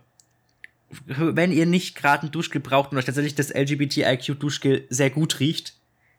Wenn 1.05 1.51
ihr 1.51 1.65
nicht 1.65 1.95
gerade 1.95 2.27
ein 2.27 2.31
Duschgel 2.31 2.61
braucht 2.61 2.91
und 2.91 2.97
euch 2.97 3.05
tatsächlich 3.05 3.35
das 3.35 3.49
LGBTIQ-Duschgel 3.53 4.85
sehr 4.89 5.09
gut 5.09 5.39
riecht, 5.39 5.73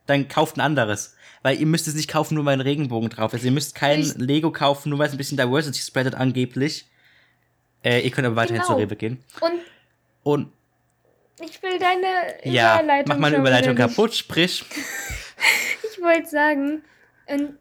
dann 0.06 0.28
kauft 0.28 0.56
ein 0.56 0.60
anderes. 0.60 1.14
Weil 1.42 1.58
ihr 1.60 1.66
müsst 1.66 1.86
es 1.88 1.94
nicht 1.94 2.10
kaufen, 2.10 2.34
nur 2.34 2.44
weil 2.44 2.54
ein 2.54 2.60
Regenbogen 2.60 3.08
drauf 3.10 3.32
ist. 3.32 3.44
Ihr 3.44 3.50
müsst 3.52 3.74
kein 3.74 4.00
Ich- 4.00 4.14
Lego 4.16 4.50
kaufen, 4.50 4.90
nur 4.90 4.98
weil 4.98 5.06
es 5.06 5.12
ein 5.12 5.18
bisschen 5.18 5.38
Diversity 5.38 5.80
spreadet 5.80 6.14
angeblich. 6.16 6.86
Äh, 7.84 8.00
ihr 8.00 8.10
könnt 8.10 8.26
aber 8.26 8.36
weiterhin 8.36 8.60
Genau. 8.62 8.74
zur 8.74 8.78
Rewe 8.82 8.96
gehen. 8.96 9.22
und 9.40 9.52
Und 10.24 10.52
ich 11.40 11.62
will 11.62 11.78
deine 11.78 12.06
ja, 12.52 12.74
Überleitung 12.80 13.08
mach 13.08 13.18
meine 13.20 13.36
Überleitung 13.36 13.76
kaputt, 13.76 14.14
sprich. 14.14 14.64
Ich 15.96 16.02
wollte 16.02 16.28
sagen, 16.28 16.82
ähm, 17.28 17.56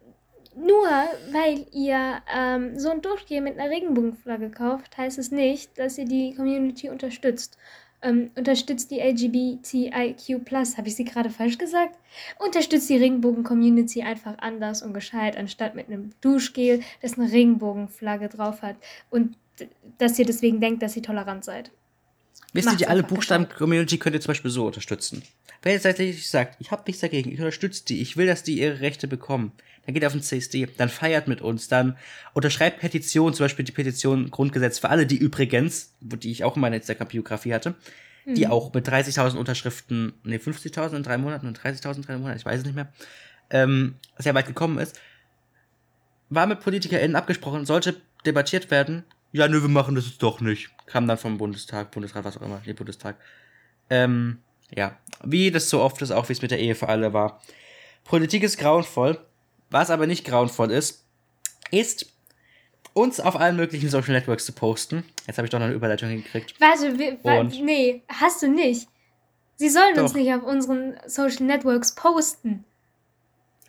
nur 0.58 0.88
weil 1.32 1.66
ihr 1.72 2.20
ähm, 2.34 2.78
so 2.78 2.90
ein 2.90 3.00
Duschgel 3.00 3.40
mit 3.40 3.58
einer 3.58 3.70
Regenbogenflagge 3.70 4.50
kauft, 4.50 4.96
heißt 4.96 5.18
es 5.18 5.30
nicht, 5.30 5.78
dass 5.78 5.98
ihr 5.98 6.04
die 6.04 6.34
Community 6.34 6.88
unterstützt. 6.88 7.56
Ähm, 8.00 8.30
unterstützt 8.36 8.92
die 8.92 9.00
LGBTIQ+, 9.00 10.52
habe 10.76 10.88
ich 10.88 10.94
sie 10.94 11.04
gerade 11.04 11.30
falsch 11.30 11.58
gesagt? 11.58 11.98
Unterstützt 12.38 12.88
die 12.88 12.96
Regenbogen-Community 12.96 14.02
einfach 14.02 14.38
anders 14.38 14.82
und 14.82 14.94
gescheit, 14.94 15.36
anstatt 15.36 15.74
mit 15.74 15.88
einem 15.88 16.10
Duschgel, 16.20 16.80
das 17.02 17.18
eine 17.18 17.32
Regenbogenflagge 17.32 18.28
drauf 18.28 18.62
hat. 18.62 18.76
Und 19.10 19.36
dass 19.98 20.18
ihr 20.18 20.26
deswegen 20.26 20.60
denkt, 20.60 20.82
dass 20.82 20.94
ihr 20.96 21.02
tolerant 21.02 21.44
seid. 21.44 21.72
Wisst 22.52 22.70
ihr, 22.70 22.76
die 22.76 22.86
alle 22.86 23.02
Buchstaben-Community 23.02 23.98
könnt 23.98 24.14
ihr 24.14 24.20
zum 24.20 24.30
Beispiel 24.30 24.50
so 24.50 24.66
unterstützen. 24.66 25.22
Wenn 25.62 25.72
ihr 25.72 25.80
tatsächlich 25.82 26.28
sagt, 26.28 26.56
ich 26.60 26.70
hab 26.70 26.86
nichts 26.86 27.00
dagegen, 27.00 27.32
ich 27.32 27.38
unterstütze 27.38 27.84
die, 27.84 28.00
ich 28.00 28.16
will, 28.16 28.26
dass 28.26 28.42
die 28.42 28.60
ihre 28.60 28.80
Rechte 28.80 29.08
bekommen, 29.08 29.52
dann 29.84 29.94
geht 29.94 30.04
auf 30.04 30.12
den 30.12 30.22
CSD, 30.22 30.68
dann 30.76 30.88
feiert 30.88 31.28
mit 31.28 31.40
uns, 31.40 31.68
dann 31.68 31.96
unterschreibt 32.34 32.80
Petitionen, 32.80 33.34
zum 33.34 33.44
Beispiel 33.44 33.64
die 33.64 33.72
Petition 33.72 34.30
Grundgesetz 34.30 34.78
für 34.78 34.90
alle, 34.90 35.06
die 35.06 35.16
übrigens, 35.16 35.94
die 36.00 36.30
ich 36.30 36.44
auch 36.44 36.56
in 36.56 36.60
meiner 36.60 36.76
Instagram-Biografie 36.76 37.54
hatte, 37.54 37.74
die 38.26 38.44
Mhm. 38.44 38.52
auch 38.52 38.74
mit 38.74 38.86
30.000 38.86 39.36
Unterschriften, 39.38 40.12
nee, 40.22 40.36
50.000 40.36 40.96
in 40.98 41.02
drei 41.02 41.16
Monaten 41.18 41.46
und 41.46 41.58
30.000 41.58 41.96
in 41.96 42.02
drei 42.02 42.18
Monaten, 42.18 42.38
ich 42.38 42.44
weiß 42.44 42.60
es 42.60 42.66
nicht 42.66 42.74
mehr, 42.74 42.92
ähm, 43.50 43.96
sehr 44.18 44.34
weit 44.34 44.46
gekommen 44.46 44.78
ist, 44.78 45.00
war 46.28 46.46
mit 46.46 46.60
PolitikerInnen 46.60 47.16
abgesprochen, 47.16 47.64
sollte 47.64 47.96
debattiert 48.26 48.70
werden, 48.70 49.04
ja, 49.32 49.46
nö, 49.46 49.60
wir 49.60 49.68
machen 49.68 49.94
das 49.94 50.06
jetzt 50.06 50.22
doch 50.22 50.40
nicht. 50.40 50.70
Kam 50.86 51.06
dann 51.06 51.18
vom 51.18 51.36
Bundestag, 51.36 51.90
Bundesrat, 51.90 52.24
was 52.24 52.38
auch 52.38 52.42
immer, 52.42 52.62
nee, 52.64 52.72
Bundestag. 52.72 53.16
Ähm, 53.90 54.38
ja, 54.74 54.96
wie 55.24 55.50
das 55.50 55.68
so 55.70 55.80
oft 55.80 56.00
ist, 56.02 56.10
auch 56.10 56.28
wie 56.28 56.32
es 56.32 56.42
mit 56.42 56.50
der 56.50 56.58
Ehe 56.60 56.74
für 56.74 56.88
alle 56.88 57.12
war. 57.12 57.40
Politik 58.04 58.42
ist 58.42 58.58
grauenvoll. 58.58 59.18
Was 59.70 59.90
aber 59.90 60.06
nicht 60.06 60.24
grauenvoll 60.24 60.70
ist, 60.70 61.04
ist, 61.70 62.06
uns 62.94 63.20
auf 63.20 63.36
allen 63.36 63.56
möglichen 63.56 63.90
Social 63.90 64.12
Networks 64.14 64.46
zu 64.46 64.52
posten. 64.52 65.04
Jetzt 65.26 65.36
habe 65.36 65.46
ich 65.46 65.50
doch 65.50 65.58
noch 65.58 65.66
eine 65.66 65.74
Überleitung 65.74 66.08
hingekriegt. 66.08 66.54
Warte, 66.58 66.98
wir, 66.98 67.22
wa- 67.22 67.40
Und? 67.40 67.62
nee, 67.62 68.02
hast 68.08 68.42
du 68.42 68.48
nicht. 68.48 68.88
Sie 69.56 69.68
sollen 69.68 69.98
uns 69.98 70.12
Doch. 70.12 70.18
nicht 70.18 70.32
auf 70.32 70.42
unseren 70.44 70.98
Social 71.06 71.44
Networks 71.44 71.94
posten. 71.94 72.64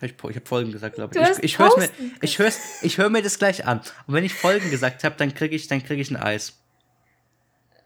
Ich, 0.00 0.12
ich 0.12 0.36
habe 0.36 0.46
Folgen 0.46 0.72
gesagt, 0.72 0.94
glaube 0.94 1.14
ich. 1.18 1.28
Ich, 1.38 1.42
ich 1.42 1.58
höre 1.58 1.76
mir, 1.76 1.90
ich 2.22 2.38
hör's, 2.38 2.58
ich 2.82 2.96
hör 2.96 3.10
mir 3.10 3.22
das 3.22 3.38
gleich 3.38 3.66
an. 3.66 3.80
Und 4.06 4.14
wenn 4.14 4.24
ich 4.24 4.32
Folgen 4.32 4.70
gesagt 4.70 5.04
habe, 5.04 5.16
dann 5.18 5.34
kriege 5.34 5.54
ich, 5.54 5.66
dann 5.68 5.82
krieg 5.84 5.98
ich 5.98 6.10
ein 6.10 6.16
Eis. 6.16 6.59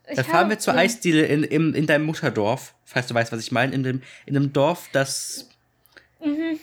Ich 0.08 0.16
Da 0.16 0.22
fahren 0.24 0.50
wir 0.50 0.58
zur. 0.58 0.74
Eisdiele 0.74 1.24
in, 1.24 1.44
in, 1.44 1.74
in 1.74 1.86
deinem 1.86 2.04
Mutterdorf, 2.04 2.74
falls 2.84 3.06
du 3.06 3.14
weißt, 3.14 3.32
was 3.32 3.40
ich 3.40 3.52
meine, 3.52 3.72
in 3.74 3.82
dem, 3.82 4.02
in 4.26 4.36
einem 4.36 4.52
Dorf, 4.52 4.88
das 4.92 5.48
Mhm. 6.22 6.58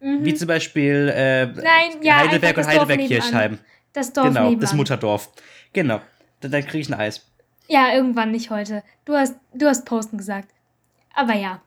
Mhm. 0.00 0.24
wie 0.24 0.34
zum 0.34 0.48
Beispiel 0.48 1.10
äh, 1.14 1.46
Nein, 1.46 2.02
ja, 2.02 2.16
Heidelberg 2.18 2.56
und 2.56 2.66
Heidelberg-Kirchheim. 2.66 3.58
Das 3.92 4.12
Dorf 4.12 4.28
Genau, 4.28 4.42
nebenan. 4.44 4.60
das 4.60 4.72
Mutterdorf. 4.74 5.30
Genau. 5.72 6.00
Dann, 6.40 6.50
dann 6.50 6.62
kriege 6.62 6.78
ich 6.78 6.88
ein 6.88 6.94
Eis. 6.98 7.26
Ja, 7.68 7.94
irgendwann 7.94 8.30
nicht 8.30 8.50
heute. 8.50 8.82
Du 9.04 9.14
hast, 9.14 9.34
du 9.54 9.66
hast 9.66 9.84
Posten 9.86 10.18
gesagt. 10.18 10.48
Aber 11.14 11.34
ja. 11.34 11.62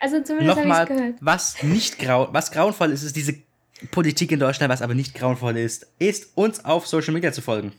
Also 0.00 0.22
zumindest 0.22 0.58
habe 0.58 0.68
ich 0.68 0.96
gehört. 0.96 1.14
was 1.20 1.62
nicht 1.62 1.98
grau, 1.98 2.28
was 2.32 2.50
grauenvoll 2.50 2.90
ist, 2.90 3.02
ist 3.02 3.16
diese 3.16 3.36
Politik 3.90 4.32
in 4.32 4.40
Deutschland, 4.40 4.70
was 4.70 4.82
aber 4.82 4.94
nicht 4.94 5.14
grauenvoll 5.14 5.56
ist, 5.56 5.86
ist 5.98 6.36
uns 6.36 6.64
auf 6.64 6.86
Social 6.86 7.14
Media 7.14 7.32
zu 7.32 7.40
folgen. 7.40 7.72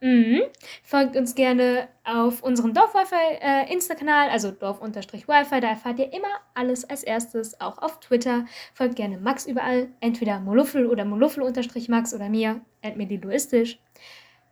Mhm. 0.00 0.42
Folgt 0.82 1.16
uns 1.16 1.34
gerne 1.34 1.88
auf 2.04 2.42
unserem 2.42 2.74
Dorf-Wi-Fi 2.74 3.38
äh, 3.40 4.30
also 4.30 4.50
Dorf-Wi-Fi. 4.50 5.60
Da 5.60 5.68
erfahrt 5.68 5.98
ihr 5.98 6.12
immer 6.12 6.28
alles 6.54 6.84
als 6.84 7.02
erstes. 7.02 7.60
Auch 7.60 7.78
auf 7.78 8.00
Twitter. 8.00 8.46
Folgt 8.74 8.96
gerne 8.96 9.18
Max 9.18 9.46
überall. 9.46 9.88
Entweder 10.00 10.40
Moluffel 10.40 10.86
oder 10.86 11.04
Moluffel-Max 11.04 12.14
oder 12.14 12.28
mir. 12.28 12.60
Admediluistisch. 12.82 13.78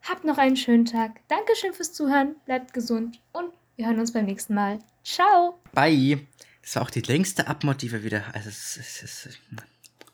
Habt 0.08 0.24
noch 0.24 0.38
einen 0.38 0.56
schönen 0.56 0.84
Tag. 0.84 1.20
Dankeschön 1.28 1.72
fürs 1.72 1.92
Zuhören. 1.92 2.36
Bleibt 2.44 2.72
gesund 2.72 3.20
und 3.32 3.52
wir 3.76 3.86
hören 3.86 4.00
uns 4.00 4.12
beim 4.12 4.24
nächsten 4.24 4.54
Mal. 4.54 4.78
Ciao. 5.04 5.60
Bye. 5.72 6.26
Das 6.62 6.76
war 6.76 6.82
auch 6.82 6.90
die 6.90 7.00
längste 7.00 7.46
Abmod, 7.48 7.82
die 7.82 7.92
wir 7.92 8.04
wieder. 8.04 8.24
Also, 8.32 8.48
es 8.48 8.76
es 8.76 9.02
ist, 9.02 9.40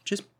tschüss. 0.04 0.24